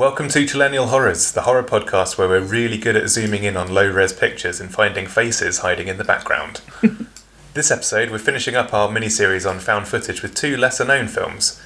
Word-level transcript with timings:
Welcome 0.00 0.28
to 0.28 0.46
Millennial 0.46 0.86
Horrors, 0.86 1.30
the 1.30 1.42
horror 1.42 1.62
podcast 1.62 2.16
where 2.16 2.26
we're 2.26 2.40
really 2.40 2.78
good 2.78 2.96
at 2.96 3.10
zooming 3.10 3.44
in 3.44 3.54
on 3.54 3.74
low 3.74 3.86
res 3.86 4.14
pictures 4.14 4.58
and 4.58 4.72
finding 4.72 5.06
faces 5.06 5.58
hiding 5.58 5.88
in 5.88 5.98
the 5.98 6.04
background. 6.04 6.62
this 7.52 7.70
episode, 7.70 8.10
we're 8.10 8.18
finishing 8.18 8.56
up 8.56 8.72
our 8.72 8.90
mini 8.90 9.10
series 9.10 9.44
on 9.44 9.58
found 9.58 9.88
footage 9.88 10.22
with 10.22 10.34
two 10.34 10.56
lesser 10.56 10.86
known 10.86 11.06
films 11.06 11.60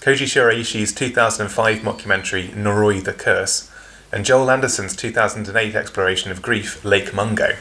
Koji 0.00 0.24
Shiraishi's 0.24 0.92
2005 0.92 1.78
mockumentary 1.82 2.48
Noroi 2.48 3.04
the 3.04 3.12
Curse, 3.12 3.70
and 4.10 4.24
Joel 4.24 4.50
Anderson's 4.50 4.96
2008 4.96 5.76
exploration 5.76 6.32
of 6.32 6.42
grief, 6.42 6.84
Lake 6.84 7.14
Mungo. 7.14 7.54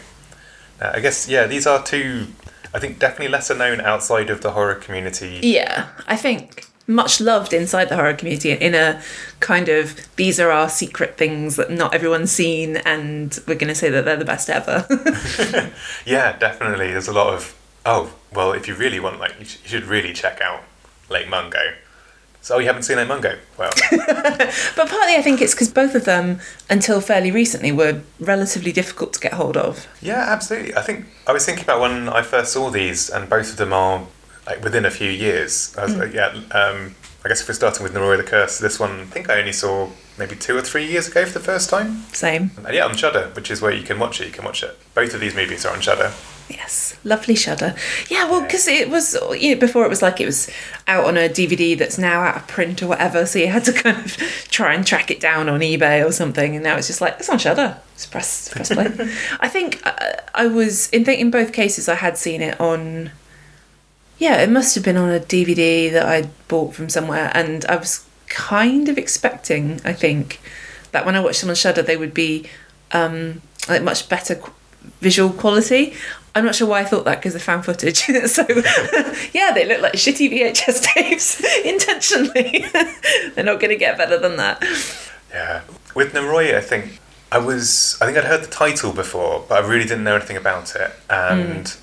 Uh, 0.82 0.92
I 0.96 1.02
guess, 1.02 1.30
yeah, 1.30 1.46
these 1.46 1.68
are 1.68 1.84
two, 1.84 2.30
I 2.74 2.80
think, 2.80 2.98
definitely 2.98 3.28
lesser 3.28 3.54
known 3.54 3.80
outside 3.80 4.32
of 4.32 4.42
the 4.42 4.54
horror 4.54 4.74
community. 4.74 5.40
Yeah, 5.44 5.90
I 6.08 6.18
think 6.18 6.66
much 6.88 7.20
loved 7.20 7.54
inside 7.54 7.90
the 7.90 7.96
horror 7.96 8.14
community 8.14 8.52
in 8.52 8.76
a 8.76 9.02
kind 9.40 9.70
of 9.70 10.08
these 10.18 10.40
are 10.40 10.52
our 10.52 10.70
secret 10.70 11.18
things 11.18 11.56
that 11.56 11.72
not 11.72 11.94
everyone's 11.96 12.32
seen 12.32 12.78
and 12.78 13.40
we're 13.48 13.56
going 13.56 13.68
to 13.68 13.76
say 13.76 13.90
that 13.90 14.06
they're 14.06 14.16
the 14.18 14.26
best 14.26 14.50
ever. 14.50 14.86
yeah, 16.06 16.38
definitely. 16.38 16.92
There's 16.92 17.08
a 17.08 17.14
lot 17.14 17.34
of, 17.34 17.56
oh, 17.86 18.14
well, 18.34 18.52
if 18.52 18.68
you 18.68 18.76
really 18.76 19.00
want, 19.00 19.20
like, 19.20 19.34
you, 19.40 19.46
sh- 19.46 19.58
you 19.64 19.70
should 19.70 19.86
really 19.86 20.14
check 20.14 20.42
out 20.42 20.62
Lake 21.10 21.28
Mungo. 21.28 21.74
So, 22.42 22.56
oh, 22.56 22.60
you 22.60 22.68
haven't 22.68 22.84
seen 22.84 22.98
Lake 22.98 23.08
Mungo? 23.08 23.40
Well, 23.58 23.72
but 23.92 24.88
partly 24.88 25.16
I 25.16 25.22
think 25.24 25.42
it's 25.42 25.56
because 25.56 25.72
both 25.72 25.96
of 25.96 26.06
them, 26.06 26.40
until 26.70 27.02
fairly 27.02 27.32
recently, 27.32 27.72
were 27.72 28.02
relatively 28.20 28.72
difficult 28.72 29.14
to 29.14 29.20
get 29.20 29.34
hold 29.34 29.58
of. 29.58 29.88
yeah, 30.00 30.26
absolutely. 30.28 30.76
I 30.76 30.84
think 30.84 31.08
I 31.26 31.32
was 31.32 31.44
thinking 31.44 31.64
about 31.64 31.82
when 31.82 32.08
I 32.08 32.22
first 32.22 32.54
saw 32.54 32.70
these, 32.70 33.10
and 33.10 33.28
both 33.28 33.50
of 33.50 33.58
them 33.58 33.74
are 33.74 34.06
like 34.46 34.64
within 34.64 34.86
a 34.86 34.92
few 34.92 35.10
years. 35.10 35.76
I 35.78 35.86
was 35.86 35.96
like, 35.96 36.14
yeah, 36.14 36.28
um, 36.52 36.96
I 37.24 37.28
guess 37.28 37.42
if 37.42 37.48
we're 37.48 37.56
starting 37.56 37.84
with 37.84 37.94
Noroi 37.94 38.18
the 38.18 38.24
Curse, 38.24 38.60
this 38.60 38.80
one 38.80 38.92
I 39.00 39.06
think 39.06 39.30
I 39.30 39.40
only 39.40 39.54
saw 39.54 39.90
maybe 40.18 40.36
two 40.36 40.56
or 40.56 40.62
three 40.62 40.86
years 40.86 41.08
ago 41.08 41.26
for 41.26 41.34
the 41.34 41.44
first 41.44 41.70
time. 41.70 42.04
Same. 42.14 42.52
And 42.58 42.74
yeah, 42.74 42.86
on 42.86 42.96
Shudder, 42.96 43.32
which 43.34 43.50
is 43.50 43.62
where 43.62 43.74
you 43.74 43.84
can 43.84 44.00
watch 44.00 44.22
it. 44.22 44.28
You 44.28 44.34
can 44.34 44.46
watch 44.46 44.64
it. 44.64 44.78
Both 44.94 45.14
of 45.14 45.20
these 45.20 45.36
movies 45.36 45.66
are 45.66 45.74
on 45.74 45.82
Shudder. 45.82 46.14
Yes, 46.48 47.00
lovely 47.04 47.34
Shudder. 47.34 47.74
Yeah, 48.08 48.30
well, 48.30 48.42
because 48.42 48.68
it 48.68 48.90
was 48.90 49.18
you 49.40 49.56
know, 49.56 49.60
before 49.60 49.84
it 49.86 49.90
was 49.90 50.04
like 50.04 50.22
it 50.22 50.28
was 50.28 50.50
out 50.88 51.06
on 51.06 51.18
a 51.18 51.28
DVD 51.28 51.76
that's 51.76 51.98
now 51.98 52.22
out 52.22 52.38
of 52.38 52.48
print 52.48 52.84
or 52.84 52.88
whatever, 52.88 53.26
so 53.26 53.40
you 53.40 53.48
had 53.48 53.66
to 53.66 53.74
kind 53.84 53.98
of 53.98 54.16
try 54.52 54.76
and 54.76 54.86
track 54.86 55.10
it 55.10 55.20
down 55.20 55.50
on 55.50 55.62
eBay 55.62 56.08
or 56.08 56.12
something, 56.12 56.56
and 56.56 56.64
now 56.64 56.78
it's 56.78 56.88
just 56.88 57.02
like 57.02 57.16
it's 57.18 57.30
on 57.30 57.40
Shudder. 57.40 57.80
Just 57.96 58.12
press 58.12 58.50
press 58.50 58.72
play. 58.72 58.86
I 59.40 59.50
think 59.50 59.82
uh, 59.86 60.18
I 60.36 60.46
was 60.46 60.90
in 60.92 61.10
in 61.10 61.32
both 61.32 61.52
cases 61.52 61.90
I 61.90 61.96
had 61.96 62.18
seen 62.18 62.42
it 62.42 62.60
on. 62.62 63.12
Yeah, 64.18 64.42
it 64.42 64.50
must 64.50 64.76
have 64.76 64.84
been 64.84 64.98
on 64.98 65.10
a 65.10 65.20
DVD 65.20 65.92
that 65.92 66.06
I 66.06 66.30
bought 66.48 66.74
from 66.74 66.90
somewhere, 66.90 67.32
and 67.34 67.66
I 67.66 67.76
was 67.76 68.06
kind 68.28 68.88
of 68.90 68.98
expecting. 68.98 69.82
I 69.84 69.94
think 69.94 70.40
that 70.92 71.06
when 71.06 71.16
I 71.16 71.20
watched 71.20 71.42
them 71.42 71.50
on 71.50 71.56
Shudder, 71.56 71.82
they 71.82 71.98
would 71.98 72.14
be 72.14 72.48
um, 72.92 73.42
like 73.68 73.84
much 73.84 74.08
better 74.08 74.36
qu- 74.36 74.54
visual 75.02 75.32
quality. 75.32 75.94
I'm 76.34 76.44
not 76.44 76.56
sure 76.56 76.68
why 76.68 76.82
I 76.82 76.84
thought 76.84 77.06
that 77.06 77.18
because 77.18 77.34
they 77.34 77.40
found 77.40 77.66
footage. 77.66 77.98
so 78.28 78.46
yeah, 79.34 79.52
they 79.54 79.66
look 79.68 79.82
like 79.82 79.94
shitty 79.94 80.32
VHS 80.32 80.84
tapes 80.94 81.42
intentionally. 81.64 82.66
They're 83.34 83.46
not 83.46 83.60
going 83.60 83.70
to 83.70 83.78
get 83.78 83.98
better 83.98 84.18
than 84.18 84.38
that. 84.38 84.64
Yeah. 85.30 85.62
With 85.94 86.14
Noroi, 86.14 86.56
I 86.56 86.62
think 86.62 87.00
I 87.32 87.38
was. 87.38 87.98
I 88.02 88.06
think 88.06 88.18
I'd 88.18 88.26
heard 88.26 88.44
the 88.44 88.48
title 88.48 88.92
before, 88.92 89.46
but 89.48 89.64
I 89.64 89.68
really 89.68 89.86
didn't 89.86 90.04
know 90.04 90.16
anything 90.16 90.38
about 90.38 90.76
it, 90.76 90.92
and 91.10 91.76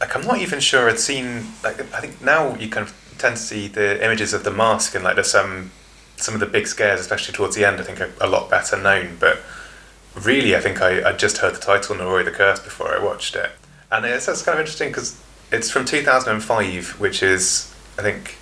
like 0.00 0.14
I'm 0.14 0.22
not 0.22 0.38
even 0.38 0.60
sure 0.60 0.88
I'd 0.88 0.98
seen. 0.98 1.46
Like 1.62 1.80
I 1.94 2.00
think 2.00 2.20
now 2.22 2.54
you 2.56 2.68
kind 2.68 2.86
of 2.86 2.94
tend 3.18 3.36
to 3.36 3.42
see 3.42 3.68
the 3.68 4.04
images 4.04 4.32
of 4.32 4.44
the 4.44 4.50
mask 4.50 4.94
and 4.94 5.02
like 5.02 5.14
there's 5.14 5.30
some 5.30 5.70
some 6.16 6.34
of 6.34 6.40
the 6.40 6.46
big 6.46 6.66
scares, 6.66 7.00
especially 7.00 7.34
towards 7.34 7.56
the 7.56 7.64
end. 7.64 7.80
I 7.80 7.84
think 7.84 8.00
are 8.00 8.10
a 8.20 8.28
lot 8.28 8.50
better 8.50 8.76
known, 8.80 9.16
but 9.20 9.40
really, 10.14 10.56
I 10.56 10.60
think 10.60 10.80
I 10.80 11.10
I 11.10 11.12
just 11.12 11.38
heard 11.38 11.54
the 11.54 11.60
title 11.60 11.96
Noroi 11.96 12.24
the 12.24 12.30
Curse 12.30 12.60
before 12.60 12.94
I 12.94 13.02
watched 13.02 13.36
it, 13.36 13.50
and 13.90 14.04
it's 14.04 14.26
that's 14.26 14.42
kind 14.42 14.54
of 14.56 14.60
interesting 14.60 14.88
because 14.88 15.20
it's 15.52 15.70
from 15.70 15.84
2005, 15.84 17.00
which 17.00 17.22
is 17.22 17.74
I 17.98 18.02
think. 18.02 18.36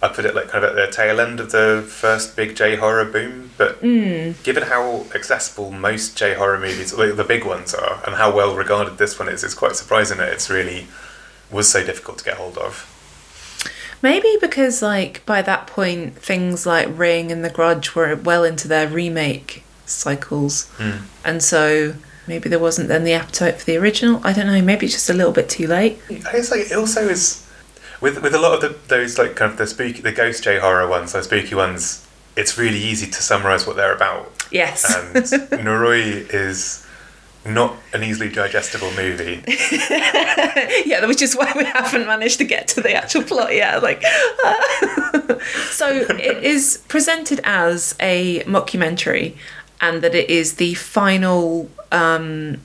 I 0.00 0.08
put 0.08 0.24
it 0.24 0.34
like 0.34 0.48
kind 0.48 0.64
of 0.64 0.76
at 0.76 0.76
the 0.76 0.92
tail 0.92 1.20
end 1.20 1.40
of 1.40 1.50
the 1.50 1.84
first 1.86 2.36
big 2.36 2.54
J 2.54 2.76
horror 2.76 3.04
boom, 3.04 3.50
but 3.56 3.76
hmm. 3.76 4.32
given 4.44 4.64
how 4.64 5.06
accessible 5.14 5.72
most 5.72 6.16
J 6.16 6.34
horror 6.34 6.58
movies, 6.58 6.94
like 6.94 7.16
the 7.16 7.24
big 7.24 7.44
ones 7.44 7.74
are, 7.74 8.00
and 8.06 8.14
how 8.14 8.34
well 8.34 8.54
regarded 8.54 8.98
this 8.98 9.18
one 9.18 9.28
is, 9.28 9.42
it's 9.42 9.54
quite 9.54 9.74
surprising 9.74 10.18
that 10.18 10.32
it's 10.32 10.48
really 10.48 10.86
was 11.50 11.68
so 11.68 11.84
difficult 11.84 12.18
to 12.18 12.24
get 12.24 12.36
hold 12.36 12.58
of. 12.58 12.94
Maybe 14.00 14.36
because 14.40 14.82
like 14.82 15.26
by 15.26 15.42
that 15.42 15.66
point 15.66 16.16
things 16.16 16.64
like 16.64 16.86
Ring 16.96 17.32
and 17.32 17.44
The 17.44 17.50
Grudge 17.50 17.96
were 17.96 18.14
well 18.14 18.44
into 18.44 18.68
their 18.68 18.86
remake 18.86 19.64
cycles, 19.84 20.68
hmm. 20.76 21.06
and 21.24 21.42
so 21.42 21.94
maybe 22.28 22.48
there 22.48 22.60
wasn't 22.60 22.86
then 22.86 23.02
the 23.02 23.14
appetite 23.14 23.58
for 23.58 23.64
the 23.64 23.76
original. 23.76 24.20
I 24.22 24.32
don't 24.32 24.46
know. 24.46 24.62
Maybe 24.62 24.86
it's 24.86 24.94
just 24.94 25.10
a 25.10 25.14
little 25.14 25.32
bit 25.32 25.48
too 25.48 25.66
late. 25.66 25.98
It's 26.08 26.52
like 26.52 26.70
it 26.70 26.72
also 26.72 27.08
is 27.08 27.47
with 28.00 28.22
with 28.22 28.34
a 28.34 28.38
lot 28.38 28.54
of 28.54 28.60
the, 28.60 28.76
those 28.88 29.18
like 29.18 29.36
kind 29.36 29.50
of 29.52 29.58
the 29.58 29.66
spooky, 29.66 30.00
the 30.02 30.12
ghost 30.12 30.44
J 30.44 30.58
horror 30.58 30.86
ones, 30.88 31.12
those 31.12 31.24
spooky 31.24 31.54
ones. 31.54 32.04
It's 32.36 32.56
really 32.56 32.78
easy 32.78 33.06
to 33.08 33.20
summarize 33.22 33.66
what 33.66 33.74
they're 33.76 33.94
about, 33.94 34.30
Yes. 34.52 34.94
and 34.94 35.14
Noroi 35.66 36.32
is 36.32 36.86
not 37.44 37.74
an 37.92 38.04
easily 38.04 38.28
digestible 38.30 38.92
movie. 38.92 39.42
yeah, 40.86 41.04
which 41.06 41.20
is 41.22 41.34
why 41.34 41.52
we 41.56 41.64
haven't 41.64 42.06
managed 42.06 42.38
to 42.38 42.44
get 42.44 42.68
to 42.68 42.80
the 42.80 42.92
actual 42.94 43.22
plot 43.24 43.52
yet. 43.54 43.82
Like, 43.82 44.02
so 45.70 45.88
it 46.10 46.44
is 46.44 46.82
presented 46.88 47.40
as 47.44 47.94
a 48.00 48.40
mockumentary, 48.44 49.34
and 49.80 50.02
that 50.02 50.14
it 50.14 50.28
is 50.30 50.54
the 50.54 50.74
final, 50.74 51.68
um, 51.90 52.58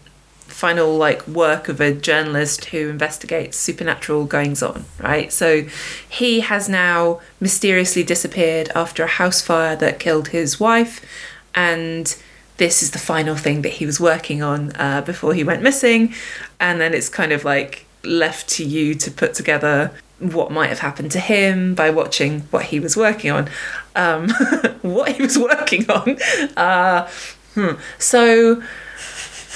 final 0.64 0.96
like 0.96 1.28
work 1.28 1.68
of 1.68 1.82
a 1.82 1.94
journalist 1.94 2.64
who 2.72 2.88
investigates 2.88 3.58
supernatural 3.58 4.24
goings 4.24 4.64
on. 4.64 4.86
Right. 4.98 5.30
So 5.30 5.66
he 6.08 6.40
has 6.40 6.70
now 6.70 7.20
mysteriously 7.42 8.02
disappeared 8.02 8.72
after 8.74 9.04
a 9.04 9.08
house 9.08 9.42
fire 9.42 9.76
that 9.76 10.00
killed 10.00 10.30
his 10.30 10.62
wife, 10.62 11.06
and 11.54 12.16
this 12.56 12.82
is 12.82 12.92
the 12.92 12.98
final 12.98 13.36
thing 13.36 13.62
that 13.64 13.74
he 13.74 13.86
was 13.86 14.00
working 14.00 14.42
on 14.42 14.72
uh, 14.78 15.02
before 15.02 15.34
he 15.34 15.44
went 15.44 15.62
missing. 15.62 16.14
And 16.62 16.80
then 16.80 16.94
it's 16.94 17.10
kind 17.10 17.34
of 17.34 17.44
like 17.44 17.86
left 18.06 18.48
to 18.56 18.64
you 18.64 18.96
to 18.96 19.12
put 19.12 19.34
together 19.34 19.92
what 20.20 20.50
might 20.50 20.70
have 20.70 20.80
happened 20.80 21.12
to 21.12 21.20
him 21.20 21.76
by 21.76 21.90
watching 21.90 22.42
what 22.52 22.64
he 22.72 22.80
was 22.80 22.96
working 22.96 23.32
on. 23.32 23.50
Um, 23.98 24.30
what 24.82 25.12
he 25.12 25.24
was 25.24 25.38
working 25.38 25.92
on. 25.92 26.18
Uh, 26.56 27.10
hmm. 27.54 27.74
So, 28.00 28.64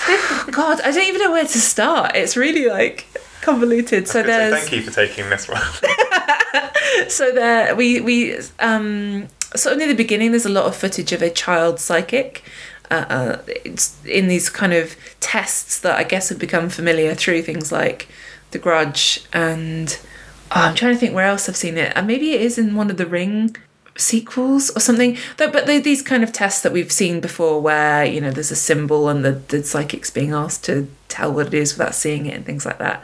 God, 0.51 0.81
I 0.81 0.91
don't 0.91 1.07
even 1.07 1.22
know 1.22 1.31
where 1.31 1.45
to 1.45 1.59
start. 1.59 2.16
It's 2.16 2.38
really 2.38 2.68
like 2.68 3.07
convoluted. 3.41 4.07
So 4.07 4.23
there's 4.23 4.53
thank 4.53 4.72
you 4.72 4.81
for 4.81 4.91
taking 4.91 5.29
this 5.29 5.47
one. 5.47 5.62
so 7.09 7.31
there 7.31 7.75
we 7.75 8.01
we 8.01 8.38
um 8.59 9.27
sort 9.56 9.74
of 9.74 9.80
near 9.80 9.88
the 9.88 9.95
beginning 9.95 10.31
there's 10.31 10.45
a 10.45 10.50
lot 10.50 10.65
of 10.65 10.75
footage 10.75 11.12
of 11.12 11.21
a 11.21 11.30
child 11.30 11.80
psychic 11.80 12.44
uh, 12.89 13.06
uh, 13.09 13.42
it's 13.48 13.98
in 14.06 14.27
these 14.27 14.50
kind 14.50 14.74
of 14.74 14.95
tests 15.19 15.80
that 15.81 15.98
I 15.98 16.04
guess 16.04 16.30
have 16.30 16.39
become 16.39 16.69
familiar 16.69 17.15
through 17.15 17.42
things 17.42 17.71
like 17.71 18.07
The 18.51 18.60
Grudge 18.60 19.25
and 19.33 19.98
oh, 20.51 20.62
I'm 20.62 20.75
trying 20.75 20.94
to 20.94 21.00
think 21.00 21.13
where 21.13 21.25
else 21.25 21.50
I've 21.50 21.57
seen 21.57 21.77
it 21.77 21.92
and 21.95 22.07
maybe 22.07 22.31
it 22.31 22.42
is 22.42 22.57
in 22.57 22.75
one 22.75 22.89
of 22.89 22.98
the 22.98 23.06
Ring 23.06 23.56
sequels 23.98 24.70
or 24.76 24.80
something. 24.80 25.18
But 25.38 25.66
they're 25.66 25.80
these 25.80 26.02
kind 26.02 26.24
of 26.24 26.32
tests 26.32 26.62
that 26.62 26.72
we've 26.72 26.92
seen 26.92 27.20
before 27.20 27.62
where 27.62 28.06
you 28.06 28.22
know 28.22 28.32
there's 28.32 28.52
a 28.52 28.56
symbol 28.56 29.10
and 29.10 29.26
the, 29.26 29.32
the 29.32 29.64
psychic's 29.64 30.12
being 30.12 30.34
asked 30.34 30.64
to 30.66 30.88
tell 31.08 31.32
what 31.34 31.48
it 31.48 31.54
is 31.54 31.78
without 31.78 31.96
seeing 31.96 32.26
it 32.26 32.36
and 32.36 32.46
things 32.46 32.66
like 32.66 32.78
that. 32.78 33.04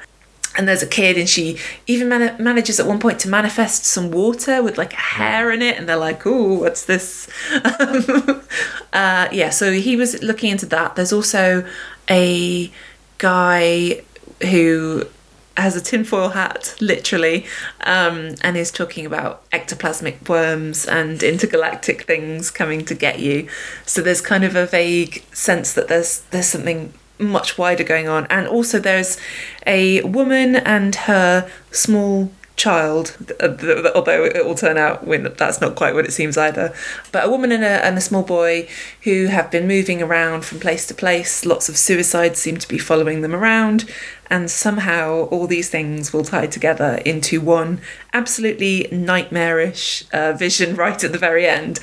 And 0.55 0.67
there's 0.67 0.83
a 0.83 0.87
kid 0.87 1.17
and 1.17 1.27
she 1.27 1.57
even 1.87 2.09
man- 2.09 2.35
manages 2.41 2.79
at 2.79 2.85
one 2.85 2.99
point 2.99 3.19
to 3.21 3.27
manifest 3.27 3.85
some 3.85 4.11
water 4.11 4.61
with 4.61 4.77
like 4.77 4.93
a 4.93 4.97
hair 4.97 5.51
in 5.51 5.63
it. 5.63 5.77
And 5.77 5.89
they're 5.89 5.97
like 5.97 6.25
oh 6.25 6.53
what's 6.53 6.85
this? 6.85 7.29
Uh, 8.93 9.27
yeah 9.31 9.49
so 9.49 9.71
he 9.71 9.95
was 9.95 10.21
looking 10.21 10.51
into 10.51 10.67
that. 10.67 10.95
There's 10.95 11.11
also 11.11 11.67
a 12.11 12.71
guy 13.17 14.03
who 14.43 15.07
has 15.55 15.75
a 15.75 15.81
tinfoil 15.81 16.29
hat 16.29 16.75
literally 16.79 17.45
um, 17.81 18.35
and 18.41 18.57
is 18.57 18.71
talking 18.71 19.05
about 19.05 19.47
ectoplasmic 19.51 20.27
worms 20.27 20.85
and 20.85 21.21
intergalactic 21.21 22.03
things 22.03 22.49
coming 22.49 22.83
to 22.85 22.95
get 22.95 23.19
you. 23.19 23.47
So 23.85 24.01
there's 24.01 24.21
kind 24.21 24.43
of 24.43 24.55
a 24.55 24.65
vague 24.65 25.23
sense 25.31 25.73
that 25.73 25.87
there's 25.87 26.21
there's 26.31 26.47
something 26.47 26.93
much 27.19 27.57
wider 27.57 27.83
going 27.83 28.07
on. 28.07 28.25
And 28.29 28.47
also 28.47 28.79
there's 28.79 29.17
a 29.65 30.01
woman 30.01 30.55
and 30.55 30.95
her 30.95 31.49
small 31.71 32.31
child 32.55 33.15
th- 33.27 33.59
th- 33.59 33.85
although 33.95 34.25
it 34.25 34.45
will 34.45 34.55
turn 34.55 34.77
out 34.77 35.05
when 35.05 35.23
that's 35.37 35.59
not 35.59 35.75
quite 35.75 35.93
what 35.93 36.05
it 36.05 36.13
seems 36.13 36.37
either. 36.37 36.73
But 37.11 37.25
a 37.25 37.29
woman 37.29 37.51
and 37.51 37.63
a, 37.63 37.85
and 37.85 37.97
a 37.97 38.01
small 38.01 38.23
boy 38.23 38.67
who 39.03 39.25
have 39.25 39.51
been 39.51 39.67
moving 39.67 40.01
around 40.01 40.45
from 40.45 40.59
place 40.59 40.85
to 40.87 40.93
place 40.93 41.45
lots 41.45 41.69
of 41.69 41.77
suicides 41.77 42.39
seem 42.39 42.57
to 42.57 42.67
be 42.67 42.77
following 42.77 43.21
them 43.21 43.35
around 43.35 43.89
and 44.29 44.49
somehow 44.49 45.25
all 45.25 45.47
these 45.47 45.69
things 45.69 46.13
will 46.13 46.23
tie 46.23 46.47
together 46.47 47.01
into 47.05 47.41
one 47.41 47.81
absolutely 48.13 48.87
nightmarish 48.91 50.05
uh, 50.13 50.33
vision 50.33 50.75
right 50.83 51.03
at 51.03 51.11
the 51.11 51.17
very 51.17 51.45
end 51.45 51.79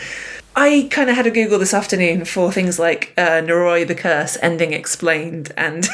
I 0.57 0.89
kind 0.91 1.09
of 1.09 1.17
had 1.17 1.27
a 1.27 1.31
Google 1.31 1.59
this 1.59 1.73
afternoon 1.73 2.25
for 2.25 2.51
things 2.51 2.79
like 2.79 3.15
uh, 3.17 3.41
the 3.41 3.97
Curse 3.97 4.37
ending 4.43 4.73
explained, 4.73 5.53
and 5.57 5.89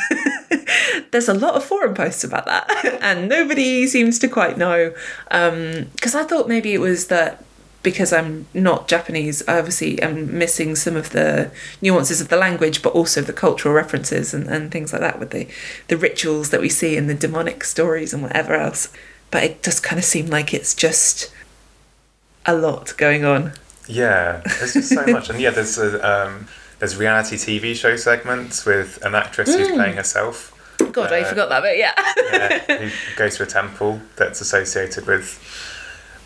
there's 1.11 1.29
a 1.29 1.35
lot 1.35 1.55
of 1.55 1.65
forum 1.65 1.95
posts 1.95 2.25
about 2.25 2.47
that, 2.47 2.99
and 3.03 3.29
nobody 3.29 3.87
seems 3.87 4.19
to 4.21 4.29
quite 4.29 4.57
know. 4.57 4.95
Because 5.29 6.15
I 6.15 6.25
thought 6.25 6.49
maybe 6.49 6.73
it 6.73 6.81
was 6.81 7.09
that 7.09 7.45
because 7.83 8.13
I'm 8.13 8.49
not 8.53 8.89
Japanese, 8.89 9.47
I 9.47 9.59
obviously 9.59 10.03
am 10.03 10.37
missing 10.37 10.75
some 10.75 10.97
of 10.97 11.11
the 11.11 11.53
nuances 11.81 12.21
of 12.21 12.31
the 12.31 12.37
language, 12.37 12.83
but 12.83 12.95
also 12.95 13.21
the 13.21 13.33
cultural 13.33 13.73
references 13.73 14.35
and, 14.35 14.49
and 14.49 14.73
things 14.73 14.93
like 14.93 15.03
that 15.03 15.21
with 15.21 15.31
the, 15.31 15.47
the 15.87 15.97
rituals 15.97 16.51
that 16.51 16.61
we 16.61 16.69
see 16.69 16.97
in 16.97 17.07
the 17.07 17.15
demonic 17.15 17.63
stories 17.63 18.13
and 18.13 18.25
whatever 18.25 18.55
else. 18.55 18.93
But 19.31 19.45
it 19.45 19.63
does 19.63 19.79
kind 19.79 20.01
of 20.01 20.05
seem 20.05 20.27
like 20.27 20.53
it's 20.53 20.75
just 20.75 21.33
a 22.45 22.57
lot 22.57 22.93
going 22.97 23.25
on. 23.25 23.53
Yeah, 23.87 24.43
there's 24.59 24.73
just 24.75 24.89
so 24.91 25.07
much, 25.07 25.31
and 25.31 25.41
yeah, 25.41 25.51
there's 25.51 25.79
a, 25.79 26.27
um, 26.27 26.49
there's 26.79 26.97
reality 26.97 27.37
TV 27.37 27.75
show 27.75 27.97
segments 27.97 28.65
with 28.67 28.99
an 29.05 29.15
actress 29.15 29.55
who's 29.55 29.69
playing 29.69 29.97
herself. 29.97 30.53
God, 30.93 31.13
I 31.13 31.21
Uh, 31.23 31.25
forgot 31.29 31.49
that 31.51 31.63
bit. 31.63 31.79
Yeah. 31.79 31.93
yeah, 32.69 32.79
who 32.89 32.91
goes 33.17 33.37
to 33.37 33.43
a 33.45 33.47
temple 33.47 34.01
that's 34.17 34.41
associated 34.41 35.07
with 35.07 35.39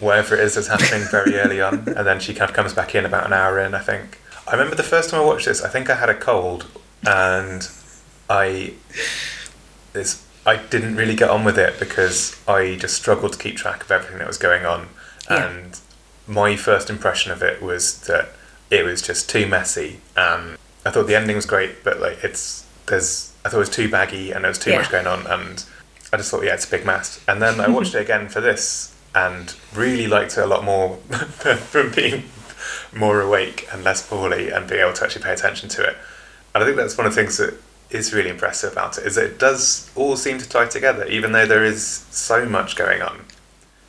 whatever 0.00 0.34
it 0.34 0.40
is 0.40 0.54
that's 0.54 0.68
happening 0.68 1.06
very 1.10 1.36
early 1.38 1.60
on, 1.60 1.74
and 1.96 2.06
then 2.06 2.18
she 2.20 2.32
kind 2.34 2.48
of 2.48 2.56
comes 2.56 2.72
back 2.72 2.94
in 2.94 3.04
about 3.04 3.26
an 3.26 3.32
hour 3.32 3.58
in, 3.58 3.74
I 3.74 3.80
think. 3.80 4.18
I 4.48 4.52
remember 4.52 4.74
the 4.74 4.82
first 4.82 5.10
time 5.10 5.20
I 5.20 5.24
watched 5.24 5.46
this, 5.46 5.62
I 5.62 5.68
think 5.68 5.90
I 5.90 5.94
had 5.96 6.08
a 6.08 6.14
cold, 6.14 6.66
and 7.06 7.68
I 8.28 8.72
this 9.92 10.24
I 10.46 10.56
didn't 10.56 10.96
really 10.96 11.14
get 11.14 11.28
on 11.30 11.44
with 11.44 11.58
it 11.58 11.78
because 11.78 12.40
I 12.48 12.76
just 12.76 12.94
struggled 12.96 13.32
to 13.34 13.38
keep 13.38 13.56
track 13.56 13.82
of 13.84 13.90
everything 13.90 14.18
that 14.18 14.26
was 14.26 14.38
going 14.38 14.64
on, 14.64 14.88
Yeah. 15.30 15.48
and 15.50 15.78
my 16.30 16.54
first 16.56 16.88
impression 16.88 17.32
of 17.32 17.42
it 17.42 17.60
was 17.60 18.00
that 18.06 18.28
it 18.70 18.84
was 18.84 19.02
just 19.02 19.28
too 19.28 19.46
messy. 19.46 20.00
Um, 20.16 20.56
I 20.86 20.90
thought 20.90 21.06
the 21.08 21.16
ending 21.16 21.36
was 21.36 21.44
great, 21.44 21.82
but 21.84 22.00
like 22.00 22.22
it's 22.22 22.64
there's 22.86 23.32
I 23.44 23.48
thought 23.48 23.56
it 23.58 23.60
was 23.60 23.70
too 23.70 23.90
baggy 23.90 24.30
and 24.30 24.44
there 24.44 24.50
was 24.50 24.58
too 24.58 24.74
much 24.74 24.90
going 24.90 25.06
on, 25.06 25.26
and 25.26 25.64
I 26.12 26.16
just 26.16 26.30
thought 26.30 26.44
yeah, 26.44 26.54
it's 26.54 26.66
a 26.66 26.70
big 26.70 26.86
mess. 26.86 27.20
And 27.26 27.42
then 27.42 27.60
I 27.60 27.68
watched 27.68 27.94
it 27.94 28.00
again 28.08 28.28
for 28.28 28.40
this 28.40 28.94
and 29.14 29.54
really 29.74 30.06
liked 30.06 30.38
it 30.38 30.40
a 30.42 30.46
lot 30.46 30.62
more 30.64 30.96
from 31.18 31.90
being 31.90 32.24
more 32.94 33.20
awake 33.20 33.66
and 33.72 33.82
less 33.82 34.06
poorly 34.06 34.50
and 34.50 34.68
being 34.68 34.82
able 34.82 34.92
to 34.92 35.04
actually 35.04 35.22
pay 35.24 35.32
attention 35.32 35.68
to 35.70 35.82
it. 35.82 35.96
And 36.54 36.62
I 36.62 36.66
think 36.66 36.76
that's 36.76 36.96
one 36.96 37.06
of 37.08 37.14
the 37.14 37.20
things 37.20 37.38
that 37.38 37.54
is 37.90 38.12
really 38.12 38.30
impressive 38.30 38.70
about 38.70 38.98
it 38.98 39.06
is 39.06 39.16
that 39.16 39.24
it 39.24 39.38
does 39.40 39.90
all 39.96 40.16
seem 40.16 40.38
to 40.38 40.48
tie 40.48 40.66
together, 40.66 41.04
even 41.06 41.32
though 41.32 41.46
there 41.46 41.64
is 41.64 41.84
so 41.84 42.46
much 42.46 42.76
going 42.76 43.02
on. 43.02 43.24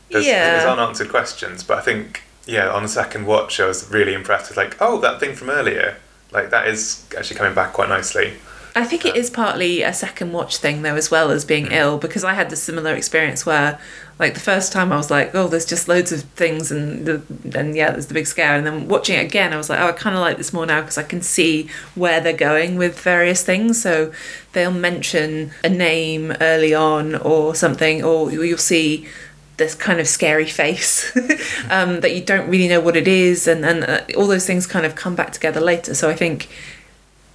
There's, 0.09 0.25
Yeah. 0.25 0.53
there's 0.57 0.65
unanswered 0.65 1.09
questions, 1.09 1.63
but 1.63 1.77
I 1.77 1.81
think 1.81 2.23
yeah, 2.45 2.69
on 2.69 2.83
the 2.83 2.89
second 2.89 3.25
watch, 3.25 3.59
I 3.59 3.67
was 3.67 3.89
really 3.89 4.13
impressed 4.13 4.49
with 4.49 4.57
like, 4.57 4.77
oh, 4.81 4.99
that 5.01 5.19
thing 5.19 5.35
from 5.35 5.49
earlier, 5.49 5.97
like 6.31 6.49
that 6.49 6.67
is 6.67 7.05
actually 7.17 7.38
coming 7.38 7.53
back 7.53 7.73
quite 7.73 7.89
nicely. 7.89 8.33
I 8.73 8.85
think 8.85 9.05
it 9.05 9.11
um, 9.11 9.17
is 9.17 9.29
partly 9.29 9.81
a 9.81 9.93
second 9.93 10.31
watch 10.31 10.57
thing 10.57 10.81
though, 10.81 10.95
as 10.95 11.11
well 11.11 11.29
as 11.29 11.43
being 11.43 11.67
hmm. 11.67 11.73
ill, 11.73 11.97
because 11.97 12.23
I 12.23 12.33
had 12.33 12.49
the 12.49 12.55
similar 12.55 12.93
experience 12.93 13.45
where, 13.45 13.79
like, 14.17 14.33
the 14.33 14.39
first 14.39 14.71
time 14.71 14.93
I 14.93 14.97
was 14.97 15.11
like, 15.11 15.35
"Oh, 15.35 15.47
there's 15.47 15.65
just 15.65 15.88
loads 15.88 16.11
of 16.11 16.23
things," 16.23 16.71
and 16.71 17.05
the, 17.05 17.21
and 17.53 17.75
yeah, 17.75 17.91
there's 17.91 18.07
the 18.07 18.13
big 18.13 18.27
scare. 18.27 18.55
And 18.55 18.65
then 18.65 18.88
watching 18.88 19.19
it 19.19 19.25
again, 19.25 19.51
I 19.51 19.57
was 19.57 19.69
like, 19.69 19.79
"Oh, 19.79 19.89
I 19.89 19.91
kind 19.91 20.15
of 20.15 20.21
like 20.21 20.38
this 20.38 20.53
more 20.53 20.65
now 20.65 20.81
because 20.81 20.97
I 20.97 21.03
can 21.03 21.21
see 21.21 21.69
where 21.95 22.21
they're 22.21 22.33
going 22.33 22.77
with 22.77 22.99
various 22.99 23.43
things." 23.43 23.81
So 23.81 24.13
they'll 24.53 24.71
mention 24.71 25.51
a 25.63 25.69
name 25.69 26.33
early 26.39 26.73
on 26.73 27.15
or 27.15 27.55
something, 27.55 28.03
or 28.03 28.31
you'll 28.31 28.57
see 28.57 29.07
this 29.61 29.75
kind 29.75 29.99
of 29.99 30.07
scary 30.07 30.47
face 30.47 31.15
um, 31.69 32.01
that 32.01 32.13
you 32.15 32.21
don't 32.21 32.49
really 32.49 32.67
know 32.67 32.81
what 32.81 32.95
it 32.95 33.07
is, 33.07 33.47
and 33.47 33.63
and 33.63 33.83
uh, 33.83 34.01
all 34.17 34.27
those 34.27 34.45
things 34.45 34.67
kind 34.67 34.85
of 34.85 34.95
come 34.95 35.15
back 35.15 35.31
together 35.31 35.61
later. 35.61 35.93
So 35.93 36.09
I 36.09 36.15
think 36.15 36.49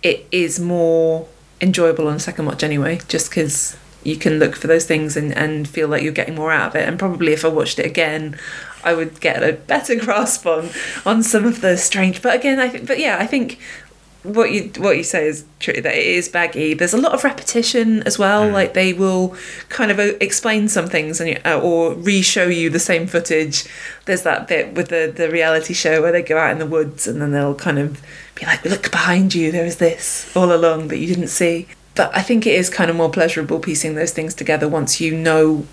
it 0.03 0.27
is 0.31 0.61
more 0.61 1.29
enjoyable 1.61 2.09
on 2.09 2.17
a 2.17 2.21
second 2.21 2.47
watch 2.47 2.63
anyway, 2.63 3.01
just 3.09 3.31
because 3.31 3.77
you 4.03 4.17
can 4.17 4.39
look 4.39 4.55
for 4.55 4.67
those 4.67 4.85
things 4.85 5.17
and, 5.17 5.37
and 5.37 5.69
feel 5.69 5.89
like 5.89 6.03
you're 6.03 6.13
getting 6.13 6.37
more 6.37 6.53
out 6.53 6.69
of 6.69 6.77
it. 6.77 6.89
And 6.89 6.99
probably 6.99 7.33
if 7.33 7.45
I 7.45 7.49
watched 7.49 7.79
it 7.79 7.87
again, 7.87 8.39
I 8.85 8.95
would 8.95 9.21
get 9.21 9.43
a 9.43 9.53
better 9.53 9.97
grasp 10.05 10.47
on 10.47 10.71
on 11.05 11.23
some 11.23 11.45
of 11.45 11.61
the 11.61 11.77
strange. 11.77 12.23
But 12.23 12.35
again, 12.35 12.59
I 12.61 12.69
think, 12.69 12.87
but 12.87 12.99
yeah, 12.99 13.19
I 13.19 13.27
think 13.27 13.59
what 14.27 14.51
you 14.51 14.71
what 14.79 14.97
you 14.97 15.03
say 15.03 15.27
is 15.27 15.45
true 15.61 15.81
that 15.81 15.95
it 15.95 16.07
is 16.07 16.29
baggy. 16.29 16.75
There's 16.75 16.95
a 16.95 17.01
lot 17.01 17.13
of 17.13 17.25
repetition 17.25 18.03
as 18.03 18.19
well. 18.19 18.49
Like 18.49 18.75
they 18.75 18.93
will 18.93 19.37
kind 19.69 19.91
of 19.91 19.99
uh, 19.99 20.15
explain 20.21 20.69
some 20.69 20.89
things 20.89 21.21
and 21.21 21.41
uh, 21.45 21.61
or 21.61 21.95
re-show 21.95 22.47
you 22.47 22.71
the 22.71 22.79
same 22.79 23.07
footage. 23.07 23.65
There's 24.05 24.23
that 24.23 24.49
bit 24.49 24.75
with 24.75 24.89
the 24.89 25.13
the 25.15 25.31
reality 25.31 25.75
show 25.75 26.03
where 26.03 26.13
they 26.13 26.23
go 26.23 26.39
out 26.39 26.51
in 26.51 26.59
the 26.59 26.67
woods 26.67 27.07
and 27.07 27.21
then 27.21 27.33
they'll 27.33 27.55
kind 27.55 27.79
of 27.79 28.03
be 28.35 28.47
like, 28.47 28.65
"Look 28.65 28.91
behind 28.91 29.35
you. 29.35 29.53
There 29.53 29.67
is 29.67 29.77
this 29.77 30.35
all 30.37 30.53
along 30.53 30.89
that 30.89 30.99
you 30.99 31.07
didn't 31.07 31.29
see." 31.29 31.69
But 31.95 32.15
I 32.15 32.21
think 32.21 32.47
it 32.47 32.55
is 32.55 32.69
kind 32.69 32.91
of 32.91 32.97
more 32.97 33.11
pleasurable 33.11 33.59
piecing 33.59 33.95
those 33.95 34.13
things 34.13 34.35
together 34.35 34.69
once 34.69 35.01
you 35.01 35.17
know 35.17 35.67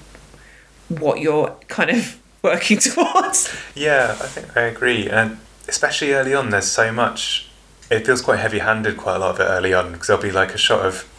what 0.88 1.20
you're 1.20 1.56
kind 1.68 1.90
of 1.90 2.20
working 2.42 2.78
towards. 2.80 3.54
Yeah, 3.76 4.16
I 4.20 4.28
think 4.28 4.56
I 4.56 4.62
agree, 4.62 5.10
and 5.10 5.40
especially 5.68 6.14
early 6.14 6.34
on, 6.34 6.50
there's 6.50 6.68
so 6.68 6.92
much. 6.92 7.43
It 7.94 8.06
feels 8.06 8.22
quite 8.22 8.40
heavy-handed, 8.40 8.98
quite 8.98 9.18
a 9.18 9.20
lot 9.20 9.32
of 9.36 9.40
it 9.40 9.44
early 9.44 9.74
on, 9.74 9.92
because 9.92 10.08
there'll 10.08 10.22
be 10.22 10.32
like 10.32 10.54
a 10.54 10.58
shot 10.58 10.86
of. 10.86 11.10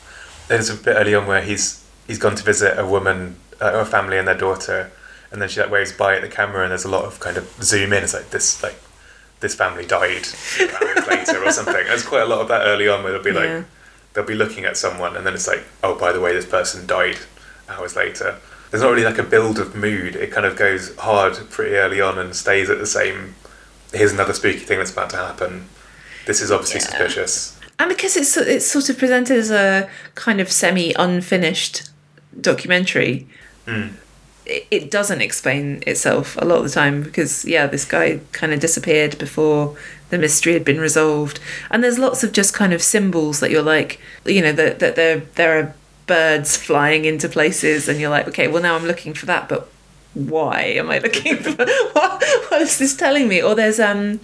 There's 0.49 0.69
a 0.71 0.75
bit 0.75 0.97
early 0.97 1.15
on 1.15 1.27
where 1.27 1.41
he's 1.41 1.85
he's 2.07 2.19
gone 2.19 2.35
to 2.35 2.43
visit 2.45 2.79
a 2.79 2.85
woman, 2.87 3.37
uh, 3.61 3.73
a 3.75 3.85
family, 3.85 4.19
and 4.19 4.27
their 4.29 4.37
daughter, 4.37 4.91
and 5.31 5.41
then 5.41 5.49
she 5.49 5.61
like 5.61 5.71
waves 5.71 5.93
by 5.93 6.17
at 6.17 6.23
the 6.23 6.29
camera, 6.29 6.63
and 6.63 6.71
there's 6.73 6.85
a 6.85 6.91
lot 6.91 7.05
of 7.05 7.21
kind 7.21 7.37
of 7.37 7.49
zoom 7.63 7.93
in. 7.93 8.03
It's 8.03 8.13
like 8.15 8.31
this 8.31 8.63
like 8.63 8.77
this 9.41 9.55
family 9.55 9.87
died 9.87 10.27
hours 10.83 11.07
later 11.09 11.43
or 11.45 11.51
something. 11.53 11.75
There's 11.87 12.05
quite 12.05 12.23
a 12.23 12.27
lot 12.27 12.41
of 12.41 12.49
that 12.49 12.63
early 12.67 12.89
on 12.89 13.03
where 13.03 13.13
they'll 13.13 13.23
be 13.23 13.33
like 13.33 13.45
Yeah. 13.49 13.65
they'll 14.13 14.25
be 14.25 14.35
looking 14.35 14.65
at 14.65 14.77
someone, 14.77 15.17
and 15.17 15.25
then 15.27 15.35
it's 15.35 15.47
like, 15.47 15.65
oh, 15.83 15.95
by 15.99 16.13
the 16.13 16.21
way, 16.21 16.33
this 16.35 16.47
person 16.47 16.87
died 16.87 17.19
hours 17.69 17.95
later. 17.97 18.39
There's 18.71 18.83
not 18.83 18.91
really 18.91 19.05
like 19.05 19.19
a 19.19 19.23
build 19.23 19.59
of 19.61 19.75
mood. 19.77 20.17
It 20.17 20.33
kind 20.33 20.45
of 20.47 20.57
goes 20.57 20.97
hard 20.97 21.35
pretty 21.51 21.77
early 21.77 22.01
on 22.01 22.19
and 22.19 22.35
stays 22.35 22.69
at 22.69 22.79
the 22.79 22.87
same. 22.87 23.37
Here's 23.93 24.13
another 24.13 24.33
spooky 24.35 24.59
thing 24.59 24.79
that's 24.79 24.91
about 24.93 25.11
to 25.11 25.17
happen. 25.17 25.69
This 26.27 26.41
is 26.41 26.51
obviously 26.51 26.81
Yeah. 26.81 26.87
suspicious. 26.87 27.57
And 27.79 27.89
because 27.89 28.17
it's 28.17 28.37
it's 28.37 28.67
sort 28.67 28.89
of 28.89 28.99
presented 28.99 29.37
as 29.39 29.51
a 29.51 29.89
kind 30.15 30.41
of 30.41 30.51
semi 30.51 30.95
unfinished 30.97 31.83
documentary, 32.41 33.27
it, 34.47 34.67
it 34.71 34.91
doesn't 34.91 35.21
explain 35.23 35.83
itself 35.87 36.37
a 36.41 36.45
lot 36.45 36.59
of 36.59 36.65
the 36.65 36.71
time 36.71 37.03
because 37.03 37.45
yeah, 37.45 37.67
this 37.67 37.85
guy 37.85 38.21
kind 38.33 38.53
of 38.53 38.61
disappeared 38.61 39.19
before 39.19 39.77
the 40.11 40.19
mystery 40.19 40.53
had 40.53 40.65
been 40.65 40.79
resolved, 40.81 41.41
and 41.71 41.83
there's 41.83 41.99
lots 41.99 42.23
of 42.23 42.31
just 42.33 42.55
kind 42.55 42.73
of 42.73 42.83
symbols 42.83 43.41
that 43.41 43.51
you're 43.51 43.63
like, 43.63 44.01
you 44.25 44.41
know, 44.43 44.53
that 44.53 44.79
that 44.79 44.95
there 44.97 45.19
there 45.35 45.59
are 45.59 45.75
birds 46.07 46.57
flying 46.67 47.05
into 47.07 47.29
places, 47.29 47.89
and 47.89 47.99
you're 48.01 48.11
like, 48.11 48.29
okay, 48.29 48.47
well 48.49 48.63
now 48.63 48.77
I'm 48.77 48.85
looking 48.87 49.15
for 49.15 49.27
that, 49.27 49.49
but 49.49 49.69
why 50.15 50.61
am 50.63 50.91
I 50.91 50.99
looking 50.99 51.37
for 51.43 51.57
what, 51.57 52.23
what 52.49 52.63
is 52.63 52.79
this 52.79 52.97
telling 52.97 53.27
me? 53.27 53.43
Or 53.43 53.55
there's 53.57 53.81
um 53.81 54.21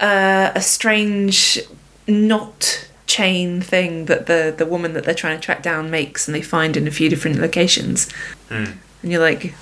uh, 0.00 0.52
a 0.54 0.60
strange 0.60 1.60
knot 2.06 2.88
chain 3.06 3.60
thing 3.60 4.06
that 4.06 4.26
the 4.26 4.52
the 4.56 4.66
woman 4.66 4.92
that 4.94 5.04
they're 5.04 5.14
trying 5.14 5.36
to 5.36 5.42
track 5.42 5.62
down 5.62 5.90
makes 5.90 6.26
and 6.26 6.34
they 6.34 6.42
find 6.42 6.76
in 6.76 6.86
a 6.88 6.90
few 6.90 7.08
different 7.08 7.38
locations 7.38 8.10
Hmm. 8.48 8.72
and 9.02 9.12
you're 9.12 9.20
like 9.20 9.54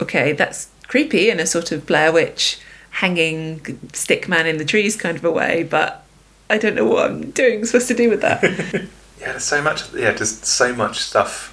okay 0.00 0.32
that's 0.32 0.68
creepy 0.86 1.28
in 1.28 1.40
a 1.40 1.46
sort 1.46 1.72
of 1.72 1.84
blair 1.86 2.10
witch 2.10 2.58
hanging 2.90 3.78
stick 3.92 4.28
man 4.28 4.46
in 4.46 4.56
the 4.56 4.64
trees 4.64 4.96
kind 4.96 5.16
of 5.18 5.24
a 5.24 5.30
way 5.30 5.62
but 5.62 6.04
i 6.48 6.56
don't 6.56 6.74
know 6.74 6.86
what 6.86 7.10
i'm 7.10 7.30
doing 7.32 7.64
supposed 7.66 7.88
to 7.88 7.94
do 7.94 8.08
with 8.08 8.22
that 8.22 8.42
Yeah, 9.20 9.32
there's 9.32 9.42
so 9.44 9.60
much. 9.60 9.92
Yeah, 9.94 10.12
just 10.12 10.44
so 10.46 10.72
much 10.72 11.00
stuff. 11.00 11.52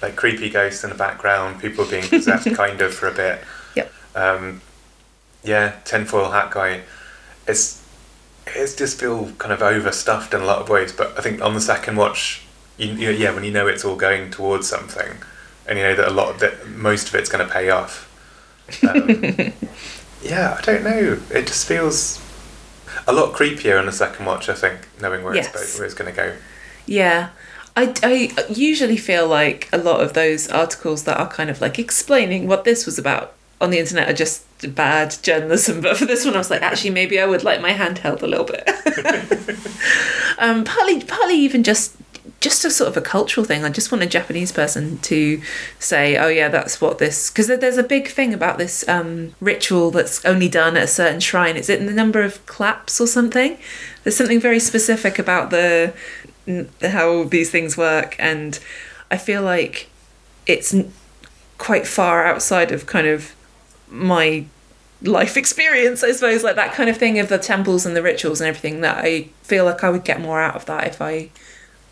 Like 0.00 0.16
creepy 0.16 0.48
ghosts 0.48 0.82
in 0.82 0.88
the 0.88 0.96
background, 0.96 1.60
people 1.60 1.84
being 1.84 2.08
possessed, 2.08 2.50
kind 2.54 2.80
of 2.80 2.94
for 2.94 3.06
a 3.06 3.12
bit. 3.12 3.44
Yep. 3.74 3.92
Um, 4.14 4.62
yeah, 5.44 5.74
tinfoil 5.84 6.30
hat 6.30 6.50
guy. 6.52 6.80
It's 7.46 7.82
it's 8.48 8.74
just 8.76 8.98
feel 9.00 9.32
kind 9.38 9.52
of 9.52 9.60
overstuffed 9.62 10.32
in 10.34 10.40
a 10.40 10.44
lot 10.44 10.60
of 10.60 10.68
ways. 10.68 10.92
But 10.92 11.18
I 11.18 11.22
think 11.22 11.40
on 11.42 11.54
the 11.54 11.60
second 11.60 11.96
watch, 11.96 12.44
you, 12.78 12.92
you 12.92 13.10
yeah, 13.10 13.34
when 13.34 13.44
you 13.44 13.50
know 13.50 13.66
it's 13.66 13.84
all 13.84 13.96
going 13.96 14.30
towards 14.30 14.68
something, 14.68 15.16
and 15.66 15.78
you 15.78 15.84
know 15.84 15.94
that 15.94 16.08
a 16.08 16.12
lot 16.12 16.34
of 16.34 16.42
it, 16.42 16.68
most 16.68 17.08
of 17.08 17.14
it's 17.14 17.28
going 17.28 17.46
to 17.46 17.52
pay 17.52 17.70
off. 17.70 18.04
Um, 18.88 19.08
yeah, 20.22 20.56
I 20.58 20.62
don't 20.62 20.84
know. 20.84 21.18
It 21.30 21.46
just 21.46 21.66
feels 21.66 22.22
a 23.06 23.12
lot 23.12 23.32
creepier 23.34 23.78
on 23.78 23.86
the 23.86 23.92
second 23.92 24.26
watch. 24.26 24.48
I 24.48 24.54
think 24.54 24.88
knowing 25.00 25.22
where 25.24 25.34
Yes. 25.34 25.54
it's 25.54 25.78
where 25.78 25.84
it's 25.86 25.94
going 25.94 26.10
to 26.12 26.16
go. 26.16 26.34
Yeah. 26.86 27.30
I, 27.78 27.92
I 28.02 28.46
usually 28.48 28.96
feel 28.96 29.28
like 29.28 29.68
a 29.70 29.76
lot 29.76 30.00
of 30.00 30.14
those 30.14 30.48
articles 30.48 31.04
that 31.04 31.18
are 31.20 31.28
kind 31.28 31.50
of 31.50 31.60
like 31.60 31.78
explaining 31.78 32.46
what 32.46 32.64
this 32.64 32.86
was 32.86 32.98
about 32.98 33.34
on 33.60 33.70
the 33.70 33.78
internet 33.78 34.08
are 34.08 34.14
just 34.14 34.44
bad 34.74 35.16
journalism. 35.22 35.80
But 35.86 35.96
for 35.96 36.04
this 36.04 36.24
one, 36.24 36.34
I 36.34 36.38
was 36.38 36.50
like, 36.50 36.62
actually, 36.62 36.90
maybe 36.90 37.20
I 37.20 37.26
would 37.26 37.44
like 37.44 37.60
my 37.60 37.72
hand 37.72 37.98
held 37.98 38.22
a 38.22 38.26
little 38.26 38.44
bit. 38.44 38.68
um, 40.38 40.64
partly, 40.64 41.02
partly 41.02 41.36
even 41.36 41.62
just 41.62 41.96
just 42.40 42.64
a 42.64 42.70
sort 42.70 42.88
of 42.88 42.96
a 42.96 43.00
cultural 43.00 43.44
thing. 43.44 43.64
I 43.64 43.70
just 43.70 43.90
want 43.90 44.04
a 44.04 44.06
Japanese 44.06 44.52
person 44.52 44.98
to 44.98 45.40
say, 45.78 46.16
"Oh 46.16 46.28
yeah, 46.28 46.48
that's 46.48 46.80
what 46.80 46.98
this." 46.98 47.30
Because 47.30 47.46
there's 47.46 47.78
a 47.78 47.82
big 47.82 48.08
thing 48.08 48.34
about 48.34 48.58
this 48.58 48.86
um, 48.88 49.34
ritual 49.40 49.90
that's 49.90 50.24
only 50.24 50.48
done 50.48 50.76
at 50.76 50.84
a 50.84 50.88
certain 50.88 51.20
shrine. 51.20 51.56
Is 51.56 51.68
it 51.68 51.80
in 51.80 51.86
the 51.86 51.92
number 51.92 52.22
of 52.22 52.44
claps 52.46 53.00
or 53.00 53.06
something? 53.06 53.58
There's 54.02 54.16
something 54.16 54.40
very 54.40 54.60
specific 54.60 55.18
about 55.18 55.50
the 55.50 55.94
how 56.82 57.24
these 57.24 57.50
things 57.50 57.76
work, 57.76 58.16
and 58.18 58.58
I 59.10 59.16
feel 59.16 59.42
like 59.42 59.88
it's 60.46 60.74
quite 61.58 61.86
far 61.86 62.26
outside 62.26 62.70
of 62.70 62.86
kind 62.86 63.06
of 63.06 63.34
my 63.88 64.44
life 65.02 65.36
experience, 65.36 66.02
I 66.02 66.12
suppose, 66.12 66.42
like 66.42 66.56
that 66.56 66.72
kind 66.72 66.88
of 66.88 66.96
thing 66.96 67.18
of 67.18 67.28
the 67.28 67.38
temples 67.38 67.86
and 67.86 67.94
the 67.94 68.02
rituals 68.02 68.40
and 68.40 68.48
everything. 68.48 68.80
That 68.80 69.04
I 69.04 69.28
feel 69.42 69.64
like 69.64 69.84
I 69.84 69.90
would 69.90 70.04
get 70.04 70.20
more 70.20 70.40
out 70.40 70.56
of 70.56 70.66
that 70.66 70.86
if 70.86 71.00
I 71.00 71.30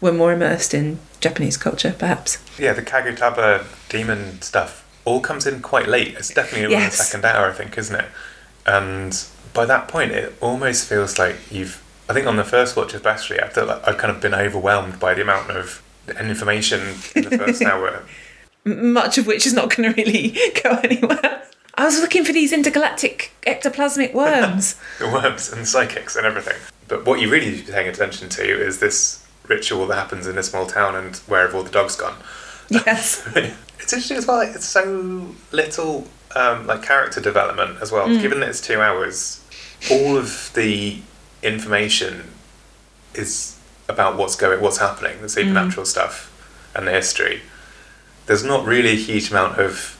were 0.00 0.12
more 0.12 0.32
immersed 0.32 0.74
in 0.74 0.98
Japanese 1.20 1.56
culture, 1.56 1.94
perhaps. 1.98 2.38
Yeah, 2.58 2.72
the 2.72 2.82
Kagutaba 2.82 3.66
demon 3.88 4.40
stuff 4.42 4.84
all 5.04 5.20
comes 5.20 5.46
in 5.46 5.60
quite 5.60 5.88
late. 5.88 6.14
It's 6.14 6.32
definitely 6.32 6.70
yes. 6.70 6.82
in 6.82 6.90
the 6.90 7.04
second 7.04 7.24
hour, 7.24 7.50
I 7.50 7.52
think, 7.52 7.76
isn't 7.78 7.94
it? 7.94 8.06
And 8.66 9.24
by 9.52 9.66
that 9.66 9.88
point, 9.88 10.12
it 10.12 10.34
almost 10.40 10.88
feels 10.88 11.18
like 11.18 11.36
you've. 11.50 11.82
I 12.08 12.12
think 12.12 12.26
on 12.26 12.36
the 12.36 12.44
first 12.44 12.76
watch, 12.76 12.92
especially, 12.92 13.40
I 13.40 13.48
felt 13.48 13.68
like 13.68 13.88
I've 13.88 13.96
kind 13.96 14.14
of 14.14 14.20
been 14.20 14.34
overwhelmed 14.34 15.00
by 15.00 15.14
the 15.14 15.22
amount 15.22 15.50
of 15.50 15.82
information 16.20 16.80
in 17.14 17.24
the 17.24 17.38
first 17.38 17.62
hour. 17.70 18.04
Much 18.64 19.16
of 19.16 19.26
which 19.26 19.46
is 19.46 19.54
not 19.54 19.74
going 19.74 19.92
to 19.92 20.02
really 20.02 20.36
go 20.62 20.78
anywhere. 20.82 21.42
I 21.76 21.84
was 21.84 22.00
looking 22.00 22.24
for 22.24 22.32
these 22.32 22.52
intergalactic 22.52 23.32
ectoplasmic 23.46 24.14
worms. 24.14 24.76
the 24.98 25.08
worms 25.12 25.52
and 25.52 25.66
psychics 25.66 26.16
and 26.16 26.24
everything. 26.24 26.56
But 26.86 27.04
what 27.04 27.20
you 27.20 27.30
really 27.30 27.50
need 27.50 27.60
to 27.60 27.66
be 27.66 27.72
paying 27.72 27.88
attention 27.88 28.28
to 28.30 28.42
is 28.42 28.78
this 28.78 29.26
ritual 29.46 29.86
that 29.88 29.96
happens 29.96 30.26
in 30.26 30.38
a 30.38 30.42
small 30.42 30.66
town 30.66 30.94
and 30.94 31.16
where 31.26 31.42
have 31.42 31.54
all 31.54 31.62
the 31.62 31.70
dogs 31.70 31.96
gone. 31.96 32.16
Yes. 32.68 33.26
it's 33.36 33.92
interesting 33.92 34.16
as 34.16 34.26
well. 34.26 34.38
Like, 34.38 34.54
it's 34.54 34.66
so 34.66 35.34
little 35.52 36.06
um, 36.34 36.66
like 36.66 36.82
character 36.82 37.20
development 37.20 37.78
as 37.82 37.90
well. 37.90 38.08
Mm. 38.08 38.20
Given 38.20 38.40
that 38.40 38.50
it's 38.50 38.60
two 38.60 38.80
hours, 38.80 39.44
all 39.90 40.16
of 40.16 40.52
the 40.54 41.00
information 41.42 42.30
is 43.14 43.58
about 43.88 44.16
what's 44.16 44.36
going, 44.36 44.60
what's 44.60 44.78
happening, 44.78 45.20
the 45.20 45.28
supernatural 45.28 45.84
mm. 45.84 45.88
stuff, 45.88 46.30
and 46.74 46.86
the 46.86 46.92
history. 46.92 47.42
There's 48.26 48.44
not 48.44 48.64
really 48.64 48.90
a 48.90 48.96
huge 48.96 49.30
amount 49.30 49.58
of 49.58 49.93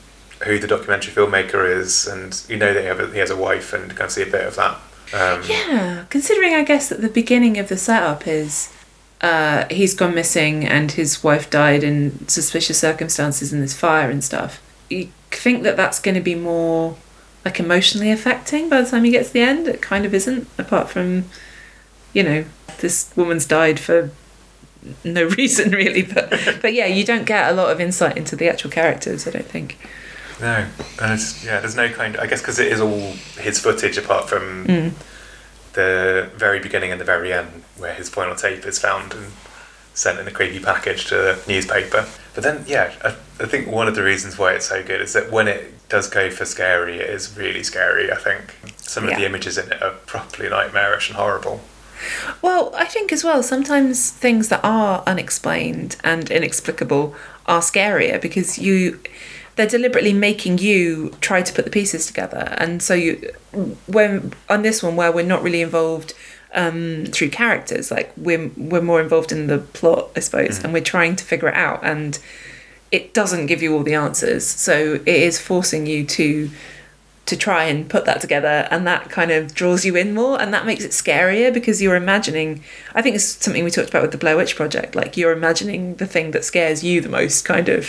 who 0.44 0.58
the 0.58 0.66
documentary 0.66 1.12
filmmaker 1.12 1.68
is, 1.68 2.06
and 2.06 2.42
you 2.48 2.56
know 2.56 2.72
that 2.72 2.82
he, 2.82 3.12
he 3.12 3.18
has 3.18 3.30
a 3.30 3.36
wife, 3.36 3.72
and 3.72 3.94
can 3.96 4.08
see 4.08 4.22
a 4.22 4.26
bit 4.26 4.46
of 4.46 4.56
that. 4.56 4.78
Um, 5.12 5.42
yeah, 5.48 6.04
considering 6.10 6.54
I 6.54 6.64
guess 6.64 6.88
that 6.88 7.00
the 7.00 7.08
beginning 7.08 7.58
of 7.58 7.68
the 7.68 7.76
setup 7.76 8.26
is 8.26 8.72
uh, 9.24 9.66
he's 9.70 9.94
gone 9.94 10.14
missing 10.14 10.66
and 10.66 10.92
his 10.92 11.24
wife 11.24 11.48
died 11.48 11.82
in 11.82 12.28
suspicious 12.28 12.78
circumstances 12.78 13.54
in 13.54 13.60
this 13.60 13.74
fire 13.74 14.10
and 14.10 14.22
stuff. 14.22 14.60
You 14.90 15.08
think 15.30 15.62
that 15.62 15.78
that's 15.78 15.98
going 15.98 16.14
to 16.14 16.20
be 16.20 16.34
more 16.34 16.96
like 17.42 17.58
emotionally 17.58 18.10
affecting 18.10 18.68
by 18.68 18.82
the 18.82 18.90
time 18.90 19.04
he 19.04 19.10
gets 19.10 19.28
to 19.28 19.32
the 19.34 19.40
end. 19.40 19.66
It 19.66 19.80
kind 19.80 20.04
of 20.04 20.12
isn't, 20.12 20.46
apart 20.58 20.90
from, 20.90 21.24
you 22.12 22.22
know, 22.22 22.44
this 22.80 23.10
woman's 23.16 23.46
died 23.46 23.80
for 23.80 24.10
no 25.04 25.24
reason 25.38 25.70
really. 25.70 26.02
But 26.02 26.58
but 26.60 26.74
yeah, 26.74 26.86
you 26.86 27.02
don't 27.02 27.24
get 27.24 27.50
a 27.50 27.54
lot 27.54 27.70
of 27.70 27.80
insight 27.80 28.18
into 28.18 28.36
the 28.36 28.48
actual 28.48 28.70
characters. 28.70 29.26
I 29.26 29.30
don't 29.30 29.46
think. 29.46 29.78
No, 30.40 30.66
and 31.00 31.12
it's 31.12 31.44
yeah. 31.44 31.60
There's 31.60 31.76
no 31.76 31.88
kind. 31.90 32.16
I 32.16 32.26
guess 32.26 32.40
because 32.40 32.58
it 32.58 32.72
is 32.72 32.80
all 32.80 33.12
his 33.38 33.60
footage, 33.60 33.96
apart 33.96 34.28
from 34.28 34.66
mm. 34.66 34.92
the 35.74 36.30
very 36.36 36.60
beginning 36.60 36.90
and 36.90 37.00
the 37.00 37.04
very 37.04 37.32
end, 37.32 37.62
where 37.78 37.94
his 37.94 38.08
final 38.08 38.34
tape 38.34 38.64
is 38.66 38.78
found 38.78 39.12
and 39.12 39.26
sent 39.94 40.18
in 40.18 40.26
a 40.26 40.30
creepy 40.30 40.58
package 40.58 41.06
to 41.06 41.14
the 41.14 41.42
newspaper. 41.46 42.06
But 42.34 42.42
then, 42.42 42.64
yeah, 42.66 42.92
I, 43.04 43.10
I 43.42 43.46
think 43.46 43.68
one 43.68 43.86
of 43.86 43.94
the 43.94 44.02
reasons 44.02 44.36
why 44.36 44.54
it's 44.54 44.66
so 44.66 44.82
good 44.82 45.00
is 45.00 45.12
that 45.12 45.30
when 45.30 45.46
it 45.46 45.88
does 45.88 46.08
go 46.08 46.30
for 46.30 46.44
scary, 46.44 46.98
it 46.98 47.08
is 47.08 47.36
really 47.36 47.62
scary. 47.62 48.10
I 48.10 48.16
think 48.16 48.56
some 48.76 49.04
of 49.04 49.10
yeah. 49.10 49.20
the 49.20 49.26
images 49.26 49.56
in 49.56 49.70
it 49.70 49.80
are 49.82 49.92
properly 50.06 50.48
nightmarish 50.48 51.08
and 51.08 51.16
horrible. 51.16 51.60
Well, 52.42 52.72
I 52.74 52.86
think 52.86 53.12
as 53.12 53.22
well, 53.22 53.42
sometimes 53.42 54.10
things 54.10 54.48
that 54.48 54.60
are 54.64 55.02
unexplained 55.06 55.96
and 56.02 56.30
inexplicable 56.30 57.14
are 57.46 57.60
scarier 57.60 58.20
because 58.20 58.58
you 58.58 59.00
they're 59.56 59.66
deliberately 59.66 60.12
making 60.12 60.58
you 60.58 61.10
try 61.20 61.42
to 61.42 61.52
put 61.52 61.64
the 61.64 61.70
pieces 61.70 62.06
together. 62.06 62.54
And 62.58 62.82
so 62.82 62.94
you, 62.94 63.32
when 63.86 64.32
on 64.48 64.62
this 64.62 64.82
one 64.82 64.96
where 64.96 65.12
we're 65.12 65.24
not 65.24 65.42
really 65.42 65.62
involved 65.62 66.14
um, 66.54 67.06
through 67.06 67.30
characters, 67.30 67.90
like 67.90 68.12
we're 68.16 68.50
we're 68.56 68.82
more 68.82 69.00
involved 69.00 69.32
in 69.32 69.46
the 69.46 69.58
plot, 69.58 70.10
I 70.16 70.20
suppose, 70.20 70.58
mm. 70.58 70.64
and 70.64 70.72
we're 70.72 70.82
trying 70.82 71.16
to 71.16 71.24
figure 71.24 71.48
it 71.48 71.54
out. 71.54 71.84
And 71.84 72.18
it 72.90 73.14
doesn't 73.14 73.46
give 73.46 73.62
you 73.62 73.74
all 73.74 73.82
the 73.82 73.94
answers, 73.94 74.46
so 74.46 74.94
it 74.94 75.08
is 75.08 75.40
forcing 75.40 75.86
you 75.86 76.04
to 76.06 76.50
to 77.26 77.36
try 77.36 77.64
and 77.64 77.88
put 77.88 78.04
that 78.04 78.20
together 78.20 78.68
and 78.70 78.86
that 78.86 79.08
kind 79.08 79.30
of 79.30 79.54
draws 79.54 79.84
you 79.84 79.96
in 79.96 80.12
more 80.14 80.40
and 80.40 80.52
that 80.52 80.66
makes 80.66 80.84
it 80.84 80.90
scarier 80.90 81.52
because 81.52 81.80
you're 81.80 81.96
imagining 81.96 82.62
i 82.94 83.00
think 83.00 83.16
it's 83.16 83.24
something 83.24 83.64
we 83.64 83.70
talked 83.70 83.88
about 83.88 84.02
with 84.02 84.10
the 84.10 84.18
blair 84.18 84.36
witch 84.36 84.56
project 84.56 84.94
like 84.94 85.16
you're 85.16 85.32
imagining 85.32 85.94
the 85.96 86.06
thing 86.06 86.30
that 86.32 86.44
scares 86.44 86.84
you 86.84 87.00
the 87.00 87.08
most 87.08 87.44
kind 87.44 87.68
of. 87.68 87.86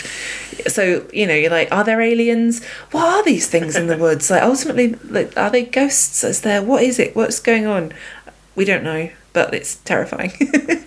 So 0.66 1.06
you 1.12 1.26
know 1.26 1.34
you're 1.34 1.50
like 1.50 1.70
are 1.72 1.84
there 1.84 2.00
aliens? 2.00 2.64
What 2.92 3.04
are 3.04 3.24
these 3.24 3.48
things 3.48 3.76
in 3.76 3.86
the 3.88 3.96
woods? 4.06 4.30
Like 4.30 4.42
ultimately 4.42 4.94
like 5.08 5.36
are 5.36 5.50
they 5.50 5.64
ghosts? 5.64 6.22
Is 6.24 6.42
there 6.42 6.62
what 6.62 6.82
is 6.82 6.98
it? 6.98 7.16
What's 7.16 7.40
going 7.40 7.66
on? 7.66 7.92
We 8.54 8.64
don't 8.64 8.84
know 8.84 9.10
but 9.32 9.52
it's 9.54 9.76
terrifying. 9.76 10.32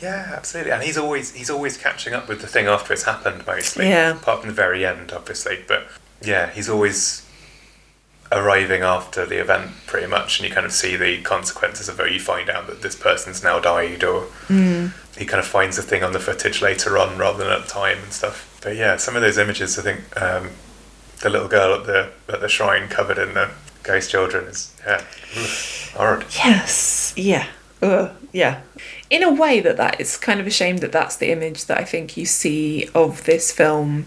Yeah 0.00 0.34
absolutely. 0.36 0.70
And 0.70 0.84
he's 0.84 0.96
always 0.96 1.34
he's 1.34 1.50
always 1.50 1.76
catching 1.76 2.14
up 2.14 2.28
with 2.28 2.40
the 2.40 2.46
thing 2.46 2.68
after 2.68 2.92
it's 2.92 3.02
happened 3.02 3.44
mostly. 3.44 3.88
Yeah. 3.88 4.12
Apart 4.12 4.42
from 4.42 4.48
the 4.50 4.54
very 4.54 4.86
end 4.86 5.10
obviously 5.12 5.64
but 5.66 5.88
yeah 6.22 6.50
he's 6.50 6.68
always 6.68 7.26
arriving 8.30 8.82
after 8.82 9.24
the 9.24 9.40
event 9.40 9.70
pretty 9.86 10.06
much 10.06 10.38
and 10.38 10.48
you 10.48 10.54
kind 10.54 10.66
of 10.66 10.72
see 10.72 10.96
the 10.96 11.20
consequences 11.22 11.88
of 11.88 11.98
it. 12.00 12.12
You 12.12 12.20
find 12.20 12.50
out 12.50 12.66
that 12.66 12.82
this 12.82 12.94
person's 12.94 13.42
now 13.42 13.58
died 13.58 14.04
or 14.04 14.22
mm. 14.48 14.92
he 15.16 15.24
kind 15.24 15.40
of 15.40 15.46
finds 15.46 15.76
the 15.76 15.82
thing 15.82 16.02
on 16.02 16.12
the 16.12 16.20
footage 16.20 16.60
later 16.60 16.98
on 16.98 17.18
rather 17.18 17.44
than 17.44 17.52
at 17.52 17.62
the 17.62 17.68
time 17.68 17.98
and 18.02 18.12
stuff. 18.12 18.58
But 18.62 18.76
yeah 18.76 18.96
some 18.96 19.14
of 19.14 19.22
those 19.22 19.38
images 19.38 19.78
i 19.78 19.82
think 19.82 20.20
um, 20.20 20.50
the 21.20 21.30
little 21.30 21.48
girl 21.48 21.74
at 21.74 21.86
the 21.86 22.10
at 22.28 22.40
the 22.40 22.48
shrine 22.48 22.88
covered 22.88 23.18
in 23.18 23.34
the 23.34 23.50
ghost 23.82 24.10
children 24.10 24.46
is 24.46 24.74
yeah 24.84 25.04
horrid. 25.94 26.26
Yes. 26.34 27.12
Yeah. 27.16 27.46
Ugh, 27.82 28.10
yeah. 28.32 28.60
In 29.10 29.22
a 29.22 29.32
way 29.32 29.60
that 29.60 29.76
that 29.76 30.00
is 30.00 30.16
kind 30.16 30.40
of 30.40 30.46
a 30.46 30.50
shame 30.50 30.78
that 30.78 30.92
that's 30.92 31.16
the 31.16 31.30
image 31.30 31.66
that 31.66 31.78
i 31.78 31.84
think 31.84 32.16
you 32.16 32.26
see 32.26 32.88
of 32.94 33.24
this 33.24 33.52
film 33.52 34.06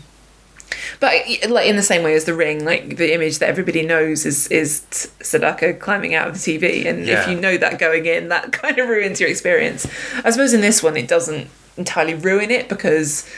but 1.00 1.13
like 1.50 1.68
in 1.68 1.75
the 1.75 1.84
same 1.84 2.04
way 2.04 2.16
as 2.16 2.25
the 2.25 2.34
ring, 2.34 2.66
like 2.66 2.98
the 2.98 3.13
image 3.13 3.40
that 3.40 3.50
everybody 3.50 3.86
knows 3.86 4.25
is 4.25 4.48
is 4.48 4.82
Sadako 5.22 5.74
climbing 5.74 6.16
out 6.16 6.28
of 6.28 6.34
the 6.34 6.40
TV, 6.40 6.86
and 6.86 7.06
yeah. 7.06 7.22
if 7.22 7.30
you 7.30 7.40
know 7.40 7.58
that 7.58 7.80
going 7.80 8.06
in, 8.06 8.30
that 8.30 8.51
kind 8.51 8.78
of 8.78 8.90
ruins 8.90 9.20
your 9.20 9.30
experience. 9.30 9.88
I 10.24 10.32
suppose 10.32 10.54
in 10.54 10.62
this 10.62 10.82
one, 10.82 10.98
it 10.98 11.08
doesn't 11.08 11.48
entirely 11.78 12.13
ruin 12.13 12.51
it 12.51 12.70
because 12.70 13.30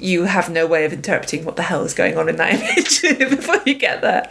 you 0.00 0.24
have 0.24 0.50
no 0.50 0.66
way 0.66 0.84
of 0.84 0.92
interpreting 0.92 1.44
what 1.44 1.56
the 1.56 1.62
hell 1.62 1.84
is 1.84 1.94
going 1.94 2.16
on 2.16 2.28
in 2.28 2.36
that 2.36 2.54
image 2.54 3.02
before 3.30 3.60
you 3.66 3.74
get 3.74 4.00
there. 4.00 4.28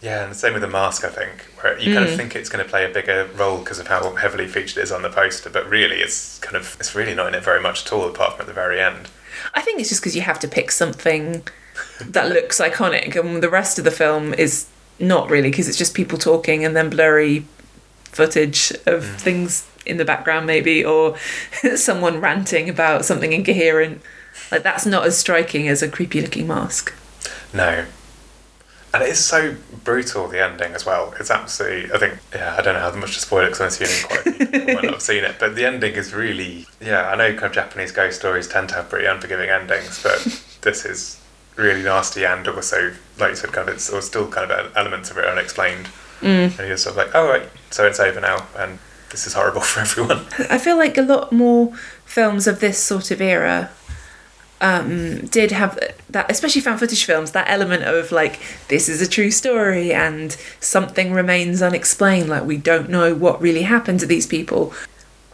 Yeah, 0.00 0.22
and 0.22 0.32
the 0.32 0.36
same 0.36 0.52
with 0.52 0.62
the 0.62 0.68
mask, 0.68 1.04
I 1.04 1.08
think, 1.08 1.42
where 1.60 1.78
you 1.78 1.90
mm. 1.90 1.94
kind 1.94 2.08
of 2.08 2.14
mm. 2.14 2.16
think 2.16 2.36
it's 2.36 2.48
going 2.48 2.64
to 2.64 2.70
play 2.70 2.88
a 2.88 2.92
bigger 2.92 3.28
role 3.36 3.58
because 3.58 3.78
of 3.78 3.88
how 3.88 4.14
heavily 4.14 4.46
featured 4.46 4.78
it 4.78 4.82
is 4.82 4.92
on 4.92 5.02
the 5.02 5.10
poster, 5.10 5.50
but 5.50 5.68
really 5.68 5.96
it's 5.96 6.38
kind 6.38 6.56
of 6.56 6.76
it's 6.78 6.94
really 6.94 7.14
not 7.14 7.28
in 7.28 7.34
it 7.34 7.42
very 7.42 7.60
much 7.60 7.84
at 7.84 7.92
all, 7.92 8.08
apart 8.08 8.32
from 8.32 8.42
at 8.42 8.46
the 8.46 8.52
very 8.52 8.80
end. 8.80 9.08
I 9.54 9.60
think 9.60 9.80
it's 9.80 9.88
just 9.88 10.00
because 10.00 10.16
you 10.16 10.22
have 10.22 10.38
to 10.40 10.48
pick 10.48 10.70
something 10.70 11.46
that 12.00 12.28
looks 12.28 12.60
iconic, 12.60 13.16
and 13.16 13.42
the 13.42 13.50
rest 13.50 13.78
of 13.78 13.84
the 13.84 13.90
film 13.90 14.34
is 14.34 14.66
not 14.98 15.30
really 15.30 15.50
because 15.50 15.68
it's 15.68 15.78
just 15.78 15.94
people 15.94 16.18
talking 16.18 16.64
and 16.64 16.74
then 16.74 16.90
blurry 16.90 17.44
footage 18.04 18.72
of 18.86 19.04
mm. 19.04 19.14
things 19.16 19.68
in 19.86 19.96
the 19.96 20.04
background, 20.04 20.46
maybe, 20.46 20.84
or 20.84 21.16
someone 21.76 22.20
ranting 22.20 22.68
about 22.68 23.04
something 23.04 23.32
incoherent. 23.32 24.02
Like 24.50 24.62
that's 24.62 24.86
not 24.86 25.06
as 25.06 25.18
striking 25.18 25.68
as 25.68 25.82
a 25.82 25.88
creepy 25.88 26.20
looking 26.20 26.46
mask. 26.46 26.94
No. 27.52 27.86
And 28.94 29.02
it 29.02 29.10
is 29.10 29.22
so 29.22 29.54
brutal, 29.84 30.28
the 30.28 30.42
ending 30.42 30.72
as 30.72 30.86
well. 30.86 31.14
It's 31.20 31.30
absolutely, 31.30 31.92
I 31.92 31.98
think, 31.98 32.18
yeah, 32.34 32.56
I 32.58 32.62
don't 32.62 32.74
know 32.74 32.80
how 32.80 32.94
much 32.94 33.14
to 33.14 33.20
spoil 33.20 33.44
it 33.44 33.50
because 33.50 33.60
I'm 33.60 33.68
assuming 33.68 34.08
quite 34.08 34.26
a 34.26 34.32
few 34.32 34.46
people 34.46 34.74
might 34.74 34.84
not 34.84 34.92
have 34.94 35.02
seen 35.02 35.24
it. 35.24 35.36
But 35.38 35.56
the 35.56 35.66
ending 35.66 35.94
is 35.94 36.14
really, 36.14 36.66
yeah, 36.80 37.10
I 37.10 37.14
know 37.14 37.32
kind 37.32 37.44
of 37.44 37.52
Japanese 37.52 37.92
ghost 37.92 38.18
stories 38.18 38.48
tend 38.48 38.70
to 38.70 38.76
have 38.76 38.88
pretty 38.88 39.06
unforgiving 39.06 39.50
endings, 39.50 40.02
but 40.02 40.18
this 40.62 40.86
is 40.86 41.20
really 41.58 41.82
nasty 41.82 42.24
and 42.24 42.46
also, 42.48 42.94
like 43.18 43.30
you 43.30 43.36
said, 43.36 43.52
kind 43.52 43.68
of 43.68 43.74
it's 43.74 43.90
or 43.90 44.00
still 44.00 44.28
kind 44.28 44.50
of 44.50 44.74
elements 44.76 45.10
of 45.10 45.18
it 45.18 45.24
unexplained. 45.24 45.88
Mm. 46.20 46.58
And 46.58 46.68
you're 46.68 46.76
sort 46.76 46.96
of 46.96 47.04
like, 47.04 47.14
oh 47.14 47.28
right, 47.28 47.48
so 47.70 47.86
it's 47.86 48.00
over 48.00 48.20
now, 48.20 48.46
and 48.56 48.78
this 49.10 49.26
is 49.26 49.34
horrible 49.34 49.60
for 49.72 49.80
everyone. 49.80 50.24
I 50.50 50.58
feel 50.58 50.76
like 50.76 50.96
a 50.96 51.02
lot 51.02 51.32
more 51.32 51.74
films 52.04 52.46
of 52.46 52.60
this 52.60 52.78
sort 52.78 53.10
of 53.10 53.20
era 53.20 53.70
um, 54.60 55.26
did 55.26 55.52
have 55.52 55.78
that, 56.10 56.30
especially 56.30 56.60
found 56.60 56.80
footage 56.80 57.04
films, 57.04 57.32
that 57.32 57.48
element 57.48 57.84
of 57.84 58.10
like, 58.10 58.40
this 58.68 58.88
is 58.88 59.00
a 59.00 59.08
true 59.08 59.30
story 59.30 59.92
and 59.92 60.32
something 60.60 61.12
remains 61.12 61.62
unexplained, 61.62 62.28
like 62.28 62.44
we 62.44 62.56
don't 62.56 62.88
know 62.88 63.14
what 63.14 63.40
really 63.40 63.62
happened 63.62 64.00
to 64.00 64.06
these 64.06 64.26
people. 64.26 64.72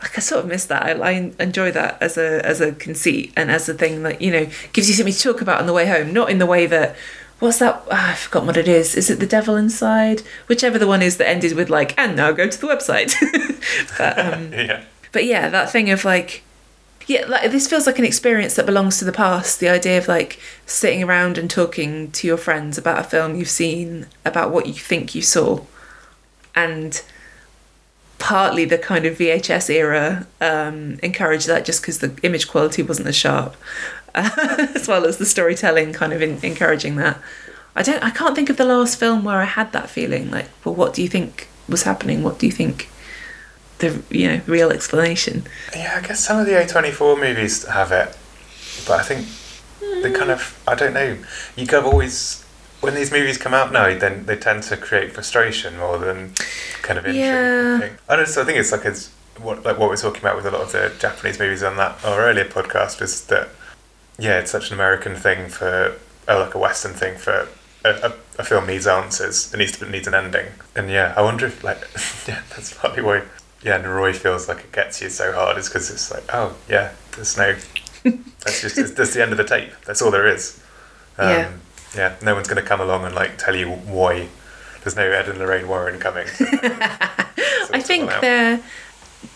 Like 0.04 0.18
I 0.18 0.20
sort 0.20 0.44
of 0.44 0.50
miss 0.50 0.66
that. 0.66 0.82
I, 0.82 0.90
I 0.92 1.32
enjoy 1.40 1.72
that 1.72 2.00
as 2.00 2.18
a 2.18 2.44
as 2.44 2.60
a 2.60 2.72
conceit 2.72 3.32
and 3.36 3.50
as 3.50 3.68
a 3.68 3.74
thing 3.74 4.02
that 4.02 4.20
you 4.20 4.30
know 4.30 4.46
gives 4.72 4.88
you 4.88 4.94
something 4.94 5.14
to 5.14 5.20
talk 5.20 5.40
about 5.40 5.60
on 5.60 5.66
the 5.66 5.72
way 5.72 5.86
home. 5.86 6.12
Not 6.12 6.30
in 6.30 6.38
the 6.38 6.46
way 6.46 6.66
that 6.66 6.94
what's 7.38 7.58
that? 7.58 7.82
Oh, 7.86 7.90
I've 7.90 8.18
forgotten 8.18 8.46
what 8.46 8.56
it 8.56 8.68
is. 8.68 8.94
Is 8.94 9.08
it 9.08 9.18
the 9.18 9.26
devil 9.26 9.56
inside? 9.56 10.22
Whichever 10.46 10.78
the 10.78 10.86
one 10.86 11.02
is 11.02 11.16
that 11.16 11.28
ended 11.28 11.54
with 11.54 11.70
like 11.70 11.98
and 11.98 12.16
now 12.16 12.32
go 12.32 12.48
to 12.48 12.60
the 12.60 12.66
website. 12.66 13.14
but 13.98 14.18
um, 14.18 14.52
yeah. 14.52 14.84
but 15.12 15.24
yeah, 15.24 15.48
that 15.48 15.70
thing 15.70 15.90
of 15.90 16.04
like 16.04 16.42
yeah, 17.06 17.24
like 17.26 17.50
this 17.50 17.68
feels 17.68 17.86
like 17.86 17.98
an 17.98 18.04
experience 18.04 18.56
that 18.56 18.66
belongs 18.66 18.98
to 18.98 19.06
the 19.06 19.12
past. 19.12 19.58
The 19.58 19.70
idea 19.70 19.98
of 19.98 20.06
like 20.06 20.38
sitting 20.66 21.02
around 21.02 21.38
and 21.38 21.50
talking 21.50 22.10
to 22.12 22.26
your 22.26 22.36
friends 22.36 22.76
about 22.76 22.98
a 22.98 23.04
film 23.04 23.36
you've 23.36 23.48
seen, 23.48 24.06
about 24.24 24.52
what 24.52 24.66
you 24.66 24.74
think 24.74 25.14
you 25.14 25.22
saw, 25.22 25.62
and 26.54 27.02
partly 28.18 28.64
the 28.64 28.78
kind 28.78 29.06
of 29.06 29.18
VHS 29.18 29.70
era 29.70 30.26
um, 30.40 30.98
encouraged 31.02 31.46
that 31.48 31.64
just 31.64 31.82
because 31.82 31.98
the 31.98 32.18
image 32.22 32.48
quality 32.48 32.82
wasn't 32.82 33.08
as 33.08 33.16
sharp, 33.16 33.56
as 34.14 34.88
well 34.88 35.04
as 35.04 35.18
the 35.18 35.26
storytelling 35.26 35.92
kind 35.92 36.12
of 36.12 36.22
in, 36.22 36.38
encouraging 36.42 36.96
that. 36.96 37.20
I 37.76 37.82
don't. 37.82 38.02
I 38.02 38.10
can't 38.10 38.36
think 38.36 38.50
of 38.50 38.56
the 38.56 38.64
last 38.64 38.98
film 38.98 39.24
where 39.24 39.38
I 39.38 39.44
had 39.44 39.72
that 39.72 39.90
feeling. 39.90 40.30
Like, 40.30 40.48
well, 40.64 40.74
what 40.74 40.94
do 40.94 41.02
you 41.02 41.08
think 41.08 41.48
was 41.68 41.82
happening? 41.82 42.22
What 42.22 42.38
do 42.38 42.46
you 42.46 42.52
think? 42.52 42.88
The 43.78 44.02
you 44.10 44.28
know 44.28 44.40
real 44.46 44.70
explanation. 44.70 45.44
Yeah, 45.74 45.98
I 46.00 46.06
guess 46.06 46.20
some 46.20 46.38
of 46.38 46.46
the 46.46 46.52
A24 46.52 47.18
movies 47.18 47.66
have 47.66 47.90
it, 47.90 48.16
but 48.86 49.00
I 49.00 49.02
think 49.02 49.26
the 50.02 50.10
kind 50.10 50.30
of, 50.30 50.60
I 50.66 50.74
don't 50.74 50.92
know, 50.92 51.18
you 51.56 51.66
kind 51.66 51.84
of 51.84 51.92
always, 51.92 52.43
when 52.84 52.94
these 52.94 53.10
movies 53.10 53.38
come 53.38 53.54
out 53.54 53.72
now, 53.72 53.96
then 53.98 54.26
they 54.26 54.36
tend 54.36 54.62
to 54.64 54.76
create 54.76 55.12
frustration 55.12 55.78
more 55.78 55.98
than 55.98 56.34
kind 56.82 56.98
of 56.98 57.06
intrigue. 57.06 57.24
Yeah. 57.24 57.76
I 57.76 57.86
think. 57.86 58.00
I 58.08 58.16
don't 58.16 58.28
so 58.28 58.42
I 58.42 58.44
think 58.44 58.58
it's 58.58 58.72
like 58.72 58.84
it's 58.84 59.10
what 59.40 59.64
like 59.64 59.78
what 59.78 59.88
we're 59.88 59.96
talking 59.96 60.20
about 60.20 60.36
with 60.36 60.46
a 60.46 60.50
lot 60.50 60.62
of 60.62 60.72
the 60.72 60.92
Japanese 60.98 61.38
movies 61.38 61.62
on 61.62 61.76
that 61.76 62.04
our 62.04 62.20
earlier 62.20 62.44
podcast 62.44 63.02
is 63.02 63.24
that 63.26 63.48
yeah, 64.18 64.38
it's 64.38 64.50
such 64.50 64.68
an 64.68 64.74
American 64.74 65.16
thing 65.16 65.48
for 65.48 65.98
oh, 66.28 66.38
like 66.38 66.54
a 66.54 66.58
Western 66.58 66.92
thing 66.92 67.16
for 67.18 67.48
a, 67.84 67.88
a, 67.88 68.12
a 68.38 68.44
film 68.44 68.66
needs 68.66 68.86
answers. 68.86 69.52
It 69.52 69.56
needs 69.56 69.78
to 69.78 69.90
needs 69.90 70.06
an 70.06 70.14
ending. 70.14 70.46
And 70.76 70.90
yeah, 70.90 71.14
I 71.16 71.22
wonder 71.22 71.46
if 71.46 71.64
like 71.64 71.78
yeah, 72.28 72.42
that's 72.50 72.74
partly 72.74 73.02
why 73.02 73.22
yeah, 73.62 73.82
Noroi 73.82 74.14
feels 74.14 74.48
like 74.48 74.58
it 74.58 74.72
gets 74.72 75.00
you 75.00 75.08
so 75.08 75.32
hard 75.32 75.56
is 75.58 75.68
because 75.68 75.90
it's 75.90 76.10
like 76.10 76.24
oh 76.32 76.54
yeah, 76.68 76.92
there's 77.12 77.36
no 77.36 77.56
that's 78.04 78.60
just 78.60 78.96
that's 78.96 79.14
the 79.14 79.22
end 79.22 79.32
of 79.32 79.38
the 79.38 79.44
tape. 79.44 79.72
That's 79.86 80.02
all 80.02 80.10
there 80.10 80.28
is. 80.28 80.60
Um, 81.18 81.28
Yeah. 81.30 81.52
Yeah, 81.96 82.16
no 82.22 82.34
one's 82.34 82.48
going 82.48 82.62
to 82.62 82.68
come 82.68 82.80
along 82.80 83.04
and 83.04 83.14
like 83.14 83.38
tell 83.38 83.54
you 83.54 83.70
why. 83.70 84.28
There's 84.82 84.96
no 84.96 85.10
Ed 85.10 85.28
and 85.28 85.38
Lorraine 85.38 85.68
Warren 85.68 85.98
coming. 85.98 86.26
So 87.64 87.72
I 87.72 87.80
think 87.80 88.10
there 88.20 88.60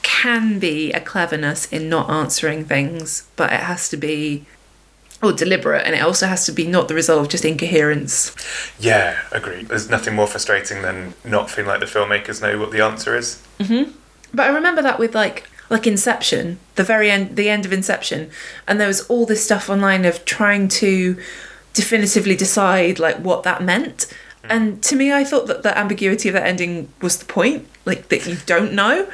can 0.02 0.58
be 0.58 0.92
a 0.92 1.00
cleverness 1.00 1.64
in 1.72 1.88
not 1.88 2.10
answering 2.10 2.66
things, 2.66 3.26
but 3.36 3.50
it 3.50 3.60
has 3.60 3.88
to 3.88 3.96
be 3.96 4.44
or 5.22 5.32
deliberate 5.32 5.84
and 5.84 5.94
it 5.94 6.02
also 6.02 6.26
has 6.26 6.46
to 6.46 6.52
be 6.52 6.66
not 6.66 6.88
the 6.88 6.94
result 6.94 7.20
of 7.20 7.28
just 7.28 7.44
incoherence. 7.44 8.34
Yeah, 8.78 9.18
agreed. 9.32 9.68
There's 9.68 9.88
nothing 9.88 10.14
more 10.14 10.26
frustrating 10.26 10.82
than 10.82 11.14
not 11.24 11.50
feeling 11.50 11.68
like 11.68 11.80
the 11.80 11.86
filmmakers 11.86 12.40
know 12.40 12.58
what 12.58 12.70
the 12.70 12.84
answer 12.84 13.16
is. 13.16 13.42
Mm-hmm. 13.58 13.90
But 14.32 14.46
I 14.46 14.50
remember 14.50 14.82
that 14.82 14.98
with 14.98 15.14
like 15.14 15.48
like 15.70 15.86
Inception, 15.86 16.58
the 16.76 16.84
very 16.84 17.10
end 17.10 17.36
the 17.36 17.48
end 17.48 17.64
of 17.64 17.72
Inception, 17.72 18.30
and 18.66 18.80
there 18.80 18.86
was 18.86 19.06
all 19.08 19.26
this 19.26 19.44
stuff 19.44 19.68
online 19.68 20.04
of 20.04 20.24
trying 20.24 20.68
to 20.68 21.18
definitively 21.78 22.34
decide 22.34 22.98
like 22.98 23.18
what 23.18 23.44
that 23.44 23.62
meant. 23.62 24.12
And 24.42 24.82
to 24.82 24.96
me 24.96 25.12
I 25.12 25.22
thought 25.22 25.46
that 25.46 25.62
the 25.62 25.78
ambiguity 25.78 26.28
of 26.28 26.32
that 26.32 26.44
ending 26.44 26.88
was 27.00 27.18
the 27.18 27.24
point, 27.24 27.68
like 27.84 28.08
that 28.08 28.26
you 28.26 28.36
don't 28.46 28.72
know. 28.72 29.08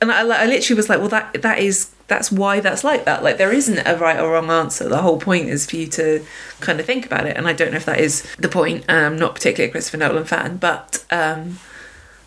And 0.00 0.12
I, 0.12 0.20
I 0.20 0.46
literally 0.46 0.76
was 0.76 0.88
like, 0.88 1.00
well 1.00 1.08
that 1.08 1.42
that 1.42 1.58
is 1.58 1.90
that's 2.06 2.30
why 2.30 2.60
that's 2.60 2.84
like 2.84 3.04
that. 3.06 3.24
Like 3.24 3.38
there 3.38 3.52
isn't 3.52 3.84
a 3.84 3.96
right 3.96 4.20
or 4.20 4.32
wrong 4.32 4.50
answer. 4.50 4.88
The 4.88 5.02
whole 5.02 5.18
point 5.18 5.48
is 5.48 5.66
for 5.66 5.74
you 5.74 5.88
to 5.88 6.24
kind 6.60 6.78
of 6.78 6.86
think 6.86 7.06
about 7.06 7.26
it. 7.26 7.36
And 7.36 7.48
I 7.48 7.52
don't 7.52 7.72
know 7.72 7.78
if 7.78 7.86
that 7.86 7.98
is 7.98 8.22
the 8.38 8.48
point. 8.48 8.84
I'm 8.88 9.18
not 9.18 9.34
particularly 9.34 9.70
a 9.70 9.72
Christopher 9.72 9.96
Nolan 9.96 10.24
fan, 10.24 10.58
but 10.58 11.04
um 11.10 11.58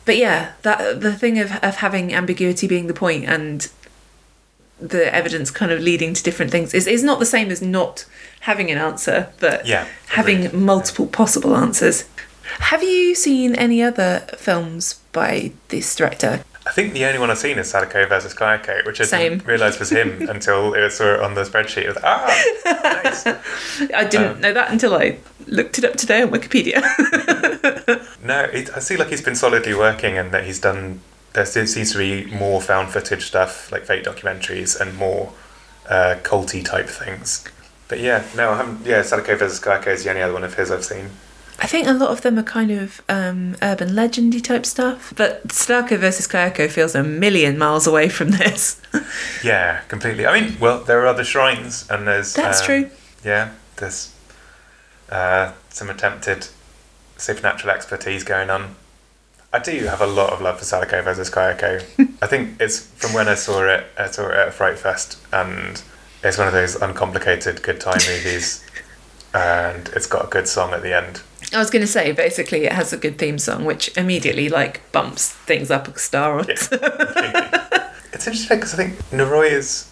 but 0.03 0.17
yeah, 0.17 0.53
that 0.63 0.99
the 0.99 1.13
thing 1.13 1.39
of, 1.39 1.51
of 1.63 1.75
having 1.77 2.13
ambiguity 2.13 2.67
being 2.67 2.88
the 2.88 2.93
point 2.93 3.25
and 3.25 3.69
the 4.80 5.13
evidence 5.13 5.50
kind 5.52 5.72
of 5.72 5.80
leading 5.82 6.13
to 6.13 6.22
different 6.24 6.52
things 6.52 6.74
is, 6.74 6.86
is 6.88 7.04
not 7.04 7.20
the 7.20 7.26
same 7.26 7.50
as 7.50 7.62
not 7.62 8.06
having 8.42 8.70
an 8.72 8.78
answer, 8.78 9.30
but 9.40 9.66
Yeah, 9.66 9.88
having 10.10 10.46
agreed. 10.46 10.60
multiple 10.62 11.08
possible 11.08 11.56
answers. 11.56 12.06
Have 12.60 12.84
you 12.84 13.13
seen 13.16 13.56
any 13.56 13.82
other 13.84 14.20
films 14.38 15.00
by 15.12 15.52
this 15.70 15.96
director? 15.96 16.44
I 16.66 16.72
think 16.72 16.94
the 16.94 17.06
only 17.06 17.18
one 17.18 17.32
I've 17.32 17.38
seen 17.38 17.58
is 17.58 17.70
Sadako 17.72 18.08
versus 18.08 18.34
Kayako, 18.34 18.86
which 18.86 19.00
I 19.02 19.06
Same. 19.06 19.32
didn't 19.38 19.48
realise 19.48 19.80
was 19.80 19.90
him 19.90 20.28
until 20.30 20.74
it 20.74 20.82
was 20.82 21.00
on 21.02 21.34
the 21.34 21.44
spreadsheet. 21.44 21.86
I 21.86 21.88
was 21.88 21.96
like, 21.96 22.06
ah, 22.06 23.02
nice. 23.04 23.26
I 23.96 24.04
didn't 24.04 24.28
Um, 24.36 24.42
know 24.42 24.54
that 24.54 24.70
until 24.72 24.94
I 24.94 25.18
looked 25.48 25.78
it 25.78 25.86
up 25.86 25.96
today 25.96 26.22
on 26.22 26.30
Wikipedia. 26.30 26.82
No, 28.24 28.42
it, 28.44 28.70
I 28.76 28.80
see 28.80 28.98
like 28.98 29.08
he's 29.08 29.22
been 29.22 29.36
solidly 29.36 29.74
working 29.74 30.18
and 30.18 30.32
that 30.34 30.44
he's 30.44 30.60
done. 30.60 31.00
There 31.38 31.67
seems 31.67 31.91
to 31.91 32.00
be 32.00 32.26
more 32.26 32.60
found 32.60 32.89
footage 32.89 33.26
stuff, 33.26 33.71
like 33.71 33.86
fake 33.86 34.04
documentaries, 34.04 34.80
and 34.80 34.97
more 34.97 35.34
uh, 35.88 36.15
culty 36.23 36.65
type 36.65 36.88
things. 36.88 37.45
But 37.88 38.00
yeah, 38.00 38.23
no, 38.36 38.50
I 38.50 38.58
haven't. 38.58 38.86
Yeah, 38.86 39.04
Sadako 39.04 39.38
vs. 39.38 39.60
Kayako 39.60 39.88
is 39.88 40.04
the 40.04 40.10
only 40.10 40.23
other 40.23 40.34
one 40.34 40.43
of 40.43 40.56
his 40.56 40.71
I've 40.71 40.84
seen. 40.84 41.12
I 41.60 41.67
think 41.67 41.88
a 41.88 41.93
lot 41.93 42.10
of 42.10 42.21
them 42.21 42.39
are 42.39 42.43
kind 42.43 42.71
of 42.71 43.04
um, 43.08 43.56
urban 43.62 43.89
legendy 43.89 44.43
type 44.43 44.65
stuff, 44.65 45.13
but 45.15 45.52
Sadako 45.52 45.97
versus 45.97 46.28
Kayako 46.28 46.69
feels 46.71 46.95
a 46.95 47.04
million 47.04 47.58
miles 47.58 47.86
away 47.86 48.10
from 48.10 48.32
this. 48.32 48.82
Yeah, 49.43 49.82
completely. 49.88 50.26
I 50.26 50.41
mean, 50.41 50.60
well, 50.60 50.84
there 50.84 51.00
are 51.02 51.06
other 51.06 51.23
shrines, 51.23 51.88
and 51.89 52.08
there's. 52.08 52.34
That's 52.34 52.62
um, 52.62 52.65
true. 52.65 52.89
Yeah, 53.23 53.52
there's 53.76 54.13
uh, 55.12 55.54
some 55.69 55.91
attempted 55.91 56.47
supernatural 57.15 57.73
expertise 57.73 58.23
going 58.23 58.50
on. 58.50 58.76
I 59.58 59.60
do 59.60 59.86
have 59.86 60.02
a 60.02 60.06
lot 60.06 60.32
of 60.34 60.39
love 60.39 60.60
for 60.60 60.65
Sadako 60.65 61.02
versus 61.02 61.32
Kayako. 61.32 61.82
I 62.22 62.28
think 62.28 62.62
it's 62.62 62.86
from 62.86 63.13
when 63.13 63.28
I 63.28 63.34
saw 63.34 63.65
it, 63.65 63.88
I 63.98 64.06
saw 64.06 64.28
it 64.28 64.36
at 64.36 64.54
FrightFest, 64.54 65.17
and 65.34 65.82
it's 66.24 66.38
one 66.38 66.46
of 66.46 66.54
those 66.54 66.76
uncomplicated 66.76 67.63
good 67.63 67.80
time 67.82 67.98
movies, 68.08 68.63
and 69.34 69.89
it's 69.96 70.06
got 70.06 70.26
a 70.26 70.28
good 70.28 70.48
song 70.48 70.74
at 70.74 70.84
the 70.84 70.96
end. 70.96 71.22
I 71.52 71.58
was 71.58 71.72
going 71.72 71.82
to 71.82 71.88
say, 71.88 72.12
basically, 72.12 72.65
it 72.65 72.72
has 72.72 72.93
a 72.93 72.98
good 72.98 73.17
theme 73.17 73.39
song, 73.39 73.65
which 73.65 73.98
immediately 73.98 74.48
like 74.48 74.91
bumps 74.91 75.34
things 75.34 75.72
up 75.72 75.88
a 75.88 75.98
star. 75.98 76.38
Or 76.38 76.43
Yeah. 76.43 76.54
it's 78.13 78.28
interesting 78.28 78.58
because 78.60 78.76
I 78.76 78.78
think 78.78 78.96
Noroi 79.10 79.50
is 79.50 79.89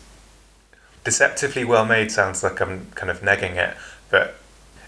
deceptively 1.04 1.66
well 1.66 1.86
made. 1.86 2.12
Sounds 2.12 2.44
like 2.44 2.62
I'm 2.62 2.86
kind 2.94 3.10
of 3.10 3.22
negging 3.22 3.56
it, 3.56 3.76
but 4.12 4.36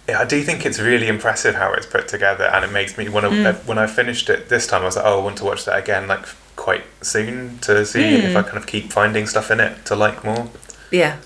I 0.10 0.26
do 0.26 0.42
think 0.42 0.66
it's 0.66 0.80
really 0.80 1.08
impressive 1.08 1.56
how 1.56 1.74
it's 1.74 1.86
put 1.86 2.08
together, 2.08 2.46
and 2.46 2.64
it 2.64 2.72
makes 2.72 2.98
me 2.98 3.10
want 3.10 3.26
to. 3.26 3.54
When 3.66 3.78
I 3.78 3.88
finished 3.88 4.30
it 4.30 4.50
this 4.50 4.66
time, 4.68 4.84
I 4.84 4.86
was 4.86 4.96
like, 4.96 5.06
oh, 5.06 5.20
I 5.20 5.24
want 5.24 5.38
to 5.40 5.46
watch 5.46 5.66
that 5.66 5.78
again, 5.78 6.08
like 6.08 6.26
quite 6.56 6.84
soon 7.02 7.60
to 7.60 7.86
see 7.86 8.16
if 8.16 8.36
I 8.36 8.42
kind 8.44 8.58
of 8.58 8.66
keep 8.68 8.92
finding 8.92 9.28
stuff 9.28 9.52
in 9.52 9.60
it 9.60 9.86
to 9.86 9.96
like 9.96 10.24
more. 10.24 10.50
yeah. 10.92 11.18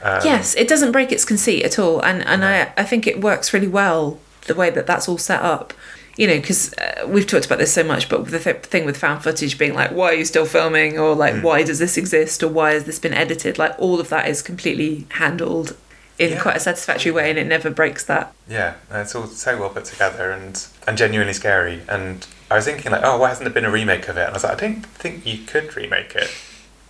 Um, 0.00 0.20
yes, 0.24 0.54
it 0.54 0.68
doesn't 0.68 0.92
break 0.92 1.10
its 1.10 1.24
conceit 1.24 1.64
at 1.64 1.78
all, 1.78 2.00
and 2.00 2.22
and 2.22 2.44
I 2.44 2.72
I 2.76 2.84
think 2.84 3.06
it 3.08 3.20
works 3.20 3.52
really 3.52 3.66
well 3.66 4.20
the 4.46 4.54
way 4.54 4.70
that 4.70 4.86
that's 4.86 5.08
all 5.08 5.18
set 5.18 5.42
up. 5.42 5.74
You 6.16 6.26
know, 6.26 6.36
because 6.36 6.72
uh, 6.74 7.06
we've 7.08 7.26
talked 7.26 7.46
about 7.46 7.58
this 7.58 7.72
so 7.72 7.84
much, 7.84 8.08
but 8.08 8.26
the 8.26 8.38
th- 8.40 8.62
thing 8.62 8.84
with 8.84 8.96
found 8.96 9.22
footage 9.22 9.56
being 9.56 9.74
like, 9.74 9.92
why 9.92 10.10
are 10.10 10.14
you 10.14 10.24
still 10.24 10.46
filming, 10.46 10.98
or 10.98 11.14
like, 11.14 11.42
why 11.42 11.62
does 11.62 11.78
this 11.78 11.96
exist, 11.96 12.42
or 12.42 12.48
why 12.48 12.72
has 12.72 12.84
this 12.84 12.98
been 12.98 13.14
edited? 13.14 13.56
Like, 13.56 13.74
all 13.78 14.00
of 14.00 14.08
that 14.08 14.28
is 14.28 14.42
completely 14.42 15.06
handled 15.10 15.76
in 16.18 16.30
Yeah. 16.32 16.40
quite 16.42 16.56
a 16.56 16.60
satisfactory 16.60 17.12
way, 17.12 17.30
and 17.30 17.38
it 17.38 17.46
never 17.46 17.70
breaks 17.70 18.04
that. 18.04 18.32
Yeah, 18.48 18.74
it's 18.90 19.14
all 19.14 19.26
so 19.28 19.56
well 19.58 19.70
put 19.70 19.84
together 19.84 20.30
and 20.30 20.64
and 20.86 20.98
genuinely 20.98 21.32
scary. 21.34 21.82
And 21.88 22.26
I 22.50 22.56
was 22.56 22.64
thinking 22.64 22.90
like, 22.92 23.02
oh, 23.04 23.18
why 23.18 23.28
hasn't 23.28 23.44
there 23.44 23.52
been 23.54 23.64
a 23.64 23.70
remake 23.70 24.08
of 24.08 24.16
it? 24.16 24.22
And 24.22 24.30
I 24.30 24.32
was 24.32 24.44
like, 24.44 24.54
I 24.54 24.66
don't 24.66 24.84
think 24.86 25.24
you 25.26 25.38
could 25.46 25.76
remake 25.76 26.14
it. 26.16 26.30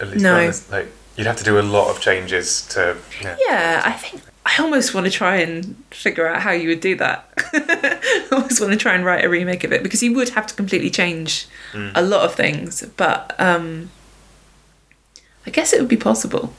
At 0.00 0.08
least 0.08 0.22
No. 0.22 0.36
as- 0.36 0.70
like 0.70 0.88
you'd 1.16 1.26
have 1.26 1.36
to 1.36 1.44
do 1.44 1.58
a 1.58 1.62
lot 1.62 1.90
of 1.90 2.00
changes 2.00 2.62
to. 2.68 2.96
Yeah. 3.20 3.36
Yeah, 3.48 3.82
I 3.84 3.92
think 3.92 4.22
I 4.46 4.62
almost 4.62 4.94
want 4.94 5.04
to 5.06 5.10
try 5.12 5.36
and 5.36 5.74
figure 5.90 6.26
out 6.26 6.40
how 6.42 6.52
you 6.52 6.68
would 6.68 6.80
do 6.80 6.94
that. 6.96 7.28
I 7.52 8.26
almost 8.32 8.60
want 8.60 8.72
to 8.72 8.78
try 8.78 8.94
and 8.94 9.04
write 9.04 9.24
a 9.24 9.28
remake 9.28 9.62
of 9.64 9.72
it 9.72 9.82
because 9.82 10.02
you 10.02 10.14
would 10.14 10.30
have 10.30 10.46
to 10.46 10.54
completely 10.54 10.88
change 10.90 11.46
a 11.94 12.00
lot 12.02 12.22
of 12.24 12.34
things, 12.34 12.82
but 12.96 13.34
um, 13.38 13.90
I 15.46 15.50
guess 15.50 15.72
it 15.74 15.80
would 15.80 15.88
be 15.88 15.96
possible. 15.98 16.54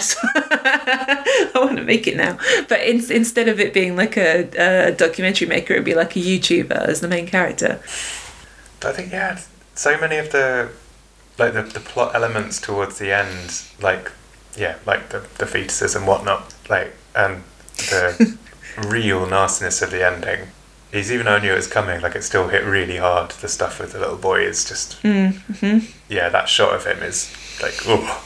I 0.24 1.50
want 1.54 1.76
to 1.76 1.84
make 1.84 2.06
it 2.06 2.16
now, 2.16 2.38
but 2.68 2.80
in, 2.80 3.10
instead 3.10 3.48
of 3.48 3.60
it 3.60 3.72
being 3.72 3.96
like 3.96 4.16
a, 4.16 4.48
a 4.88 4.92
documentary 4.92 5.46
maker, 5.46 5.74
it'd 5.74 5.84
be 5.84 5.94
like 5.94 6.16
a 6.16 6.20
YouTuber 6.20 6.72
as 6.72 7.00
the 7.00 7.08
main 7.08 7.26
character. 7.26 7.80
But 8.80 8.90
I 8.90 8.92
think 8.92 9.12
yeah, 9.12 9.40
so 9.74 9.98
many 9.98 10.16
of 10.16 10.32
the 10.32 10.70
like 11.38 11.52
the, 11.52 11.62
the 11.62 11.80
plot 11.80 12.14
elements 12.14 12.60
towards 12.60 12.98
the 12.98 13.12
end, 13.12 13.62
like 13.80 14.10
yeah, 14.56 14.76
like 14.86 15.08
the 15.10 15.20
the 15.38 15.46
fetuses 15.46 15.96
and 15.96 16.06
whatnot, 16.06 16.54
like 16.68 16.92
and 17.14 17.42
the 17.76 18.36
real 18.88 19.26
nastiness 19.26 19.82
of 19.82 19.90
the 19.90 20.04
ending 20.04 20.48
Is 20.92 21.12
even 21.12 21.26
though 21.26 21.36
I 21.36 21.40
knew 21.40 21.52
it 21.52 21.56
was 21.56 21.66
coming, 21.66 22.00
like 22.00 22.14
it 22.14 22.22
still 22.22 22.48
hit 22.48 22.64
really 22.64 22.96
hard. 22.98 23.30
The 23.30 23.48
stuff 23.48 23.80
with 23.80 23.92
the 23.92 23.98
little 24.00 24.16
boy 24.16 24.42
is 24.42 24.64
just 24.64 25.02
Mm-hmm. 25.02 25.78
yeah. 26.08 26.28
That 26.28 26.48
shot 26.48 26.74
of 26.74 26.86
him 26.86 27.02
is 27.02 27.32
like 27.62 27.74
oh. 27.86 28.20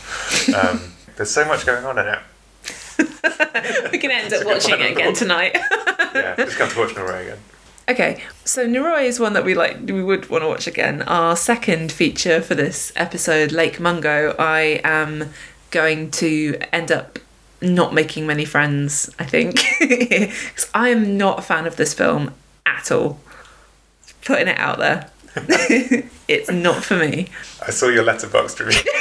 Um, 0.54 0.92
there's 1.18 1.30
so 1.30 1.44
much 1.44 1.66
going 1.66 1.84
on 1.84 1.98
in 1.98 2.06
it. 2.06 2.18
we 3.92 3.98
can 3.98 4.10
end 4.10 4.32
up 4.32 4.46
watching 4.46 4.80
it 4.80 4.92
again 4.92 5.12
tonight. 5.14 5.52
Yeah, 6.14 6.36
just 6.36 6.56
come 6.56 6.70
to 6.70 6.78
watch 6.78 6.90
Noroi 6.90 7.22
again. 7.22 7.38
Okay, 7.88 8.22
so 8.44 8.66
Noroi 8.66 9.04
is 9.04 9.18
one 9.18 9.32
that 9.32 9.44
we 9.44 9.54
like. 9.54 9.78
We 9.80 10.02
would 10.02 10.30
want 10.30 10.42
to 10.42 10.48
watch 10.48 10.66
again. 10.66 11.02
Our 11.02 11.34
second 11.36 11.90
feature 11.90 12.40
for 12.40 12.54
this 12.54 12.92
episode, 12.94 13.50
Lake 13.50 13.80
Mungo. 13.80 14.36
I 14.38 14.80
am 14.84 15.30
going 15.70 16.10
to 16.12 16.58
end 16.72 16.92
up 16.92 17.18
not 17.60 17.92
making 17.92 18.26
many 18.26 18.44
friends. 18.44 19.10
I 19.18 19.24
think 19.24 19.60
because 19.80 20.70
I 20.72 20.90
am 20.90 21.16
not 21.16 21.40
a 21.40 21.42
fan 21.42 21.66
of 21.66 21.76
this 21.76 21.94
film 21.94 22.32
at 22.64 22.92
all. 22.92 23.20
Putting 24.24 24.48
it 24.48 24.58
out 24.58 24.78
there, 24.78 25.10
it's 26.28 26.50
not 26.50 26.84
for 26.84 26.96
me. 26.96 27.28
I 27.66 27.70
saw 27.70 27.88
your 27.88 28.04
Letterboxd 28.04 28.64
review. 28.64 28.92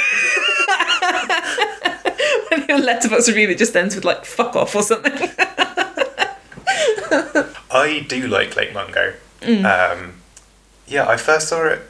Letterboxd 2.82 3.28
review 3.28 3.46
that 3.48 3.58
just 3.58 3.76
ends 3.76 3.94
with 3.94 4.04
like 4.04 4.24
"fuck 4.24 4.56
off" 4.56 4.74
or 4.74 4.82
something. 4.82 5.12
I 7.70 8.04
do 8.08 8.26
like 8.26 8.56
Lake 8.56 8.72
Mungo. 8.72 9.14
Mm. 9.40 9.64
Um, 9.64 10.14
yeah, 10.86 11.08
I 11.08 11.16
first 11.16 11.48
saw 11.48 11.66
it 11.66 11.82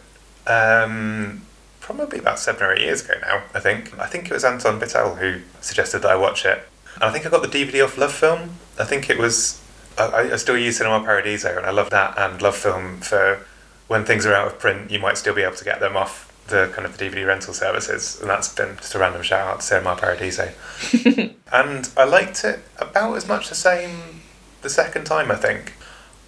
um, 0.46 1.42
probably 1.80 2.18
about 2.18 2.38
seven 2.38 2.62
or 2.62 2.74
eight 2.74 2.82
years 2.82 3.04
ago 3.04 3.14
now. 3.22 3.42
I 3.54 3.60
think. 3.60 3.98
I 3.98 4.06
think 4.06 4.26
it 4.26 4.32
was 4.32 4.44
Anton 4.44 4.80
Bitel 4.80 5.18
who 5.18 5.40
suggested 5.60 6.00
that 6.00 6.10
I 6.10 6.16
watch 6.16 6.44
it, 6.44 6.66
and 6.94 7.04
I 7.04 7.10
think 7.10 7.26
I 7.26 7.30
got 7.30 7.42
the 7.42 7.48
DVD 7.48 7.84
off 7.84 7.96
LoveFilm. 7.96 8.50
I 8.78 8.84
think 8.84 9.08
it 9.10 9.18
was. 9.18 9.62
I, 9.96 10.30
I 10.32 10.36
still 10.36 10.56
use 10.56 10.78
Cinema 10.78 11.04
Paradiso, 11.04 11.56
and 11.56 11.66
I 11.66 11.70
love 11.70 11.90
that 11.90 12.16
and 12.18 12.40
LoveFilm 12.40 13.04
for 13.04 13.44
when 13.88 14.04
things 14.04 14.26
are 14.26 14.34
out 14.34 14.46
of 14.46 14.58
print. 14.58 14.90
You 14.90 14.98
might 14.98 15.18
still 15.18 15.34
be 15.34 15.42
able 15.42 15.56
to 15.56 15.64
get 15.64 15.80
them 15.80 15.96
off 15.96 16.27
the 16.48 16.70
kind 16.74 16.86
of 16.86 16.96
the 16.96 17.04
DVD 17.04 17.26
rental 17.26 17.54
services, 17.54 18.20
and 18.20 18.28
that's 18.28 18.52
been 18.54 18.76
just 18.76 18.94
a 18.94 18.98
random 18.98 19.22
shout 19.22 19.48
out 19.48 19.60
to 19.60 19.66
Cinema 19.66 19.96
Paradiso. 19.96 20.50
and 21.52 21.88
I 21.96 22.04
liked 22.04 22.44
it 22.44 22.60
about 22.78 23.16
as 23.16 23.28
much 23.28 23.48
the 23.48 23.54
same 23.54 24.22
the 24.62 24.70
second 24.70 25.04
time, 25.04 25.30
I 25.30 25.36
think. 25.36 25.74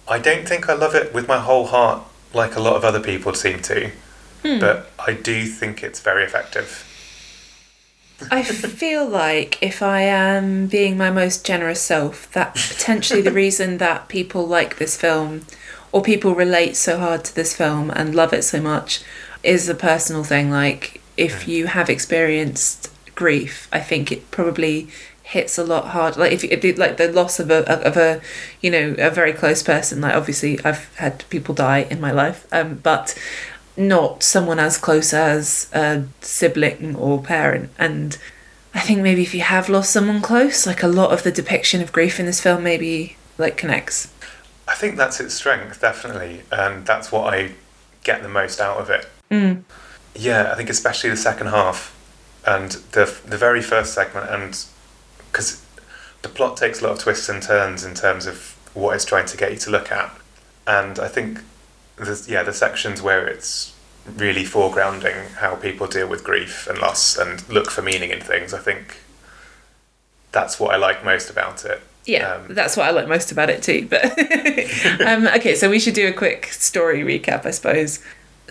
I 0.07 0.19
don't 0.19 0.47
think 0.47 0.69
I 0.69 0.73
love 0.73 0.95
it 0.95 1.13
with 1.13 1.27
my 1.27 1.39
whole 1.39 1.67
heart 1.67 2.03
like 2.33 2.55
a 2.55 2.59
lot 2.59 2.75
of 2.75 2.83
other 2.85 2.99
people 2.99 3.33
seem 3.33 3.61
to, 3.61 3.91
hmm. 4.43 4.59
but 4.59 4.89
I 5.05 5.13
do 5.13 5.45
think 5.45 5.83
it's 5.83 5.99
very 5.99 6.23
effective. 6.23 6.87
I 8.29 8.43
feel 8.43 9.07
like 9.07 9.57
if 9.63 9.81
I 9.81 10.01
am 10.01 10.67
being 10.67 10.95
my 10.97 11.09
most 11.09 11.45
generous 11.45 11.81
self, 11.81 12.31
that 12.33 12.53
potentially 12.53 13.21
the 13.21 13.31
reason 13.31 13.77
that 13.79 14.09
people 14.09 14.45
like 14.45 14.77
this 14.77 14.95
film 14.95 15.45
or 15.91 16.01
people 16.01 16.35
relate 16.35 16.75
so 16.75 16.99
hard 16.99 17.25
to 17.25 17.35
this 17.35 17.55
film 17.55 17.89
and 17.89 18.15
love 18.15 18.33
it 18.33 18.43
so 18.43 18.61
much 18.61 19.03
is 19.43 19.69
a 19.69 19.75
personal 19.75 20.23
thing. 20.23 20.51
Like, 20.51 21.01
if 21.17 21.47
you 21.47 21.67
have 21.67 21.89
experienced 21.89 22.89
grief, 23.15 23.67
I 23.71 23.79
think 23.79 24.11
it 24.11 24.31
probably 24.31 24.89
hits 25.23 25.57
a 25.57 25.63
lot 25.63 25.87
hard 25.89 26.17
like 26.17 26.33
if 26.33 26.43
it 26.43 26.77
like 26.77 26.97
the 26.97 27.09
loss 27.09 27.39
of 27.39 27.49
a 27.49 27.87
of 27.87 27.95
a 27.95 28.19
you 28.59 28.69
know 28.69 28.93
a 28.97 29.09
very 29.09 29.31
close 29.31 29.63
person 29.63 30.01
like 30.01 30.13
obviously 30.13 30.59
I've 30.65 30.93
had 30.97 31.23
people 31.29 31.55
die 31.55 31.87
in 31.89 32.01
my 32.01 32.11
life 32.11 32.45
um 32.51 32.81
but 32.83 33.17
not 33.77 34.23
someone 34.23 34.59
as 34.59 34.77
close 34.77 35.13
as 35.13 35.69
a 35.73 36.05
sibling 36.21 36.95
or 36.95 37.21
parent. 37.21 37.69
And 37.77 38.17
I 38.73 38.79
think 38.81 39.01
maybe 39.01 39.21
if 39.21 39.33
you 39.33 39.41
have 39.41 39.69
lost 39.69 39.91
someone 39.91 40.21
close, 40.21 40.65
like 40.65 40.83
a 40.83 40.87
lot 40.87 41.11
of 41.11 41.23
the 41.23 41.31
depiction 41.31 41.81
of 41.81 41.91
grief 41.91 42.19
in 42.19 42.25
this 42.25 42.41
film 42.41 42.63
maybe 42.63 43.17
like 43.37 43.57
connects. 43.57 44.11
I 44.67 44.75
think 44.75 44.95
that's 44.95 45.19
its 45.19 45.33
strength, 45.33 45.81
definitely, 45.81 46.43
and 46.51 46.85
that's 46.85 47.11
what 47.11 47.33
I 47.33 47.51
get 48.03 48.23
the 48.23 48.29
most 48.29 48.61
out 48.61 48.77
of 48.77 48.89
it. 48.89 49.07
Mm. 49.31 49.63
Yeah, 50.13 50.51
I 50.51 50.55
think 50.55 50.69
especially 50.69 51.09
the 51.09 51.17
second 51.17 51.47
half 51.47 51.97
and 52.45 52.71
the 52.91 53.05
the 53.25 53.37
very 53.37 53.61
first 53.61 53.93
segment, 53.93 54.29
and 54.29 54.65
because 55.31 55.65
the 56.21 56.29
plot 56.29 56.57
takes 56.57 56.81
a 56.81 56.83
lot 56.83 56.93
of 56.93 56.99
twists 56.99 57.29
and 57.29 57.41
turns 57.41 57.83
in 57.83 57.95
terms 57.95 58.25
of 58.27 58.57
what 58.73 58.95
it's 58.95 59.05
trying 59.05 59.25
to 59.27 59.37
get 59.37 59.51
you 59.51 59.57
to 59.59 59.69
look 59.71 59.91
at, 59.91 60.11
and 60.67 60.99
I 60.99 61.07
think 61.07 61.39
there's 61.97 62.27
yeah 62.27 62.43
the 62.43 62.53
sections 62.53 63.01
where 63.01 63.25
it's 63.27 63.73
really 64.17 64.43
foregrounding 64.43 65.31
how 65.35 65.55
people 65.55 65.87
deal 65.87 66.07
with 66.07 66.23
grief 66.23 66.67
and 66.67 66.79
loss 66.79 67.17
and 67.17 67.47
look 67.49 67.69
for 67.69 67.81
meaning 67.81 68.09
in 68.09 68.19
things. 68.19 68.53
I 68.53 68.59
think 68.59 68.97
that's 70.31 70.59
what 70.59 70.73
I 70.73 70.77
like 70.77 71.05
most 71.05 71.29
about 71.29 71.63
it. 71.65 71.81
Yeah, 72.05 72.33
Um, 72.33 72.55
that's 72.55 72.75
what 72.75 72.87
I 72.87 72.91
like 72.91 73.07
most 73.07 73.31
about 73.31 73.49
it 73.51 73.61
too. 73.61 73.87
But 73.87 74.05
um, 75.07 75.27
okay, 75.27 75.53
so 75.55 75.69
we 75.69 75.79
should 75.79 75.93
do 75.93 76.07
a 76.07 76.13
quick 76.13 76.47
story 76.47 77.01
recap, 77.01 77.45
I 77.45 77.51
suppose. 77.51 77.99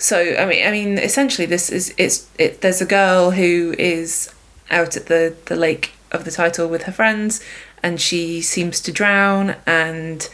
So 0.00 0.34
I 0.38 0.46
mean, 0.46 0.66
I 0.66 0.70
mean, 0.70 0.98
essentially, 0.98 1.46
this 1.46 1.68
is 1.68 1.94
it's 1.98 2.26
it. 2.38 2.62
There's 2.62 2.80
a 2.80 2.86
girl 2.86 3.32
who 3.32 3.74
is 3.78 4.34
out 4.70 4.96
at 4.96 5.06
the 5.06 5.36
the 5.44 5.56
lake 5.56 5.92
of 6.10 6.24
the 6.24 6.30
title 6.30 6.68
with 6.68 6.84
her 6.84 6.92
friends, 6.92 7.44
and 7.82 8.00
she 8.00 8.40
seems 8.40 8.80
to 8.80 8.92
drown, 8.92 9.56
and 9.66 10.26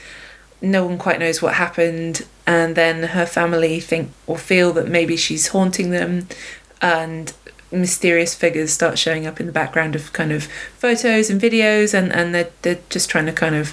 no 0.62 0.86
one 0.86 0.98
quite 0.98 1.18
knows 1.18 1.42
what 1.42 1.54
happened. 1.54 2.26
And 2.46 2.76
then 2.76 3.08
her 3.08 3.26
family 3.26 3.80
think 3.80 4.12
or 4.28 4.38
feel 4.38 4.72
that 4.74 4.86
maybe 4.86 5.16
she's 5.16 5.48
haunting 5.48 5.90
them, 5.90 6.28
and 6.80 7.32
mysterious 7.72 8.36
figures 8.36 8.72
start 8.72 8.96
showing 8.96 9.26
up 9.26 9.40
in 9.40 9.46
the 9.46 9.52
background 9.52 9.96
of 9.96 10.12
kind 10.12 10.30
of 10.30 10.44
photos 10.78 11.28
and 11.28 11.40
videos 11.40 11.92
and, 11.92 12.12
and 12.12 12.32
they're, 12.32 12.50
they're 12.62 12.78
just 12.90 13.10
trying 13.10 13.26
to 13.26 13.32
kind 13.32 13.56
of 13.56 13.70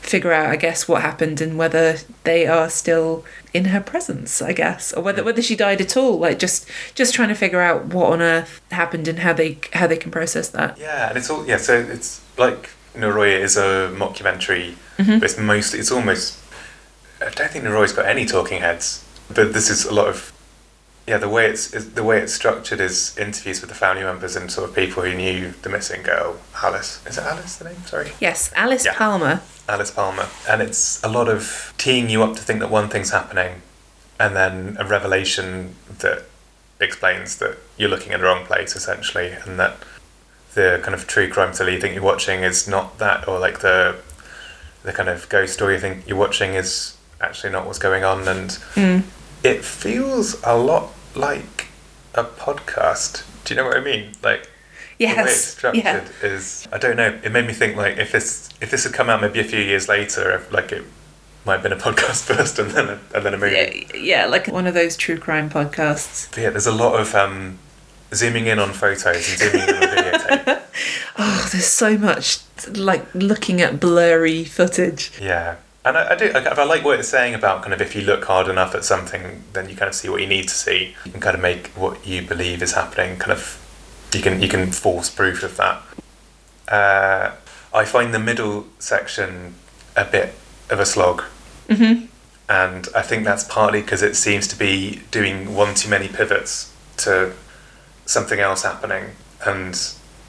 figure 0.00 0.32
out 0.32 0.46
I 0.46 0.56
guess 0.56 0.88
what 0.88 1.02
happened 1.02 1.42
and 1.42 1.58
whether 1.58 1.98
they 2.24 2.46
are 2.46 2.70
still 2.70 3.22
in 3.54 3.66
her 3.66 3.80
presence 3.80 4.42
I 4.42 4.52
guess 4.52 4.92
or 4.92 5.02
whether 5.02 5.24
whether 5.24 5.40
she 5.40 5.56
died 5.56 5.80
at 5.80 5.96
all 5.96 6.18
like 6.18 6.38
just 6.38 6.68
just 6.94 7.14
trying 7.14 7.28
to 7.28 7.34
figure 7.34 7.60
out 7.60 7.86
what 7.86 8.12
on 8.12 8.20
earth 8.20 8.60
happened 8.70 9.08
and 9.08 9.20
how 9.20 9.32
they 9.32 9.58
how 9.72 9.86
they 9.86 9.96
can 9.96 10.10
process 10.10 10.48
that 10.50 10.76
Yeah, 10.78 11.08
and 11.08 11.16
it's 11.16 11.30
all 11.30 11.46
yeah. 11.46 11.56
So 11.56 11.74
it's 11.78 12.20
like 12.36 12.70
Noroi 12.94 13.38
is 13.40 13.56
a 13.56 13.92
mockumentary, 13.94 14.74
mm-hmm. 14.98 15.18
but 15.18 15.24
it's 15.24 15.38
mostly 15.38 15.80
it's 15.80 15.90
almost. 15.90 16.38
I 17.20 17.30
don't 17.30 17.50
think 17.50 17.64
Noroi's 17.64 17.92
got 17.92 18.06
any 18.06 18.26
talking 18.26 18.60
heads, 18.60 19.04
but 19.32 19.52
this 19.52 19.70
is 19.70 19.84
a 19.84 19.94
lot 19.94 20.08
of. 20.08 20.32
Yeah, 21.06 21.18
the 21.18 21.28
way 21.28 21.46
it's 21.46 21.72
is- 21.74 21.90
the 21.90 22.02
way 22.02 22.18
it's 22.20 22.32
structured 22.32 22.80
is 22.80 23.16
interviews 23.18 23.60
with 23.60 23.68
the 23.68 23.76
family 23.76 24.02
members 24.04 24.36
and 24.36 24.50
sort 24.50 24.68
of 24.68 24.74
people 24.74 25.02
who 25.02 25.14
knew 25.14 25.52
the 25.62 25.68
missing 25.68 26.02
girl, 26.02 26.36
Alice. 26.62 27.00
Is 27.06 27.18
it 27.18 27.24
Alice 27.24 27.56
the 27.56 27.64
name? 27.66 27.82
Sorry, 27.86 28.12
yes 28.20 28.50
Alice 28.56 28.86
Yeah. 28.86 28.94
Palmer 28.94 29.40
Alice 29.68 29.90
Palmer, 29.90 30.28
and 30.48 30.62
it's 30.62 31.02
a 31.04 31.08
lot 31.08 31.28
of 31.28 31.74
teeing 31.78 32.08
you 32.08 32.22
up 32.22 32.34
to 32.36 32.42
think 32.42 32.60
that 32.60 32.70
one 32.70 32.88
thing's 32.88 33.10
happening, 33.10 33.60
and 34.18 34.34
then 34.34 34.76
a 34.80 34.84
revelation 34.86 35.74
that 35.98 36.24
explains 36.80 37.36
that 37.36 37.56
you're 37.76 37.88
looking 37.90 38.12
in 38.12 38.20
the 38.20 38.26
wrong 38.26 38.44
place 38.46 38.74
essentially, 38.74 39.32
and 39.44 39.58
that 39.58 39.76
the 40.54 40.80
kind 40.82 40.94
of 40.94 41.06
true 41.06 41.28
crime 41.28 41.52
thriller 41.52 41.72
you 41.72 41.80
think 41.80 41.94
you're 41.94 42.02
watching 42.02 42.42
is 42.44 42.66
not 42.66 42.98
that, 42.98 43.28
or 43.28 43.38
like 43.38 43.60
the 43.60 43.96
the 44.84 44.92
kind 44.92 45.08
of 45.10 45.28
ghost 45.28 45.52
story 45.54 45.74
you 45.74 45.80
think 45.80 46.06
you're 46.06 46.16
watching 46.16 46.54
is 46.54 46.94
actually 47.20 47.50
not 47.50 47.66
what's 47.66 47.78
going 47.78 48.04
on, 48.04 48.26
and 48.28 48.50
Mm. 48.74 49.02
it 49.42 49.64
feels 49.64 50.36
a 50.44 50.54
lot 50.56 50.92
like 51.14 51.66
a 52.14 52.24
podcast. 52.24 53.24
Do 53.44 53.54
you 53.54 53.60
know 53.60 53.66
what 53.66 53.76
I 53.76 53.80
mean? 53.80 54.12
Like 54.22 54.48
the 54.98 55.06
way 55.06 55.12
it's 55.24 55.34
structured 55.44 55.84
yeah 55.84 56.04
is 56.22 56.66
I 56.72 56.78
don't 56.78 56.96
know. 56.96 57.18
It 57.22 57.32
made 57.32 57.46
me 57.46 57.52
think 57.52 57.76
like 57.76 57.96
if 57.98 58.12
this 58.12 58.48
if 58.60 58.70
this 58.70 58.84
had 58.84 58.92
come 58.92 59.10
out 59.10 59.20
maybe 59.20 59.40
a 59.40 59.44
few 59.44 59.60
years 59.60 59.88
later, 59.88 60.30
if, 60.36 60.52
like 60.52 60.72
it 60.72 60.84
might 61.44 61.54
have 61.54 61.62
been 61.62 61.72
a 61.72 61.76
podcast 61.88 62.22
first 62.24 62.58
and 62.58 62.70
then 62.70 62.88
a, 62.88 62.98
and 63.14 63.24
then 63.24 63.34
a 63.34 63.38
movie. 63.38 63.86
yeah, 63.94 63.96
yeah 63.96 64.26
like 64.26 64.46
one 64.48 64.66
of 64.66 64.74
those 64.74 64.96
true 64.96 65.18
crime 65.18 65.50
podcasts 65.50 66.30
But 66.30 66.38
yeah, 66.42 66.50
there's 66.50 66.66
a 66.66 66.72
lot 66.72 66.98
of 66.98 67.14
um, 67.14 67.58
zooming 68.14 68.46
in 68.46 68.58
on 68.58 68.72
photos 68.72 69.06
and 69.06 69.38
zooming 69.38 69.68
in 69.68 69.74
on 69.74 69.82
videotape. 69.82 70.62
oh 71.18 71.48
there's 71.52 71.66
so 71.66 71.98
much 71.98 72.38
like 72.72 73.04
looking 73.14 73.60
at 73.60 73.78
blurry 73.80 74.44
footage 74.44 75.12
Yeah. 75.20 75.56
And 75.84 75.98
I, 75.98 76.12
I 76.12 76.16
do. 76.16 76.32
I, 76.34 76.38
I 76.38 76.64
like 76.64 76.84
what 76.84 76.98
it's 76.98 77.08
saying 77.08 77.34
about 77.34 77.62
kind 77.62 77.74
of 77.74 77.80
if 77.80 77.94
you 77.94 78.02
look 78.02 78.24
hard 78.24 78.48
enough 78.48 78.74
at 78.74 78.84
something, 78.84 79.44
then 79.52 79.68
you 79.68 79.76
kind 79.76 79.88
of 79.88 79.94
see 79.94 80.08
what 80.08 80.20
you 80.20 80.26
need 80.26 80.48
to 80.48 80.54
see. 80.54 80.94
You 81.04 81.12
can 81.12 81.20
kind 81.20 81.34
of 81.36 81.42
make 81.42 81.68
what 81.68 82.06
you 82.06 82.22
believe 82.22 82.62
is 82.62 82.72
happening. 82.72 83.18
Kind 83.18 83.32
of, 83.32 84.08
you 84.14 84.22
can 84.22 84.40
you 84.40 84.48
can 84.48 84.72
force 84.72 85.10
proof 85.10 85.42
of 85.42 85.56
that. 85.58 85.82
Uh, 86.68 87.32
I 87.74 87.84
find 87.84 88.14
the 88.14 88.18
middle 88.18 88.66
section 88.78 89.54
a 89.94 90.04
bit 90.04 90.34
of 90.70 90.80
a 90.80 90.86
slog, 90.86 91.22
mm-hmm. 91.68 92.06
and 92.48 92.88
I 92.96 93.02
think 93.02 93.24
that's 93.24 93.44
partly 93.44 93.82
because 93.82 94.02
it 94.02 94.16
seems 94.16 94.48
to 94.48 94.56
be 94.56 95.02
doing 95.10 95.54
one 95.54 95.74
too 95.74 95.90
many 95.90 96.08
pivots 96.08 96.72
to 96.98 97.34
something 98.06 98.40
else 98.40 98.62
happening, 98.62 99.10
and 99.44 99.78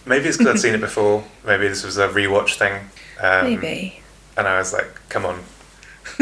maybe 0.06 0.28
it's 0.28 0.38
because 0.38 0.56
I'd 0.56 0.60
seen 0.68 0.76
it 0.76 0.82
before. 0.82 1.24
Maybe 1.46 1.70
this 1.70 1.86
was 1.86 1.98
a 1.98 2.10
rewatch 2.10 2.56
thing. 2.56 2.90
Um, 3.22 3.46
maybe 3.46 4.02
And 4.38 4.48
I 4.48 4.58
was 4.58 4.74
like, 4.74 5.08
come 5.10 5.26
on, 5.26 5.44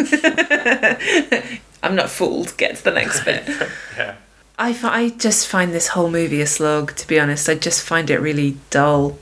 I'm 1.84 1.96
not 1.96 2.10
fooled. 2.10 2.56
Get 2.58 2.78
to 2.78 2.84
the 2.84 2.92
next 2.92 3.24
bit. 3.26 3.48
yeah. 3.98 4.16
I, 4.58 4.78
I 4.84 5.10
just 5.10 5.48
find 5.48 5.74
this 5.74 5.90
whole 5.90 6.10
movie 6.10 6.42
a 6.42 6.48
slog, 6.48 6.96
to 6.96 7.08
be 7.08 7.20
honest. 7.20 7.50
I 7.50 7.56
just 7.56 7.82
find 7.82 8.10
it 8.10 8.20
really 8.20 8.58
dull. 8.70 9.18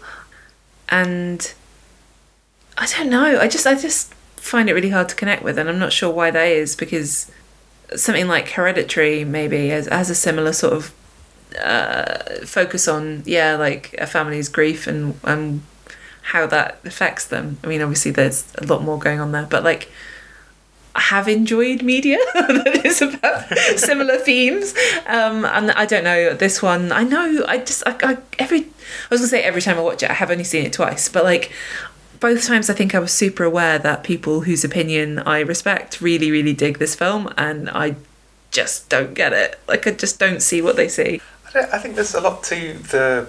And 0.89 1.53
I 2.77 2.85
don't 2.85 3.09
know. 3.09 3.39
I 3.39 3.47
just 3.47 3.65
I 3.65 3.75
just 3.75 4.13
find 4.35 4.69
it 4.69 4.73
really 4.73 4.89
hard 4.89 5.09
to 5.09 5.15
connect 5.15 5.43
with, 5.43 5.57
and 5.57 5.69
I'm 5.69 5.79
not 5.79 5.93
sure 5.93 6.11
why 6.11 6.31
that 6.31 6.47
is 6.47 6.75
because 6.75 7.31
something 7.95 8.27
like 8.27 8.49
Hereditary 8.49 9.23
maybe 9.23 9.69
has, 9.69 9.87
has 9.87 10.09
a 10.09 10.15
similar 10.15 10.53
sort 10.53 10.73
of 10.73 10.93
uh, 11.61 12.45
focus 12.45 12.87
on 12.87 13.23
yeah 13.25 13.55
like 13.55 13.93
a 13.97 14.07
family's 14.07 14.49
grief 14.49 14.87
and 14.87 15.19
and 15.23 15.61
how 16.31 16.47
that 16.47 16.79
affects 16.85 17.25
them. 17.25 17.57
I 17.61 17.67
mean, 17.67 17.81
obviously 17.81 18.11
there's 18.11 18.45
a 18.57 18.65
lot 18.65 18.81
more 18.83 18.97
going 18.97 19.19
on 19.19 19.33
there, 19.33 19.45
but 19.49 19.65
like 19.65 19.91
I 20.95 21.01
have 21.01 21.27
enjoyed 21.27 21.83
media 21.83 22.17
that 22.33 22.81
is 22.85 23.01
about 23.01 23.49
similar 23.77 24.17
themes. 24.17 24.73
Um, 25.07 25.43
and 25.43 25.71
I 25.71 25.85
don't 25.85 26.05
know 26.05 26.33
this 26.33 26.61
one. 26.61 26.93
I 26.93 27.03
know 27.03 27.43
I 27.49 27.57
just 27.57 27.83
I, 27.85 27.97
I 28.01 28.17
every 28.39 28.61
I 28.61 29.09
was 29.09 29.19
gonna 29.19 29.27
say 29.27 29.43
every 29.43 29.61
time 29.61 29.77
I 29.77 29.81
watch 29.81 30.03
it, 30.03 30.09
I 30.09 30.13
have 30.13 30.31
only 30.31 30.45
seen 30.45 30.65
it 30.65 30.71
twice, 30.71 31.09
but 31.09 31.25
like 31.25 31.51
both 32.21 32.45
times 32.45 32.69
I 32.69 32.73
think 32.75 32.95
I 32.95 32.99
was 32.99 33.11
super 33.11 33.43
aware 33.43 33.77
that 33.79 34.03
people 34.03 34.41
whose 34.41 34.63
opinion 34.63 35.19
I 35.19 35.41
respect 35.41 35.99
really 35.99 36.31
really 36.31 36.53
dig 36.53 36.79
this 36.79 36.95
film, 36.95 37.33
and 37.37 37.69
I 37.69 37.95
just 38.51 38.87
don't 38.87 39.13
get 39.13 39.33
it. 39.33 39.59
Like 39.67 39.85
I 39.85 39.91
just 39.91 40.17
don't 40.17 40.41
see 40.41 40.61
what 40.61 40.77
they 40.77 40.87
see. 40.87 41.19
I, 41.47 41.51
don't, 41.51 41.73
I 41.73 41.79
think 41.79 41.95
there's 41.95 42.15
a 42.15 42.21
lot 42.21 42.43
to 42.45 42.73
the 42.73 43.27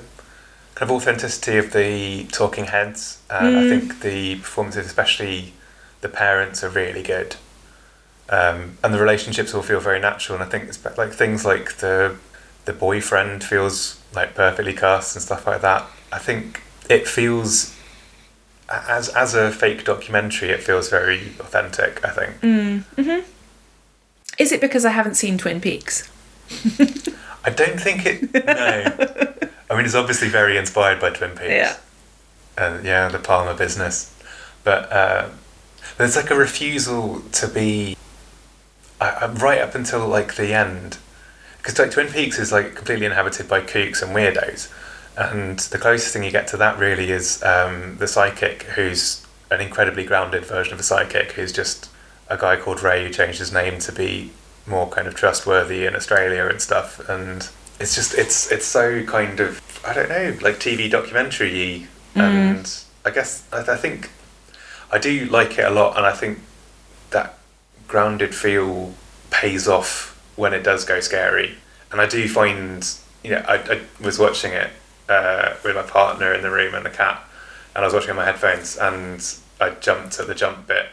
kind 0.82 0.90
of 0.90 0.96
authenticity 0.96 1.58
of 1.58 1.72
the 1.72 2.24
talking 2.32 2.64
heads. 2.64 3.18
Uh, 3.30 3.38
I 3.56 3.68
think 3.68 4.00
the 4.00 4.36
performances, 4.36 4.84
especially 4.84 5.52
the 6.00 6.08
parents, 6.08 6.64
are 6.64 6.70
really 6.70 7.04
good. 7.04 7.36
Um, 8.28 8.78
and 8.82 8.92
the 8.92 8.98
relationships 8.98 9.54
all 9.54 9.62
feel 9.62 9.78
very 9.78 10.00
natural. 10.00 10.40
And 10.40 10.44
I 10.44 10.50
think 10.50 10.64
it's 10.64 10.84
like 10.98 11.12
things 11.12 11.44
like 11.44 11.76
the 11.76 12.16
the 12.64 12.72
boyfriend 12.72 13.44
feels 13.44 14.00
like 14.12 14.34
perfectly 14.34 14.72
cast 14.72 15.14
and 15.14 15.22
stuff 15.22 15.46
like 15.46 15.60
that. 15.60 15.86
I 16.12 16.18
think 16.18 16.62
it 16.90 17.06
feels 17.06 17.76
as 18.68 19.08
as 19.10 19.34
a 19.34 19.52
fake 19.52 19.84
documentary, 19.84 20.50
it 20.50 20.64
feels 20.64 20.88
very 20.88 21.28
authentic. 21.38 22.04
I 22.04 22.10
think. 22.10 22.42
Is 24.36 24.50
it 24.50 24.60
because 24.60 24.84
I 24.84 24.90
haven't 24.90 25.14
seen 25.14 25.38
Twin 25.38 25.60
Peaks? 25.60 26.10
I 27.44 27.50
don't 27.50 27.78
think 27.78 28.04
it. 28.04 28.34
No, 28.34 29.48
I 29.72 29.76
mean 29.76 29.86
it's 29.86 29.94
obviously 29.94 30.28
very 30.28 30.56
inspired 30.58 31.00
by 31.00 31.10
Twin 31.10 31.30
Peaks. 31.30 31.48
Yeah. 31.48 31.76
and 32.58 32.84
yeah, 32.84 33.08
the 33.08 33.18
Palmer 33.18 33.54
business. 33.54 34.14
But 34.64 34.92
uh, 34.92 35.28
there's 35.96 36.14
like 36.14 36.30
a 36.30 36.34
refusal 36.36 37.22
to 37.32 37.48
be 37.48 37.96
uh, 39.00 39.20
uh, 39.22 39.34
right 39.38 39.60
up 39.60 39.74
until 39.74 40.06
like 40.06 40.36
the 40.36 40.52
end, 40.54 40.98
because 41.56 41.78
like 41.78 41.90
Twin 41.90 42.08
Peaks 42.08 42.38
is 42.38 42.52
like 42.52 42.74
completely 42.74 43.06
inhabited 43.06 43.48
by 43.48 43.60
kooks 43.62 44.02
and 44.02 44.14
weirdos, 44.14 44.70
and 45.16 45.58
the 45.58 45.78
closest 45.78 46.12
thing 46.12 46.22
you 46.22 46.30
get 46.30 46.46
to 46.48 46.56
that 46.58 46.78
really 46.78 47.10
is 47.10 47.42
um, 47.42 47.96
the 47.96 48.06
psychic, 48.06 48.64
who's 48.74 49.26
an 49.50 49.60
incredibly 49.60 50.04
grounded 50.04 50.44
version 50.44 50.74
of 50.74 50.80
a 50.80 50.82
psychic, 50.82 51.32
who's 51.32 51.52
just 51.52 51.88
a 52.28 52.36
guy 52.36 52.56
called 52.56 52.82
Ray 52.82 53.04
who 53.04 53.10
changed 53.10 53.38
his 53.38 53.52
name 53.52 53.78
to 53.80 53.92
be 53.92 54.30
more 54.66 54.88
kind 54.88 55.08
of 55.08 55.14
trustworthy 55.14 55.86
in 55.86 55.96
Australia 55.96 56.46
and 56.46 56.60
stuff, 56.60 57.08
and 57.08 57.48
it's 57.82 57.94
just 57.94 58.14
it's 58.14 58.50
it's 58.50 58.64
so 58.64 59.04
kind 59.04 59.40
of 59.40 59.60
I 59.84 59.92
don't 59.92 60.08
know 60.08 60.36
like 60.40 60.56
TV 60.56 60.90
documentary 60.90 61.88
and 62.14 62.84
I 63.04 63.10
guess 63.10 63.46
I, 63.52 63.72
I 63.72 63.76
think 63.76 64.10
I 64.92 64.98
do 64.98 65.24
like 65.26 65.58
it 65.58 65.64
a 65.64 65.70
lot, 65.70 65.96
and 65.96 66.04
I 66.04 66.12
think 66.12 66.38
that 67.10 67.38
grounded 67.88 68.34
feel 68.34 68.92
pays 69.30 69.66
off 69.66 70.20
when 70.36 70.52
it 70.52 70.62
does 70.62 70.84
go 70.84 71.00
scary. 71.00 71.56
And 71.90 72.00
I 72.00 72.06
do 72.06 72.28
find, 72.28 72.86
you 73.24 73.30
know, 73.30 73.44
I, 73.48 73.56
I 73.56 73.80
was 74.02 74.18
watching 74.18 74.52
it 74.52 74.70
uh, 75.08 75.54
with 75.64 75.74
my 75.74 75.82
partner 75.82 76.32
in 76.34 76.42
the 76.42 76.50
room 76.50 76.74
and 76.74 76.84
the 76.84 76.90
cat, 76.90 77.26
and 77.74 77.82
I 77.82 77.86
was 77.86 77.94
watching 77.94 78.10
on 78.10 78.16
my 78.16 78.26
headphones, 78.26 78.76
and 78.76 79.26
I 79.60 79.70
jumped 79.70 80.20
at 80.20 80.26
the 80.26 80.34
jump 80.34 80.66
bit 80.66 80.86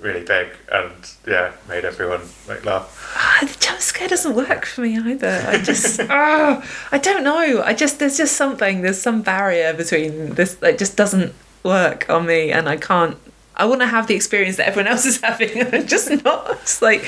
really 0.00 0.24
big, 0.24 0.48
and 0.72 0.92
yeah, 1.26 1.52
made 1.68 1.84
everyone 1.84 2.22
like 2.48 2.64
laugh. 2.64 3.12
Ah, 3.14 3.38
the 3.42 3.58
jump 3.58 3.80
scare 3.80 4.08
doesn't 4.08 4.34
work 4.34 4.64
for 4.64 4.80
me 4.82 4.98
either. 4.98 5.44
I 5.46 5.58
just, 5.58 6.00
ah, 6.08 6.64
I 6.92 6.98
don't 6.98 7.22
know. 7.22 7.62
I 7.62 7.74
just, 7.74 7.98
there's 7.98 8.16
just 8.16 8.36
something, 8.36 8.82
there's 8.82 9.00
some 9.00 9.22
barrier 9.22 9.72
between 9.72 10.34
this 10.34 10.54
that 10.56 10.78
just 10.78 10.96
doesn't 10.96 11.34
work 11.62 12.08
on 12.08 12.26
me, 12.26 12.50
and 12.50 12.68
I 12.68 12.76
can't. 12.76 13.16
I 13.56 13.66
want 13.66 13.82
to 13.82 13.86
have 13.86 14.06
the 14.06 14.14
experience 14.14 14.56
that 14.56 14.68
everyone 14.68 14.90
else 14.90 15.04
is 15.04 15.20
having, 15.20 15.58
and 15.58 15.74
I'm 15.74 15.86
just 15.86 16.10
not. 16.24 16.50
It's 16.62 16.80
like, 16.80 17.04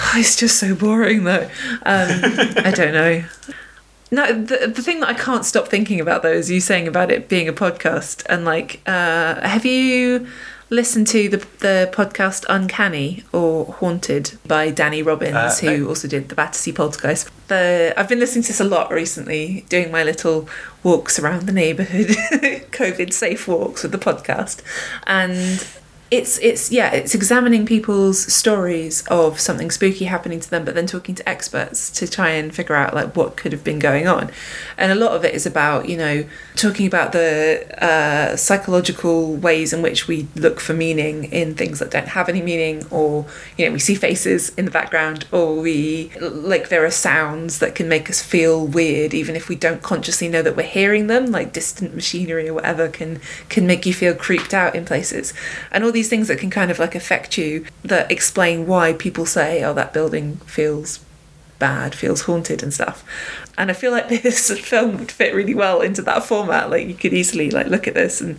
oh, 0.00 0.12
it's 0.16 0.36
just 0.36 0.58
so 0.58 0.74
boring 0.74 1.24
though. 1.24 1.50
Um, 1.82 2.08
I 2.64 2.72
don't 2.74 2.92
know. 2.92 3.24
No, 4.10 4.32
the, 4.32 4.72
the 4.74 4.82
thing 4.82 5.00
that 5.00 5.08
I 5.10 5.14
can't 5.14 5.44
stop 5.44 5.68
thinking 5.68 6.00
about 6.00 6.22
though 6.22 6.32
is 6.32 6.50
you 6.50 6.60
saying 6.60 6.88
about 6.88 7.10
it 7.10 7.28
being 7.28 7.48
a 7.48 7.52
podcast, 7.52 8.24
and 8.28 8.44
like, 8.44 8.80
uh, 8.86 9.46
have 9.46 9.66
you 9.66 10.28
listened 10.70 11.06
to 11.08 11.28
the 11.28 11.38
the 11.60 11.90
podcast 11.92 12.44
Uncanny 12.48 13.24
or 13.32 13.66
Haunted 13.80 14.38
by 14.46 14.70
Danny 14.70 15.02
Robins, 15.02 15.34
Uh, 15.34 15.54
who 15.70 15.78
no. 15.84 15.88
also 15.88 16.06
did 16.08 16.28
the 16.28 16.34
Battersea 16.34 16.72
Poltergeist? 16.72 17.28
The 17.48 17.94
I've 17.96 18.08
been 18.08 18.18
listening 18.20 18.42
to 18.44 18.48
this 18.48 18.60
a 18.60 18.64
lot 18.64 18.90
recently, 18.92 19.64
doing 19.68 19.90
my 19.90 20.02
little 20.04 20.48
walks 20.82 21.18
around 21.18 21.46
the 21.46 21.52
neighbourhood, 21.52 22.08
COVID 22.72 23.12
safe 23.12 23.48
walks 23.48 23.82
with 23.82 23.92
the 23.92 23.98
podcast, 23.98 24.60
and 25.06 25.66
it's 26.10 26.38
it's 26.38 26.72
yeah 26.72 26.90
it's 26.90 27.14
examining 27.14 27.66
people's 27.66 28.32
stories 28.32 29.06
of 29.08 29.38
something 29.38 29.70
spooky 29.70 30.06
happening 30.06 30.40
to 30.40 30.48
them 30.48 30.64
but 30.64 30.74
then 30.74 30.86
talking 30.86 31.14
to 31.14 31.28
experts 31.28 31.90
to 31.90 32.08
try 32.08 32.30
and 32.30 32.54
figure 32.54 32.74
out 32.74 32.94
like 32.94 33.14
what 33.14 33.36
could 33.36 33.52
have 33.52 33.62
been 33.62 33.78
going 33.78 34.06
on. 34.08 34.30
And 34.78 34.90
a 34.90 34.94
lot 34.94 35.12
of 35.12 35.24
it 35.24 35.34
is 35.34 35.44
about 35.44 35.88
you 35.88 35.96
know 35.96 36.24
talking 36.56 36.86
about 36.86 37.12
the 37.12 37.66
uh, 37.82 38.36
psychological 38.36 39.34
ways 39.36 39.72
in 39.72 39.82
which 39.82 40.08
we 40.08 40.26
look 40.34 40.60
for 40.60 40.72
meaning 40.72 41.24
in 41.24 41.54
things 41.54 41.78
that 41.78 41.90
don't 41.90 42.08
have 42.08 42.28
any 42.28 42.40
meaning 42.40 42.86
or 42.90 43.26
you 43.56 43.66
know 43.66 43.72
we 43.72 43.78
see 43.78 43.94
faces 43.94 44.54
in 44.56 44.64
the 44.64 44.70
background 44.70 45.26
or 45.30 45.56
we 45.56 46.10
like 46.20 46.70
there 46.70 46.84
are 46.84 46.90
sounds 46.90 47.58
that 47.58 47.74
can 47.74 47.88
make 47.88 48.08
us 48.08 48.22
feel 48.22 48.66
weird 48.66 49.12
even 49.12 49.36
if 49.36 49.48
we 49.48 49.56
don't 49.56 49.82
consciously 49.82 50.28
know 50.28 50.40
that 50.42 50.56
we're 50.56 50.62
hearing 50.62 51.06
them 51.06 51.26
like 51.26 51.52
distant 51.52 51.94
machinery 51.94 52.48
or 52.48 52.54
whatever 52.54 52.88
can 52.88 53.20
can 53.50 53.66
make 53.66 53.84
you 53.84 53.92
feel 53.92 54.14
creeped 54.14 54.54
out 54.54 54.74
in 54.74 54.84
places. 54.84 55.34
And 55.70 55.84
all 55.84 55.92
these 55.98 56.08
things 56.08 56.28
that 56.28 56.38
can 56.38 56.48
kind 56.48 56.70
of 56.70 56.78
like 56.78 56.94
affect 56.94 57.36
you 57.36 57.66
that 57.82 58.08
explain 58.08 58.68
why 58.68 58.92
people 58.92 59.26
say 59.26 59.64
oh 59.64 59.74
that 59.74 59.92
building 59.92 60.36
feels 60.46 61.00
bad 61.58 61.92
feels 61.92 62.22
haunted 62.22 62.62
and 62.62 62.72
stuff. 62.72 63.04
And 63.58 63.68
i 63.68 63.74
feel 63.74 63.90
like 63.90 64.08
this 64.28 64.56
film 64.60 64.98
would 64.98 65.10
fit 65.10 65.34
really 65.34 65.54
well 65.54 65.80
into 65.80 66.02
that 66.02 66.22
format. 66.22 66.70
Like 66.70 66.86
you 66.86 66.94
could 66.94 67.12
easily 67.12 67.50
like 67.50 67.66
look 67.66 67.88
at 67.88 67.94
this 67.94 68.20
and 68.20 68.38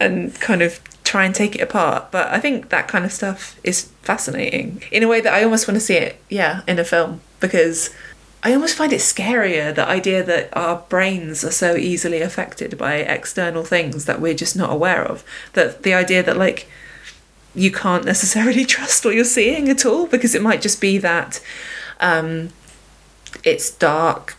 and 0.00 0.34
kind 0.40 0.62
of 0.62 0.80
try 1.04 1.24
and 1.26 1.34
take 1.34 1.54
it 1.54 1.60
apart. 1.60 2.10
But 2.10 2.28
i 2.28 2.40
think 2.40 2.70
that 2.70 2.88
kind 2.88 3.04
of 3.04 3.12
stuff 3.12 3.60
is 3.62 3.90
fascinating 4.00 4.82
in 4.90 5.02
a 5.02 5.08
way 5.08 5.20
that 5.20 5.34
i 5.34 5.42
almost 5.42 5.66
want 5.68 5.76
to 5.76 5.86
see 5.88 5.98
it 6.06 6.12
yeah 6.28 6.62
in 6.66 6.78
a 6.78 6.84
film 6.84 7.20
because 7.40 7.90
I 8.46 8.52
almost 8.52 8.76
find 8.76 8.92
it 8.92 9.00
scarier 9.00 9.74
the 9.74 9.88
idea 9.88 10.22
that 10.22 10.56
our 10.56 10.76
brains 10.88 11.42
are 11.42 11.50
so 11.50 11.74
easily 11.74 12.20
affected 12.20 12.78
by 12.78 12.94
external 12.98 13.64
things 13.64 14.04
that 14.04 14.20
we're 14.20 14.34
just 14.34 14.54
not 14.54 14.70
aware 14.70 15.04
of. 15.04 15.24
That 15.54 15.82
the 15.82 15.94
idea 15.94 16.22
that 16.22 16.36
like 16.36 16.68
you 17.56 17.72
can't 17.72 18.04
necessarily 18.04 18.64
trust 18.76 19.04
what 19.04 19.14
you're 19.14 19.24
seeing 19.24 19.68
at 19.68 19.84
all 19.84 20.06
because 20.06 20.34
it 20.34 20.42
might 20.42 20.62
just 20.62 20.80
be 20.80 20.98
that 20.98 21.40
um, 22.00 22.50
it's 23.42 23.70
dark, 23.70 24.36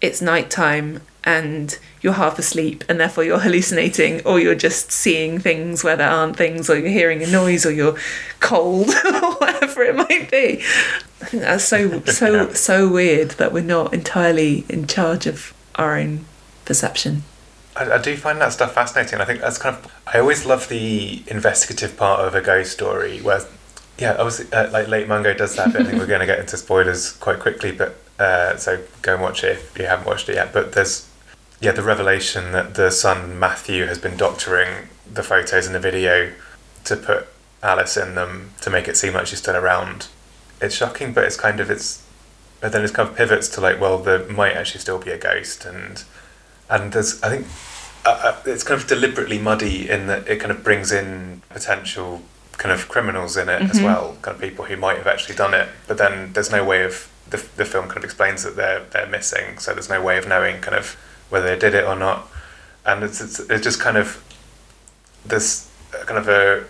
it's 0.00 0.20
nighttime, 0.20 1.00
and 1.24 1.78
you're 2.00 2.14
half 2.14 2.38
asleep, 2.38 2.84
and 2.88 2.98
therefore 2.98 3.24
you're 3.24 3.38
hallucinating, 3.40 4.20
or 4.24 4.40
you're 4.40 4.54
just 4.54 4.90
seeing 4.90 5.38
things 5.38 5.84
where 5.84 5.96
there 5.96 6.10
aren't 6.10 6.36
things, 6.36 6.68
or 6.68 6.76
you're 6.76 6.88
hearing 6.88 7.22
a 7.22 7.26
noise, 7.26 7.64
or 7.64 7.70
you're 7.70 7.96
cold, 8.40 8.88
or 9.04 9.32
whatever 9.34 9.82
it 9.82 9.94
might 9.94 10.30
be. 10.30 10.62
I 11.20 11.24
think 11.24 11.42
that's 11.42 11.64
so 11.64 12.00
so 12.02 12.52
so 12.52 12.88
weird 12.88 13.32
that 13.32 13.52
we're 13.52 13.64
not 13.64 13.92
entirely 13.92 14.64
in 14.68 14.86
charge 14.86 15.26
of 15.26 15.52
our 15.74 15.96
own 15.96 16.24
perception. 16.64 17.24
I, 17.78 17.94
I 17.94 17.98
do 17.98 18.16
find 18.16 18.40
that 18.40 18.52
stuff 18.52 18.74
fascinating. 18.74 19.20
I 19.20 19.24
think 19.24 19.40
that's 19.40 19.58
kind 19.58 19.76
of. 19.76 19.92
I 20.06 20.18
always 20.18 20.44
love 20.44 20.68
the 20.68 21.22
investigative 21.28 21.96
part 21.96 22.20
of 22.20 22.34
a 22.34 22.40
ghost 22.40 22.72
story 22.72 23.20
where, 23.20 23.42
yeah, 23.98 24.16
obviously, 24.18 24.52
uh, 24.52 24.70
like 24.70 24.88
Lake 24.88 25.08
Mungo 25.08 25.32
does 25.34 25.56
that. 25.56 25.72
But 25.72 25.82
I 25.82 25.84
think 25.84 25.98
we're 25.98 26.06
going 26.06 26.20
to 26.20 26.26
get 26.26 26.38
into 26.38 26.56
spoilers 26.56 27.12
quite 27.12 27.38
quickly. 27.38 27.72
But 27.72 27.96
uh, 28.18 28.56
so 28.56 28.82
go 29.02 29.14
and 29.14 29.22
watch 29.22 29.44
it 29.44 29.52
if 29.52 29.78
you 29.78 29.86
haven't 29.86 30.06
watched 30.06 30.28
it 30.28 30.34
yet. 30.34 30.52
But 30.52 30.72
there's, 30.72 31.08
yeah, 31.60 31.72
the 31.72 31.82
revelation 31.82 32.52
that 32.52 32.74
the 32.74 32.90
son 32.90 33.38
Matthew 33.38 33.86
has 33.86 33.98
been 33.98 34.16
doctoring 34.16 34.88
the 35.10 35.22
photos 35.22 35.66
and 35.66 35.74
the 35.74 35.80
video 35.80 36.32
to 36.84 36.96
put 36.96 37.28
Alice 37.62 37.96
in 37.96 38.14
them 38.14 38.50
to 38.60 38.70
make 38.70 38.88
it 38.88 38.96
seem 38.96 39.14
like 39.14 39.26
she's 39.26 39.38
still 39.38 39.56
around. 39.56 40.08
It's 40.60 40.74
shocking, 40.74 41.12
but 41.12 41.24
it's 41.24 41.36
kind 41.36 41.60
of 41.60 41.70
it's. 41.70 42.04
But 42.60 42.72
then 42.72 42.84
it 42.84 42.92
kind 42.92 43.08
of 43.08 43.14
pivots 43.14 43.46
to 43.50 43.60
like, 43.60 43.80
well, 43.80 43.98
there 43.98 44.28
might 44.28 44.56
actually 44.56 44.80
still 44.80 44.98
be 44.98 45.12
a 45.12 45.18
ghost, 45.18 45.64
and 45.64 46.02
and 46.70 46.92
there's 46.92 47.22
I 47.22 47.28
think 47.30 47.46
uh, 48.04 48.20
uh, 48.24 48.36
it's 48.46 48.62
kind 48.62 48.80
of 48.80 48.86
deliberately 48.86 49.38
muddy 49.38 49.88
in 49.90 50.06
that 50.06 50.28
it 50.28 50.38
kind 50.40 50.50
of 50.50 50.62
brings 50.64 50.92
in 50.92 51.42
potential 51.48 52.22
kind 52.56 52.72
of 52.72 52.88
criminals 52.88 53.36
in 53.36 53.48
it 53.48 53.62
as 53.62 53.78
Mhm. 53.78 53.84
well, 53.84 54.16
kind 54.22 54.34
of 54.34 54.40
people 54.40 54.64
who 54.66 54.76
might 54.76 54.96
have 54.96 55.06
actually 55.06 55.34
done 55.36 55.54
it, 55.54 55.68
but 55.86 55.96
then 55.98 56.32
there's 56.32 56.50
no 56.50 56.64
way 56.64 56.82
of 56.84 57.08
the, 57.30 57.36
the 57.56 57.64
film 57.64 57.86
kind 57.86 57.98
of 57.98 58.04
explains 58.04 58.42
that 58.42 58.56
they're 58.56 58.82
they're 58.90 59.06
missing, 59.06 59.58
so 59.58 59.72
there's 59.74 59.88
no 59.88 60.00
way 60.02 60.16
of 60.18 60.26
knowing 60.26 60.60
kind 60.60 60.76
of 60.76 60.96
whether 61.30 61.46
they 61.46 61.58
did 61.58 61.74
it 61.74 61.84
or 61.84 61.94
not, 61.96 62.28
and 62.86 63.02
it's 63.04 63.20
it's, 63.20 63.38
it's 63.40 63.62
just 63.62 63.80
kind 63.80 63.96
of 63.96 64.22
this 65.24 65.68
kind 66.06 66.18
of 66.18 66.28
a 66.28 66.64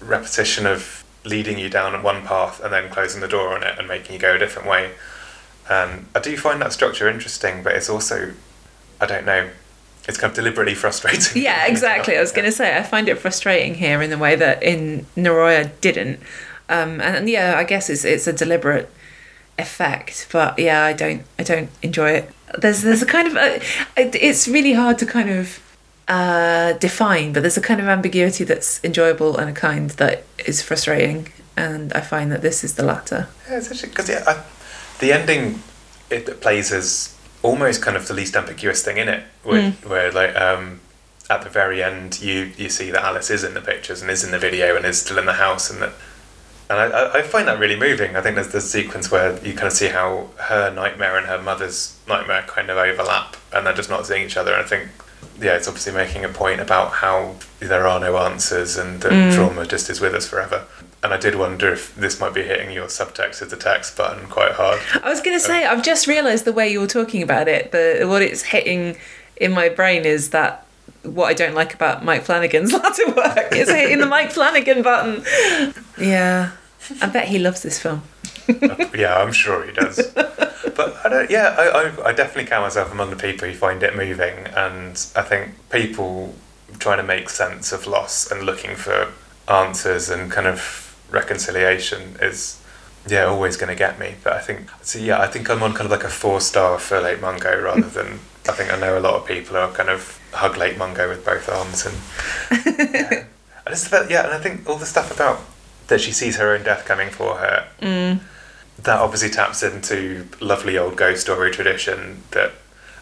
repetition 0.00 0.66
of 0.66 1.04
leading 1.24 1.58
you 1.58 1.68
down 1.68 2.02
one 2.02 2.22
path 2.26 2.60
and 2.62 2.72
then 2.72 2.90
closing 2.90 3.20
the 3.20 3.28
door 3.28 3.54
on 3.54 3.62
it 3.62 3.78
and 3.78 3.86
making 3.86 4.12
you 4.12 4.18
go 4.18 4.34
a 4.34 4.38
different 4.38 4.66
way. 4.68 4.90
And 5.70 6.06
I 6.14 6.18
do 6.18 6.36
find 6.36 6.60
that 6.60 6.72
structure 6.72 7.08
interesting, 7.08 7.62
but 7.62 7.72
it's 7.74 7.88
also, 7.88 8.32
I 9.02 9.06
don't 9.06 9.26
know, 9.26 9.50
it's 10.08 10.16
kind 10.18 10.30
of 10.30 10.36
deliberately 10.36 10.74
frustrating. 10.74 11.42
Yeah, 11.42 11.66
exactly. 11.72 12.16
I 12.16 12.20
was 12.20 12.32
going 12.32 12.44
to 12.46 12.52
say 12.52 12.76
I 12.76 12.82
find 12.82 13.08
it 13.08 13.18
frustrating 13.18 13.74
here 13.74 14.00
in 14.00 14.10
the 14.10 14.18
way 14.18 14.36
that 14.36 14.62
in 14.62 15.06
Noroi 15.16 15.70
didn't. 15.80 16.20
Um, 16.68 17.00
and, 17.00 17.28
yeah, 17.28 17.54
I 17.58 17.64
guess 17.64 17.90
it's 17.90 18.04
it's 18.04 18.26
a 18.26 18.32
deliberate 18.32 18.88
effect, 19.58 20.28
but 20.32 20.58
yeah, 20.58 20.84
I 20.84 20.92
don't 20.94 21.22
I 21.38 21.42
don't 21.42 21.68
enjoy 21.82 22.10
it. 22.10 22.30
There's 22.58 22.82
there's 22.82 23.02
a 23.02 23.06
kind 23.06 23.28
of 23.28 23.36
uh, 23.36 23.58
it- 23.96 24.14
it's 24.14 24.48
really 24.48 24.72
hard 24.72 24.98
to 24.98 25.06
kind 25.06 25.28
of 25.30 25.58
uh, 26.08 26.72
define, 26.74 27.32
but 27.32 27.40
there's 27.42 27.56
a 27.58 27.60
kind 27.60 27.80
of 27.80 27.86
ambiguity 27.88 28.44
that's 28.44 28.80
enjoyable 28.84 29.36
and 29.36 29.50
a 29.50 29.52
kind 29.52 29.90
that 29.90 30.24
is 30.46 30.62
frustrating, 30.62 31.28
and 31.56 31.92
I 31.92 32.00
find 32.00 32.30
that 32.32 32.42
this 32.42 32.64
is 32.64 32.74
the 32.76 32.84
latter. 32.84 33.28
Yeah, 33.48 33.58
it's 33.58 33.70
actually 33.70 33.90
because 33.90 34.08
yeah, 34.08 34.24
I, 34.26 34.42
the 35.00 35.12
ending 35.12 35.62
it 36.10 36.40
plays 36.40 36.72
as 36.72 37.14
almost 37.42 37.82
kind 37.82 37.96
of 37.96 38.06
the 38.08 38.14
least 38.14 38.36
ambiguous 38.36 38.84
thing 38.84 38.96
in 38.98 39.08
it, 39.08 39.24
where, 39.42 39.62
where 39.86 40.12
like 40.12 40.34
um, 40.36 40.80
at 41.30 41.42
the 41.42 41.50
very 41.50 41.82
end 41.82 42.20
you 42.20 42.52
you 42.56 42.68
see 42.68 42.90
that 42.90 43.02
Alice 43.02 43.30
is 43.30 43.44
in 43.44 43.54
the 43.54 43.60
pictures 43.60 44.02
and 44.02 44.10
is 44.10 44.22
in 44.24 44.30
the 44.30 44.38
video 44.38 44.76
and 44.76 44.84
is 44.84 45.00
still 45.00 45.18
in 45.18 45.26
the 45.26 45.34
house 45.34 45.70
and 45.70 45.82
that. 45.82 45.92
And 46.70 46.78
I, 46.94 47.18
I- 47.18 47.22
find 47.22 47.46
that 47.48 47.58
really 47.58 47.76
moving. 47.76 48.16
I 48.16 48.22
think 48.22 48.36
there's 48.36 48.52
this 48.52 48.70
sequence 48.70 49.10
where 49.10 49.36
you 49.44 49.52
kind 49.52 49.66
of 49.66 49.72
see 49.74 49.88
how 49.88 50.28
her 50.38 50.72
nightmare 50.72 51.18
and 51.18 51.26
her 51.26 51.40
mother's 51.42 51.98
nightmare 52.08 52.44
kind 52.46 52.70
of 52.70 52.78
overlap, 52.78 53.36
and 53.52 53.66
they're 53.66 53.74
just 53.74 53.90
not 53.90 54.06
seeing 54.06 54.24
each 54.24 54.36
other. 54.38 54.52
And 54.54 54.64
I 54.64 54.66
think, 54.66 54.88
yeah, 55.38 55.54
it's 55.56 55.68
obviously 55.68 55.92
making 55.92 56.24
a 56.24 56.28
point 56.30 56.60
about 56.60 56.92
how 56.92 57.34
there 57.60 57.86
are 57.86 58.00
no 58.00 58.16
answers 58.16 58.76
and 58.78 59.02
that 59.02 59.34
trauma 59.34 59.66
just 59.66 59.90
is 59.90 60.00
with 60.00 60.14
us 60.14 60.26
forever. 60.26 60.64
And 61.02 61.12
I 61.12 61.16
did 61.16 61.34
wonder 61.34 61.72
if 61.72 61.94
this 61.96 62.20
might 62.20 62.32
be 62.32 62.42
hitting 62.42 62.70
your 62.70 62.86
subtext 62.86 63.42
as 63.42 63.48
the 63.48 63.56
text 63.56 63.96
button 63.96 64.28
quite 64.28 64.52
hard. 64.52 64.80
I 65.02 65.08
was 65.08 65.20
going 65.20 65.36
to 65.36 65.40
say 65.40 65.64
um, 65.64 65.76
I've 65.78 65.84
just 65.84 66.06
realised 66.06 66.44
the 66.44 66.52
way 66.52 66.68
you 66.70 66.80
were 66.80 66.86
talking 66.86 67.22
about 67.22 67.48
it, 67.48 67.72
the 67.72 68.04
what 68.08 68.22
it's 68.22 68.42
hitting 68.42 68.96
in 69.36 69.52
my 69.52 69.68
brain 69.68 70.04
is 70.04 70.30
that 70.30 70.64
what 71.02 71.26
I 71.26 71.34
don't 71.34 71.54
like 71.54 71.74
about 71.74 72.04
Mike 72.04 72.22
Flanagan's 72.22 72.72
latter 72.72 73.10
work. 73.12 73.52
is 73.52 73.68
hitting 73.68 73.98
the 73.98 74.06
Mike 74.06 74.30
Flanagan 74.30 74.82
button. 74.82 75.24
Yeah, 75.98 76.52
I 77.00 77.06
bet 77.08 77.28
he 77.28 77.38
loves 77.38 77.62
this 77.62 77.80
film. 77.80 78.02
yeah, 78.94 79.18
I'm 79.18 79.32
sure 79.32 79.64
he 79.64 79.72
does. 79.72 80.06
But 80.14 80.96
I 81.04 81.08
don't. 81.08 81.30
Yeah, 81.30 81.54
I, 81.58 81.68
I, 81.68 82.08
I 82.08 82.12
definitely 82.12 82.46
count 82.46 82.64
myself 82.64 82.92
among 82.92 83.10
the 83.10 83.16
people 83.16 83.48
who 83.48 83.54
find 83.54 83.82
it 83.82 83.96
moving, 83.96 84.46
and 84.54 85.04
I 85.16 85.22
think 85.22 85.52
people 85.70 86.34
trying 86.78 86.98
to 86.98 87.04
make 87.04 87.28
sense 87.28 87.72
of 87.72 87.86
loss 87.86 88.30
and 88.30 88.44
looking 88.44 88.76
for 88.76 89.12
answers 89.48 90.08
and 90.08 90.30
kind 90.30 90.46
of 90.46 90.91
reconciliation 91.12 92.16
is 92.20 92.60
yeah 93.06 93.24
always 93.24 93.56
going 93.56 93.68
to 93.68 93.76
get 93.76 93.98
me. 93.98 94.14
But 94.24 94.34
I 94.34 94.40
think 94.40 94.68
so. 94.82 94.98
Yeah, 94.98 95.20
I 95.20 95.26
think 95.26 95.48
I'm 95.50 95.62
on 95.62 95.72
kind 95.72 95.86
of 95.86 95.90
like 95.90 96.04
a 96.04 96.08
four 96.08 96.40
star 96.40 96.78
for 96.78 97.00
Lake 97.00 97.20
Mungo 97.20 97.60
rather 97.60 97.88
than. 97.88 98.20
I 98.48 98.50
think 98.50 98.72
I 98.72 98.76
know 98.76 98.98
a 98.98 99.00
lot 99.00 99.14
of 99.14 99.24
people 99.24 99.54
who 99.54 99.62
are 99.62 99.70
kind 99.70 99.88
of 99.88 100.18
hug 100.32 100.56
Lake 100.56 100.76
Mungo 100.76 101.08
with 101.08 101.24
both 101.24 101.48
arms 101.48 101.86
and. 101.86 102.92
Yeah. 102.92 103.24
And 103.64 103.72
it's 103.72 103.86
about, 103.86 104.10
yeah, 104.10 104.24
and 104.24 104.32
I 104.34 104.40
think 104.40 104.68
all 104.68 104.76
the 104.76 104.86
stuff 104.86 105.14
about 105.14 105.40
that 105.86 106.00
she 106.00 106.10
sees 106.10 106.36
her 106.36 106.52
own 106.52 106.64
death 106.64 106.84
coming 106.84 107.10
for 107.10 107.36
her 107.36 107.68
that 108.82 108.98
obviously 108.98 109.30
taps 109.30 109.62
into 109.62 110.26
lovely 110.40 110.76
old 110.76 110.96
ghost 110.96 111.22
story 111.22 111.50
tradition 111.50 112.22
that 112.32 112.52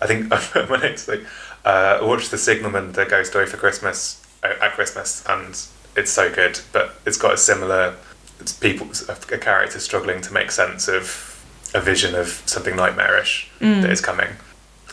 I 0.03 0.07
think 0.07 0.31
when 0.71 0.83
it's 0.83 1.09
like 1.09 1.23
uh, 1.65 1.99
I 2.01 2.05
watched 2.05 2.31
the 2.31 2.39
Signalman 2.39 2.93
the 2.93 3.05
ghost 3.05 3.31
story 3.31 3.47
for 3.47 3.57
Christmas 3.57 4.23
uh, 4.43 4.55
at 4.61 4.73
Christmas 4.73 5.25
and 5.27 5.57
it's 5.97 6.11
so 6.11 6.33
good 6.33 6.61
but 6.73 6.95
it's 7.07 7.17
got 7.17 7.35
a 7.35 7.37
similar 7.37 7.95
it's 8.39 8.53
people 8.53 8.89
a 9.09 9.39
character 9.39 9.79
struggling 9.79 10.21
to 10.21 10.33
make 10.33 10.51
sense 10.51 10.89
of 10.89 11.27
a 11.75 11.81
vision 11.81 12.15
of 12.15 12.29
something 12.47 12.75
nightmarish 12.77 13.51
that 13.61 13.91
is 13.91 14.01
coming 14.01 14.29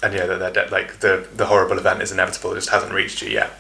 and 0.04 0.14
yeah 0.14 0.26
that 0.26 0.40
they're 0.40 0.52
dead 0.52 0.72
like 0.72 1.00
the 1.00 1.28
the 1.36 1.46
horrible 1.48 1.78
event 1.78 2.02
is 2.02 2.12
inevitable 2.12 2.52
it 2.52 2.56
just 2.56 2.70
hasn't 2.70 2.92
reached 2.92 3.22
you 3.22 3.30
yet 3.30 3.52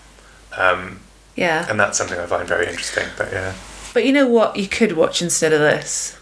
um, 0.57 0.99
Yeah, 1.35 1.67
and 1.69 1.79
that's 1.79 1.97
something 1.97 2.17
I 2.19 2.25
find 2.25 2.47
very 2.47 2.67
interesting 2.67 3.05
but 3.17 3.31
yeah 3.31 3.53
but 3.93 4.05
you 4.05 4.11
know 4.13 4.27
what? 4.27 4.57
You 4.57 4.67
could 4.67 4.91
watch 4.91 5.21
instead 5.23 5.53
of 5.53 5.59
this 5.59 6.17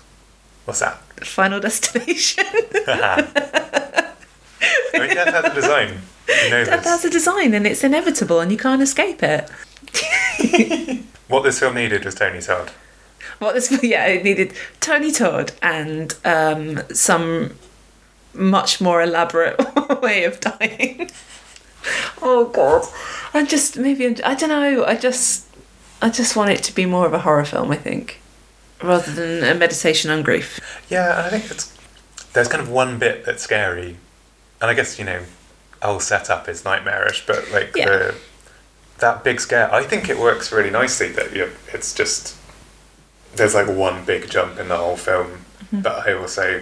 what's 0.66 0.80
that 0.80 0.98
Final 1.26 1.60
Destination. 1.68 2.46
I 2.88 4.14
mean, 4.94 5.10
Death 5.10 5.34
has 5.34 5.46
a 5.46 5.54
design. 5.54 6.02
You 6.28 6.50
know 6.50 6.66
that 6.66 6.78
this. 6.84 6.86
has 6.86 7.06
a 7.06 7.10
design, 7.10 7.54
and 7.54 7.68
it's 7.68 7.84
inevitable, 7.84 8.40
and 8.40 8.52
you 8.52 8.58
can't 8.58 8.82
escape 8.82 9.22
it. 9.24 9.50
What 11.28 11.42
this 11.44 11.60
film 11.60 11.74
needed 11.76 12.06
was 12.06 12.14
Tony 12.16 12.40
Todd. 12.40 12.70
What 13.40 13.54
this? 13.54 13.72
Yeah, 13.84 14.06
it 14.06 14.24
needed 14.24 14.54
Tony 14.80 15.12
Todd 15.12 15.54
and 15.62 16.16
um, 16.24 16.82
some 16.94 17.56
much 18.34 18.80
more 18.80 19.02
elaborate 19.02 19.58
way 20.02 20.24
of 20.26 20.40
dying. 20.40 21.10
oh 22.22 22.46
God, 22.54 22.84
I 23.34 23.44
just 23.44 23.78
maybe 23.78 24.06
I'm- 24.06 24.16
I 24.24 24.36
don't 24.36 24.50
know. 24.50 24.86
I 24.86 24.96
just 24.96 25.48
I 26.02 26.10
just 26.10 26.36
want 26.36 26.52
it 26.52 26.62
to 26.64 26.76
be 26.76 26.86
more 26.86 27.08
of 27.08 27.14
a 27.14 27.20
horror 27.20 27.46
film. 27.46 27.72
I 27.72 27.78
think 27.78 28.20
rather 28.84 29.12
than 29.12 29.44
a 29.44 29.56
meditation 29.58 30.12
on 30.12 30.22
grief. 30.22 30.60
Yeah, 30.90 31.18
and 31.26 31.26
I 31.26 31.30
think 31.40 31.50
it's 31.52 31.76
there's 32.34 32.48
kind 32.48 32.62
of 32.62 32.70
one 32.70 33.00
bit 33.00 33.26
that's 33.26 33.42
scary, 33.42 33.98
and 34.62 34.70
I 34.70 34.74
guess 34.76 35.00
you 35.00 35.06
know, 35.06 35.24
whole 35.82 36.00
setup 36.00 36.48
is 36.48 36.64
nightmarish, 36.64 37.26
but 37.26 37.50
like 37.52 37.72
Yeah. 37.76 37.86
the 37.90 38.16
that 39.00 39.24
big 39.24 39.40
scare, 39.42 39.74
I 39.74 39.84
think 39.84 40.10
it 40.10 40.18
works 40.20 40.52
really 40.52 40.70
nicely. 40.72 41.10
That 41.10 41.34
you, 41.36 41.52
it's 41.74 41.94
just 41.94 42.36
there's 43.36 43.54
like 43.56 43.68
one 43.68 44.06
big 44.06 44.30
jump 44.30 44.60
in 44.60 44.68
the 44.70 44.78
whole 44.78 44.98
film, 44.98 45.40
Mm-hmm. 45.66 45.82
but 45.82 46.08
I 46.08 46.14
also 46.14 46.62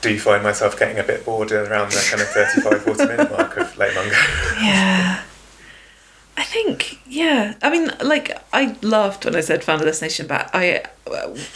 do 0.00 0.18
find 0.18 0.42
myself 0.42 0.78
getting 0.78 0.98
a 0.98 1.02
bit 1.02 1.24
bored 1.24 1.50
around 1.52 1.90
the 1.92 2.06
kind 2.10 2.20
of 2.22 2.28
35 2.28 2.82
40 2.82 3.06
minute 3.06 3.30
mark 3.30 3.56
of 3.56 3.76
Lake 3.78 3.94
Mungo. 3.94 4.14
Yeah. 4.60 5.22
I 6.36 6.44
think, 6.44 6.98
yeah. 7.06 7.54
I 7.62 7.68
mean, 7.70 7.90
like, 8.02 8.36
I 8.52 8.76
laughed 8.80 9.24
when 9.24 9.36
I 9.36 9.40
said 9.40 9.62
Final 9.64 9.84
Destination, 9.86 10.26
but 10.26 10.50
I, 10.54 10.84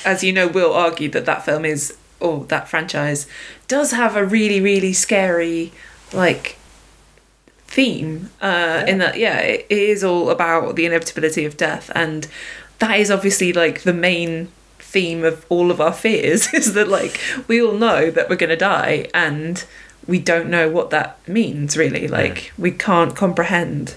as 0.05 0.23
you 0.23 0.33
know, 0.33 0.49
will 0.49 0.73
argue 0.75 1.09
that 1.11 1.25
that 1.27 1.45
film 1.45 1.65
is, 1.65 1.97
or 2.21 2.45
that 2.47 2.69
franchise, 2.69 3.27
does 3.69 3.93
have 3.93 4.17
a 4.17 4.25
really, 4.25 4.61
really 4.61 4.93
scary, 4.93 5.73
like, 6.13 6.56
theme. 7.77 8.31
Uh, 8.41 8.85
In 8.89 8.99
that, 8.99 9.19
yeah, 9.19 9.39
it, 9.41 9.67
it 9.69 9.79
is 9.79 10.03
all 10.03 10.31
about 10.31 10.77
the 10.77 10.87
inevitability 10.87 11.45
of 11.45 11.59
death. 11.59 11.91
And 11.95 12.27
that 12.79 12.99
is 12.99 13.11
obviously, 13.11 13.53
like, 13.53 13.83
the 13.83 13.93
main 13.93 14.49
theme 14.79 15.23
of 15.25 15.45
all 15.51 15.71
of 15.71 15.79
our 15.79 15.93
fears 15.93 16.53
is 16.61 16.73
that, 16.73 16.89
like, 16.89 17.21
we 17.47 17.63
all 17.63 17.75
know 17.75 18.11
that 18.11 18.31
we're 18.31 18.37
going 18.37 18.51
to 18.51 18.57
die 18.57 19.09
and 19.13 19.65
we 20.07 20.19
don't 20.19 20.49
know 20.49 20.71
what 20.71 20.89
that 20.91 21.19
means, 21.29 21.77
really. 21.77 22.09
Like, 22.09 22.51
we 22.57 22.71
can't 22.71 23.15
comprehend 23.15 23.97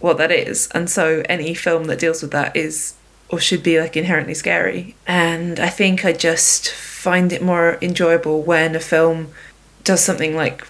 what 0.00 0.16
that 0.16 0.32
is. 0.32 0.68
And 0.72 0.88
so 0.88 1.22
any 1.28 1.52
film 1.52 1.84
that 1.84 1.98
deals 1.98 2.22
with 2.22 2.30
that 2.32 2.56
is 2.56 2.94
or 3.28 3.40
should 3.40 3.62
be 3.62 3.78
like 3.80 3.96
inherently 3.96 4.34
scary. 4.34 4.94
And 5.06 5.58
I 5.58 5.68
think 5.68 6.04
I 6.04 6.12
just 6.12 6.72
find 6.72 7.32
it 7.32 7.42
more 7.42 7.76
enjoyable 7.82 8.40
when 8.42 8.76
a 8.76 8.80
film 8.80 9.32
does 9.84 10.00
something 10.00 10.36
like 10.36 10.64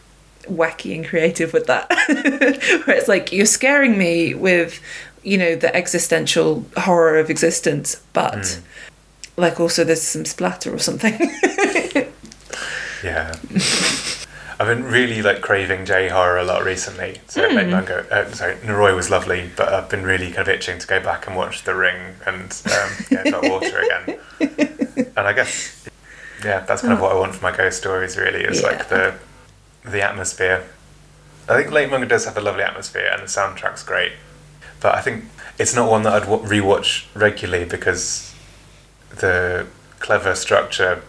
wacky 0.49 0.95
and 0.95 1.07
creative 1.07 1.53
with 1.53 1.67
that. 1.67 1.91
Where 2.87 2.97
it's 2.97 3.09
like 3.09 3.33
you're 3.33 3.47
scaring 3.47 3.99
me 3.99 4.35
with, 4.35 4.81
you 5.23 5.39
know, 5.39 5.55
the 5.57 5.75
existential 5.75 6.65
horror 6.77 7.19
of 7.19 7.31
existence, 7.31 8.03
but 8.13 8.61
like 9.37 9.61
also 9.61 9.85
there's 9.85 10.03
some 10.03 10.25
splatter 10.25 10.75
or 10.75 10.79
something. 10.79 11.19
Yeah. 13.05 13.35
I've 14.59 14.67
been 14.67 14.85
really 14.85 15.21
like 15.23 15.43
craving 15.43 15.85
J 15.85 16.09
horror 16.09 16.39
a 16.39 16.45
lot 16.45 16.65
recently. 16.65 17.21
So 17.29 17.47
Lake 17.47 17.69
Mungo, 17.69 18.07
uh, 18.11 18.31
sorry, 18.33 18.57
Noroi 18.57 18.97
was 18.97 19.11
lovely, 19.11 19.51
but 19.55 19.73
I've 19.73 19.89
been 19.89 20.03
really 20.03 20.29
kind 20.29 20.41
of 20.41 20.49
itching 20.49 20.79
to 20.79 20.87
go 20.87 20.99
back 21.01 21.27
and 21.27 21.37
watch 21.37 21.65
The 21.65 21.75
Ring 21.75 22.15
and 22.27 22.63
um, 22.67 22.91
yeah, 23.11 23.23
Dark 23.25 23.43
Water 23.45 23.81
again. 23.81 24.19
And 25.17 25.27
I 25.27 25.33
guess 25.33 25.87
yeah, 26.45 26.61
that's 26.61 26.83
kind 26.83 26.93
of 26.93 27.01
what 27.01 27.13
I 27.13 27.19
want 27.19 27.35
for 27.35 27.43
my 27.43 27.55
ghost 27.55 27.79
stories. 27.79 28.17
Really, 28.19 28.45
is 28.45 28.63
like 28.63 28.89
the 28.89 29.15
the 29.87 30.03
atmosphere. 30.03 30.65
I 31.49 31.57
think 31.57 31.73
Lake 31.73 31.91
Mungo 31.91 32.07
does 32.07 32.25
have 32.25 32.37
a 32.37 32.41
lovely 32.41 32.63
atmosphere, 32.63 33.09
and 33.13 33.23
the 33.23 33.27
soundtrack's 33.27 33.83
great. 33.83 34.13
But 34.81 34.95
I 34.95 35.01
think 35.01 35.25
it's 35.59 35.75
not 35.75 35.91
one 35.91 36.03
that 36.03 36.13
I'd 36.13 36.29
wa- 36.29 36.39
rewatch 36.39 37.07
regularly 37.15 37.65
because 37.65 38.35
the 39.11 39.67
clever 40.01 40.35
structure 40.35 41.03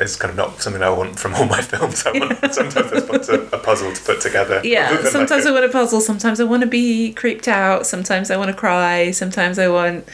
is 0.00 0.16
kind 0.16 0.30
of 0.30 0.36
not 0.36 0.62
something 0.62 0.82
I 0.82 0.90
want 0.90 1.18
from 1.18 1.34
all 1.36 1.46
my 1.46 1.60
films. 1.60 2.06
I 2.06 2.12
want 2.12 2.38
sometimes 2.54 2.92
I 2.92 3.04
want 3.04 3.28
a, 3.28 3.56
a 3.56 3.58
puzzle 3.58 3.92
to 3.92 4.02
put 4.02 4.20
together. 4.20 4.60
Yeah, 4.64 5.02
sometimes 5.04 5.44
I 5.44 5.50
like 5.50 5.60
want 5.60 5.64
a 5.66 5.72
puzzle, 5.72 6.00
sometimes 6.00 6.40
I 6.40 6.44
want 6.44 6.62
to 6.62 6.68
be 6.68 7.12
creeped 7.12 7.48
out, 7.48 7.86
sometimes 7.86 8.30
I 8.30 8.36
want 8.36 8.50
to 8.50 8.56
cry, 8.56 9.10
sometimes 9.10 9.58
I 9.58 9.68
want 9.68 10.08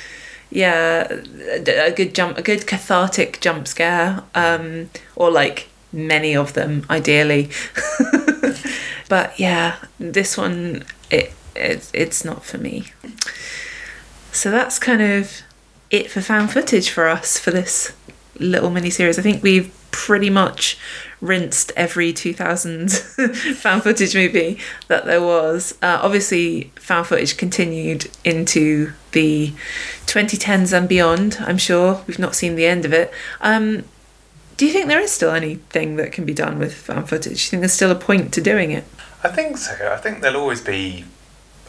yeah, 0.51 1.07
a 1.11 1.89
a 1.89 1.91
good 1.91 2.15
jump 2.15 2.39
a 2.39 2.43
good 2.43 2.67
cathartic 2.67 3.41
jump 3.41 3.67
scare 3.67 4.23
um 4.35 4.91
or 5.17 5.31
like 5.31 5.69
many 5.97 6.37
of 6.37 6.53
them 6.53 6.87
ideally. 6.89 7.51
but 9.09 9.39
yeah, 9.41 9.77
this 9.99 10.37
one 10.37 10.85
it, 11.11 11.33
it 11.57 11.91
it's 11.93 12.25
not 12.25 12.45
for 12.45 12.59
me. 12.59 12.87
so 14.31 14.51
that's 14.51 14.79
kind 14.79 15.03
of 15.03 15.43
it 15.91 16.11
for 16.11 16.21
found 16.21 16.53
footage 16.53 16.91
for 16.91 17.09
us 17.09 17.39
for 17.39 17.51
this 17.51 17.93
little 18.39 18.71
mini 18.71 18.91
series. 18.91 19.19
I 19.19 19.23
think 19.23 19.43
we've 19.43 19.73
pretty 19.91 20.29
much 20.29 20.79
rinsed 21.23 21.73
every 21.75 22.13
2000 22.13 22.93
found 23.57 23.83
footage 23.83 24.15
movie 24.15 24.59
that 24.89 25.07
there 25.07 25.23
was. 25.23 25.73
Uh, 25.81 25.99
obviously, 26.03 26.71
found 26.75 27.07
footage 27.07 27.39
continued 27.39 28.11
into 28.23 28.93
the 29.13 29.55
2010s 30.07 30.77
and 30.77 30.87
beyond. 30.87 31.39
I'm 31.41 31.57
sure 31.57 32.05
we've 32.07 32.19
not 32.19 32.35
seen 32.35 32.57
the 32.57 32.67
end 32.67 32.85
of 32.85 32.93
it. 32.93 33.11
Um, 33.41 33.85
do 34.57 34.67
you 34.67 34.73
think 34.73 34.87
there 34.89 35.01
is 35.01 35.11
still 35.13 35.31
anything 35.33 35.97
that 35.97 36.13
can 36.13 36.25
be 36.25 36.35
done 36.35 36.59
with 36.59 36.75
found 36.75 37.09
footage? 37.09 37.25
Do 37.25 37.31
you 37.45 37.51
think 37.51 37.61
there's 37.61 37.73
still 37.73 37.91
a 37.91 37.95
point 37.97 38.33
to 38.35 38.41
doing 38.41 38.71
it? 38.71 38.85
I 39.23 39.29
think 39.29 39.59
so. 39.59 39.93
I 39.93 39.97
think 39.97 40.21
there'll 40.23 40.41
always 40.41 40.61
be. 40.61 41.05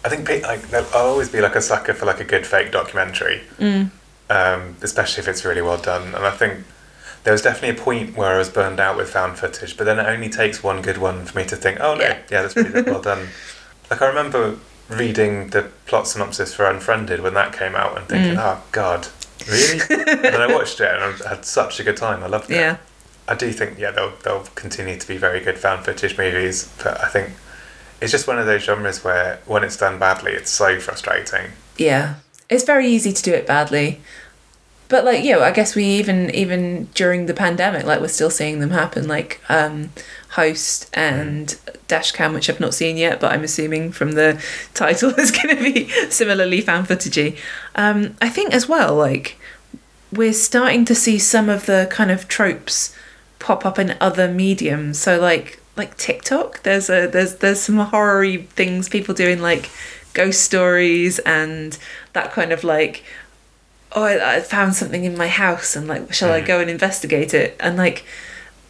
I 0.05 0.09
think 0.09 0.29
like 0.43 0.69
there'll 0.69 0.87
always 0.93 1.29
be 1.29 1.41
like 1.41 1.55
a 1.55 1.61
sucker 1.61 1.93
for 1.93 2.05
like 2.05 2.19
a 2.19 2.23
good 2.23 2.45
fake 2.45 2.71
documentary, 2.71 3.41
Mm. 3.59 3.89
um, 4.29 4.77
especially 4.81 5.21
if 5.21 5.27
it's 5.27 5.43
really 5.43 5.61
well 5.61 5.77
done. 5.77 6.13
And 6.15 6.25
I 6.25 6.31
think 6.31 6.63
there 7.23 7.33
was 7.33 7.41
definitely 7.41 7.77
a 7.81 7.83
point 7.83 8.15
where 8.15 8.35
I 8.35 8.37
was 8.37 8.47
burned 8.49 8.79
out 8.79 8.95
with 8.95 9.09
found 9.09 9.37
footage, 9.37 9.75
but 9.75 9.83
then 9.83 9.99
it 9.99 10.05
only 10.07 10.29
takes 10.29 10.63
one 10.63 10.81
good 10.81 10.97
one 10.97 11.25
for 11.25 11.37
me 11.37 11.45
to 11.45 11.55
think, 11.57 11.79
oh 11.81 11.95
no, 11.95 12.01
Yeah. 12.03 12.17
yeah, 12.31 12.41
that's 12.43 12.55
really 12.55 12.83
well 12.83 13.01
done. 13.01 13.27
Like 13.89 14.01
I 14.01 14.07
remember 14.07 14.57
reading 14.89 15.47
the 15.49 15.63
plot 15.85 16.07
synopsis 16.09 16.53
for 16.53 16.65
Unfriended 16.69 17.21
when 17.21 17.33
that 17.35 17.51
came 17.53 17.73
out 17.75 17.97
and 17.97 18.05
thinking, 18.07 18.35
Mm. 18.35 18.43
oh 18.59 18.61
god, 18.71 19.07
really? 19.47 19.79
and 19.89 20.23
then 20.23 20.41
I 20.41 20.53
watched 20.53 20.79
it 20.79 20.89
and 20.89 21.23
I 21.23 21.29
had 21.29 21.45
such 21.45 21.79
a 21.79 21.83
good 21.83 21.97
time. 21.97 22.23
I 22.23 22.27
loved 22.27 22.49
it. 22.49 22.55
Yeah. 22.55 22.77
I 23.27 23.35
do 23.35 23.51
think 23.51 23.77
yeah 23.77 23.91
they'll 23.91 24.13
they'll 24.23 24.43
continue 24.55 24.97
to 24.97 25.07
be 25.07 25.17
very 25.17 25.41
good 25.41 25.57
found 25.57 25.83
footage 25.83 26.17
movies, 26.17 26.73
but 26.81 27.01
I 27.03 27.09
think 27.09 27.31
it's 28.01 28.11
just 28.11 28.27
one 28.27 28.39
of 28.39 28.45
those 28.45 28.63
genres 28.63 29.03
where 29.03 29.39
when 29.45 29.63
it's 29.63 29.77
done 29.77 29.99
badly, 29.99 30.31
it's 30.31 30.51
so 30.51 30.79
frustrating. 30.79 31.51
Yeah. 31.77 32.15
It's 32.49 32.63
very 32.63 32.87
easy 32.87 33.11
to 33.11 33.21
do 33.21 33.33
it 33.33 33.45
badly. 33.45 33.99
But 34.89 35.03
like, 35.03 35.23
yeah, 35.23 35.39
I 35.39 35.51
guess 35.51 35.75
we 35.75 35.83
even 35.83 36.29
even 36.33 36.85
during 36.93 37.25
the 37.25 37.33
pandemic, 37.33 37.85
like 37.85 37.99
we're 37.99 38.07
still 38.07 38.29
seeing 38.29 38.59
them 38.59 38.69
happen, 38.69 39.07
like 39.07 39.41
um 39.49 39.89
Host 40.31 40.89
and 40.93 41.47
Dashcam, 41.87 42.33
which 42.33 42.49
I've 42.49 42.59
not 42.59 42.73
seen 42.73 42.97
yet, 42.97 43.19
but 43.19 43.31
I'm 43.31 43.43
assuming 43.43 43.91
from 43.91 44.11
the 44.13 44.41
title 44.73 45.11
is 45.11 45.31
gonna 45.31 45.55
be 45.55 45.87
similarly 46.09 46.61
found 46.61 46.87
footagey. 46.87 47.37
Um, 47.75 48.15
I 48.21 48.29
think 48.29 48.53
as 48.53 48.67
well, 48.67 48.95
like 48.95 49.37
we're 50.11 50.33
starting 50.33 50.85
to 50.85 50.95
see 50.95 51.17
some 51.19 51.49
of 51.49 51.65
the 51.65 51.87
kind 51.89 52.11
of 52.11 52.27
tropes 52.27 52.95
pop 53.39 53.65
up 53.65 53.77
in 53.79 53.95
other 54.01 54.27
mediums. 54.27 54.99
So 54.99 55.19
like 55.19 55.59
like 55.75 55.95
TikTok, 55.97 56.63
there's 56.63 56.89
a 56.89 57.07
there's 57.07 57.35
there's 57.35 57.61
some 57.61 57.77
horror 57.77 58.37
things 58.37 58.89
people 58.89 59.13
doing 59.13 59.41
like 59.41 59.69
ghost 60.13 60.41
stories 60.41 61.19
and 61.19 61.77
that 62.13 62.31
kind 62.31 62.51
of 62.51 62.63
like 62.63 63.03
oh 63.93 64.03
I, 64.03 64.37
I 64.37 64.39
found 64.41 64.73
something 64.75 65.03
in 65.05 65.15
my 65.15 65.27
house 65.27 65.75
and 65.75 65.87
like 65.87 66.11
shall 66.13 66.31
I 66.33 66.41
Mm. 66.41 66.47
go 66.47 66.59
and 66.59 66.69
investigate 66.69 67.33
it 67.33 67.55
and 67.59 67.77
like 67.77 68.03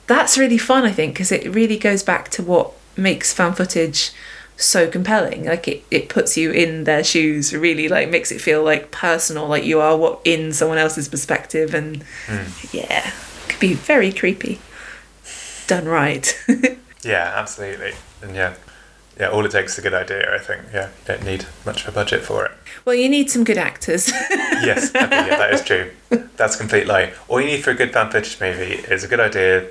that's 0.08 0.38
really 0.38 0.58
fun 0.58 0.84
I 0.86 0.91
think 0.91 1.14
because 1.14 1.32
it 1.32 1.47
really 1.53 1.78
goes 1.78 2.01
back 2.03 2.30
to 2.32 2.43
what 2.43 2.72
makes 2.95 3.32
found 3.34 3.58
footage 3.58 4.12
so 4.60 4.89
compelling 4.89 5.45
like 5.45 5.68
it, 5.68 5.84
it 5.91 6.10
puts 6.10 6.36
you 6.36 6.49
in 6.51 6.86
their 6.86 7.03
shoes 7.03 7.53
really 7.55 7.88
like 7.88 8.10
makes 8.10 8.32
it 8.32 8.41
feel 8.41 8.64
like 8.64 8.89
personal 8.89 9.47
like 9.47 9.64
you 9.64 9.80
are 9.80 9.95
what 9.95 10.20
in 10.26 10.51
someone 10.51 10.80
else's 10.80 11.08
perspective 11.08 11.76
and 11.76 12.03
Mm. 12.26 12.74
yeah 12.74 13.12
could 13.47 13.60
be 13.60 13.74
very 13.76 14.12
creepy 14.12 14.60
done 15.68 15.86
right 15.86 16.38
Yeah, 17.03 17.32
absolutely, 17.36 17.93
and 18.22 18.36
yeah, 18.36 18.55
yeah. 19.18 19.28
All 19.30 19.45
it 19.45 19.51
takes 19.51 19.74
is 19.74 19.80
a 19.80 19.82
good 19.82 19.93
idea. 19.93 20.34
I 20.36 20.39
think. 20.39 20.64
Yeah, 20.74 20.88
you 20.88 20.91
don't 21.05 21.24
need 21.24 21.45
much 21.66 21.84
of 21.84 21.89
a 21.89 21.91
budget 21.93 22.22
for 22.24 22.43
it. 22.45 22.51
well 22.84 22.95
you 22.95 23.08
need 23.08 23.30
some 23.30 23.43
good 23.45 23.58
actors 23.58 24.10
Yes, 24.70 24.91
yeah, 24.93 25.05
that 25.05 25.53
is 25.53 25.62
true. 25.64 25.91
That's 26.36 26.55
a 26.55 26.58
complete 26.58 26.86
lie. 26.88 27.14
All 27.30 27.39
you 27.39 27.45
need 27.47 27.64
for 27.64 27.70
a 27.70 27.76
good 27.76 27.93
found 27.93 28.12
footage 28.12 28.41
movie 28.41 28.74
is 28.93 29.03
a 29.05 29.08
good 29.08 29.20
idea, 29.22 29.68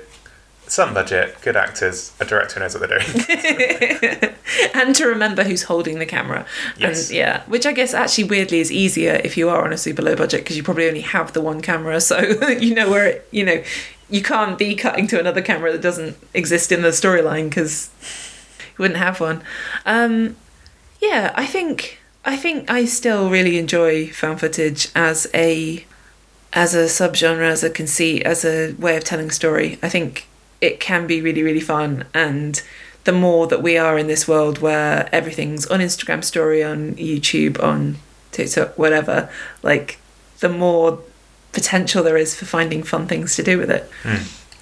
some 0.67 0.93
budget, 0.93 1.37
good 1.41 1.55
actors, 1.55 2.11
a 2.19 2.25
director 2.25 2.55
who 2.55 2.59
knows 2.61 2.77
what 2.77 2.89
they're 2.89 2.99
doing. 2.99 4.35
and 4.73 4.95
to 4.95 5.05
remember 5.05 5.43
who's 5.43 5.63
holding 5.63 5.99
the 5.99 6.05
camera. 6.05 6.45
Yes. 6.77 7.09
And 7.09 7.17
yeah, 7.17 7.43
which 7.45 7.65
I 7.65 7.71
guess 7.71 7.93
actually 7.93 8.25
weirdly 8.25 8.59
is 8.59 8.71
easier 8.71 9.21
if 9.23 9.37
you 9.37 9.49
are 9.49 9.63
on 9.63 9.73
a 9.73 9.77
super 9.77 10.01
low 10.01 10.15
budget 10.15 10.41
because 10.41 10.57
you 10.57 10.63
probably 10.63 10.87
only 10.87 11.01
have 11.01 11.33
the 11.33 11.41
one 11.41 11.61
camera, 11.61 11.99
so 12.01 12.19
you 12.19 12.73
know 12.75 12.89
where 12.89 13.05
it, 13.05 13.27
you 13.31 13.45
know 13.45 13.63
you 14.09 14.21
can't 14.21 14.57
be 14.57 14.75
cutting 14.75 15.07
to 15.07 15.19
another 15.19 15.41
camera 15.41 15.71
that 15.71 15.81
doesn't 15.81 16.17
exist 16.33 16.71
in 16.71 16.81
the 16.81 16.89
storyline 16.89 17.49
because 17.49 17.89
you 18.61 18.83
wouldn't 18.83 18.99
have 18.99 19.19
one. 19.19 19.41
Um, 19.85 20.37
yeah, 21.01 21.33
I 21.35 21.45
think 21.45 21.99
I 22.25 22.35
think 22.35 22.69
I 22.69 22.85
still 22.85 23.29
really 23.29 23.57
enjoy 23.57 24.09
found 24.09 24.39
footage 24.39 24.89
as 24.95 25.27
a 25.33 25.85
as 26.53 26.73
a 26.73 26.85
subgenre, 26.85 27.49
as 27.49 27.63
a 27.63 27.69
conceit, 27.69 28.23
as 28.23 28.43
a 28.45 28.73
way 28.73 28.97
of 28.97 29.03
telling 29.03 29.29
story. 29.29 29.77
I 29.83 29.89
think 29.89 30.27
it 30.61 30.79
can 30.79 31.07
be 31.07 31.21
really, 31.21 31.43
really 31.43 31.59
fun. 31.59 32.05
And 32.13 32.61
the 33.03 33.11
more 33.13 33.47
that 33.47 33.61
we 33.61 33.77
are 33.77 33.97
in 33.97 34.07
this 34.07 34.27
world 34.27 34.59
where 34.59 35.07
everything's 35.13 35.65
on 35.67 35.79
Instagram 35.79 36.23
story, 36.23 36.63
on 36.63 36.95
YouTube, 36.95 37.61
on 37.63 37.97
TikTok, 38.31 38.77
whatever, 38.77 39.29
like 39.63 39.99
the 40.39 40.49
more 40.49 40.99
potential 41.53 42.03
there 42.03 42.17
is 42.17 42.35
for 42.35 42.45
finding 42.45 42.83
fun 42.83 43.07
things 43.07 43.35
to 43.35 43.43
do 43.43 43.57
with 43.57 43.71
it. 43.71 43.89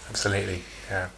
Absolutely. 0.10 0.62
Yeah. 0.90 1.10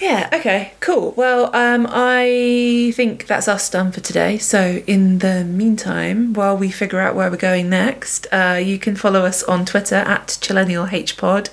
Yeah, 0.00 0.28
okay, 0.32 0.72
cool. 0.80 1.12
Well, 1.16 1.54
um, 1.54 1.86
I 1.88 2.92
think 2.96 3.28
that's 3.28 3.46
us 3.46 3.70
done 3.70 3.92
for 3.92 4.00
today. 4.00 4.36
So, 4.36 4.82
in 4.84 5.20
the 5.20 5.44
meantime, 5.44 6.32
while 6.32 6.56
we 6.56 6.72
figure 6.72 6.98
out 6.98 7.14
where 7.14 7.30
we're 7.30 7.36
going 7.36 7.70
next, 7.70 8.26
uh, 8.32 8.60
you 8.60 8.80
can 8.80 8.96
follow 8.96 9.24
us 9.24 9.44
on 9.44 9.64
Twitter 9.64 9.94
at 9.94 10.26
ChillennialHPod 10.26 11.50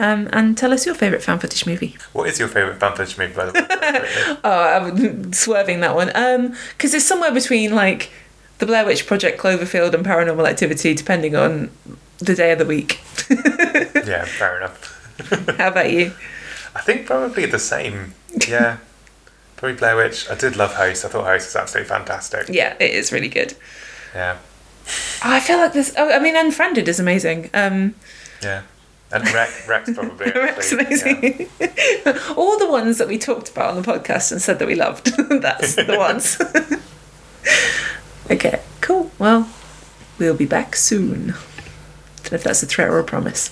um, 0.00 0.28
and 0.32 0.58
tell 0.58 0.72
us 0.72 0.84
your 0.86 0.94
favourite 0.96 1.22
found 1.22 1.40
footage 1.42 1.64
movie. 1.66 1.96
What 2.12 2.28
is 2.28 2.38
your 2.40 2.48
favourite 2.48 2.80
found 2.80 2.96
footage 2.96 3.16
movie, 3.18 3.34
by 3.34 3.46
the 3.46 3.52
way? 3.52 4.38
Oh, 4.44 4.50
I'm 4.50 5.32
swerving 5.32 5.80
that 5.80 5.94
one. 5.94 6.08
Because 6.72 6.94
it's 6.94 7.04
somewhere 7.04 7.32
between 7.32 7.74
like 7.74 8.10
the 8.58 8.66
Blair 8.66 8.84
Witch 8.84 9.06
Project, 9.06 9.40
Cloverfield, 9.40 9.94
and 9.94 10.04
Paranormal 10.04 10.48
Activity, 10.48 10.94
depending 10.94 11.36
on 11.36 11.70
the 12.18 12.34
day 12.34 12.52
of 12.52 12.58
the 12.58 12.66
week. 12.66 13.00
yeah, 13.30 14.24
fair 14.24 14.56
enough. 14.58 15.56
How 15.58 15.68
about 15.68 15.90
you? 15.90 16.12
I 16.74 16.80
think 16.82 17.06
probably 17.06 17.46
the 17.46 17.58
same. 17.58 18.14
Yeah. 18.48 18.78
probably 19.56 19.76
Blair 19.76 19.96
Witch. 19.96 20.28
I 20.30 20.34
did 20.34 20.56
love 20.56 20.74
Host. 20.74 21.04
I 21.04 21.08
thought 21.08 21.24
Host 21.24 21.48
was 21.48 21.56
absolutely 21.56 21.88
fantastic. 21.88 22.48
Yeah, 22.48 22.74
it 22.80 22.90
is 22.92 23.12
really 23.12 23.28
good. 23.28 23.54
Yeah. 24.14 24.36
Oh, 25.24 25.32
I 25.32 25.40
feel 25.40 25.58
like 25.58 25.72
this. 25.72 25.92
Oh, 25.96 26.10
I 26.10 26.18
mean, 26.18 26.36
Unfriended 26.36 26.88
is 26.88 26.98
amazing. 27.00 27.50
Um, 27.54 27.94
Yeah. 28.42 28.62
And 29.12 29.24
Rex, 29.32 29.68
Rex 29.68 29.92
probably. 29.92 30.30
Rex 30.34 30.72
amazing. 30.72 31.48
All 32.36 32.58
the 32.58 32.68
ones 32.70 32.98
that 32.98 33.08
we 33.08 33.18
talked 33.18 33.48
about 33.50 33.70
on 33.70 33.82
the 33.82 33.92
podcast 33.92 34.30
and 34.30 34.40
said 34.40 34.58
that 34.60 34.68
we 34.68 34.74
loved. 34.76 35.06
That's 35.42 35.74
the 35.74 35.96
ones. 35.98 36.38
okay, 38.30 38.62
cool. 38.80 39.10
Well, 39.18 39.48
we'll 40.18 40.36
be 40.36 40.46
back 40.46 40.76
soon. 40.76 41.34
Don't 42.22 42.32
know 42.32 42.36
if 42.36 42.44
that's 42.44 42.62
a 42.62 42.66
threat 42.66 42.88
or 42.88 42.98
a 42.98 43.04
promise. 43.04 43.48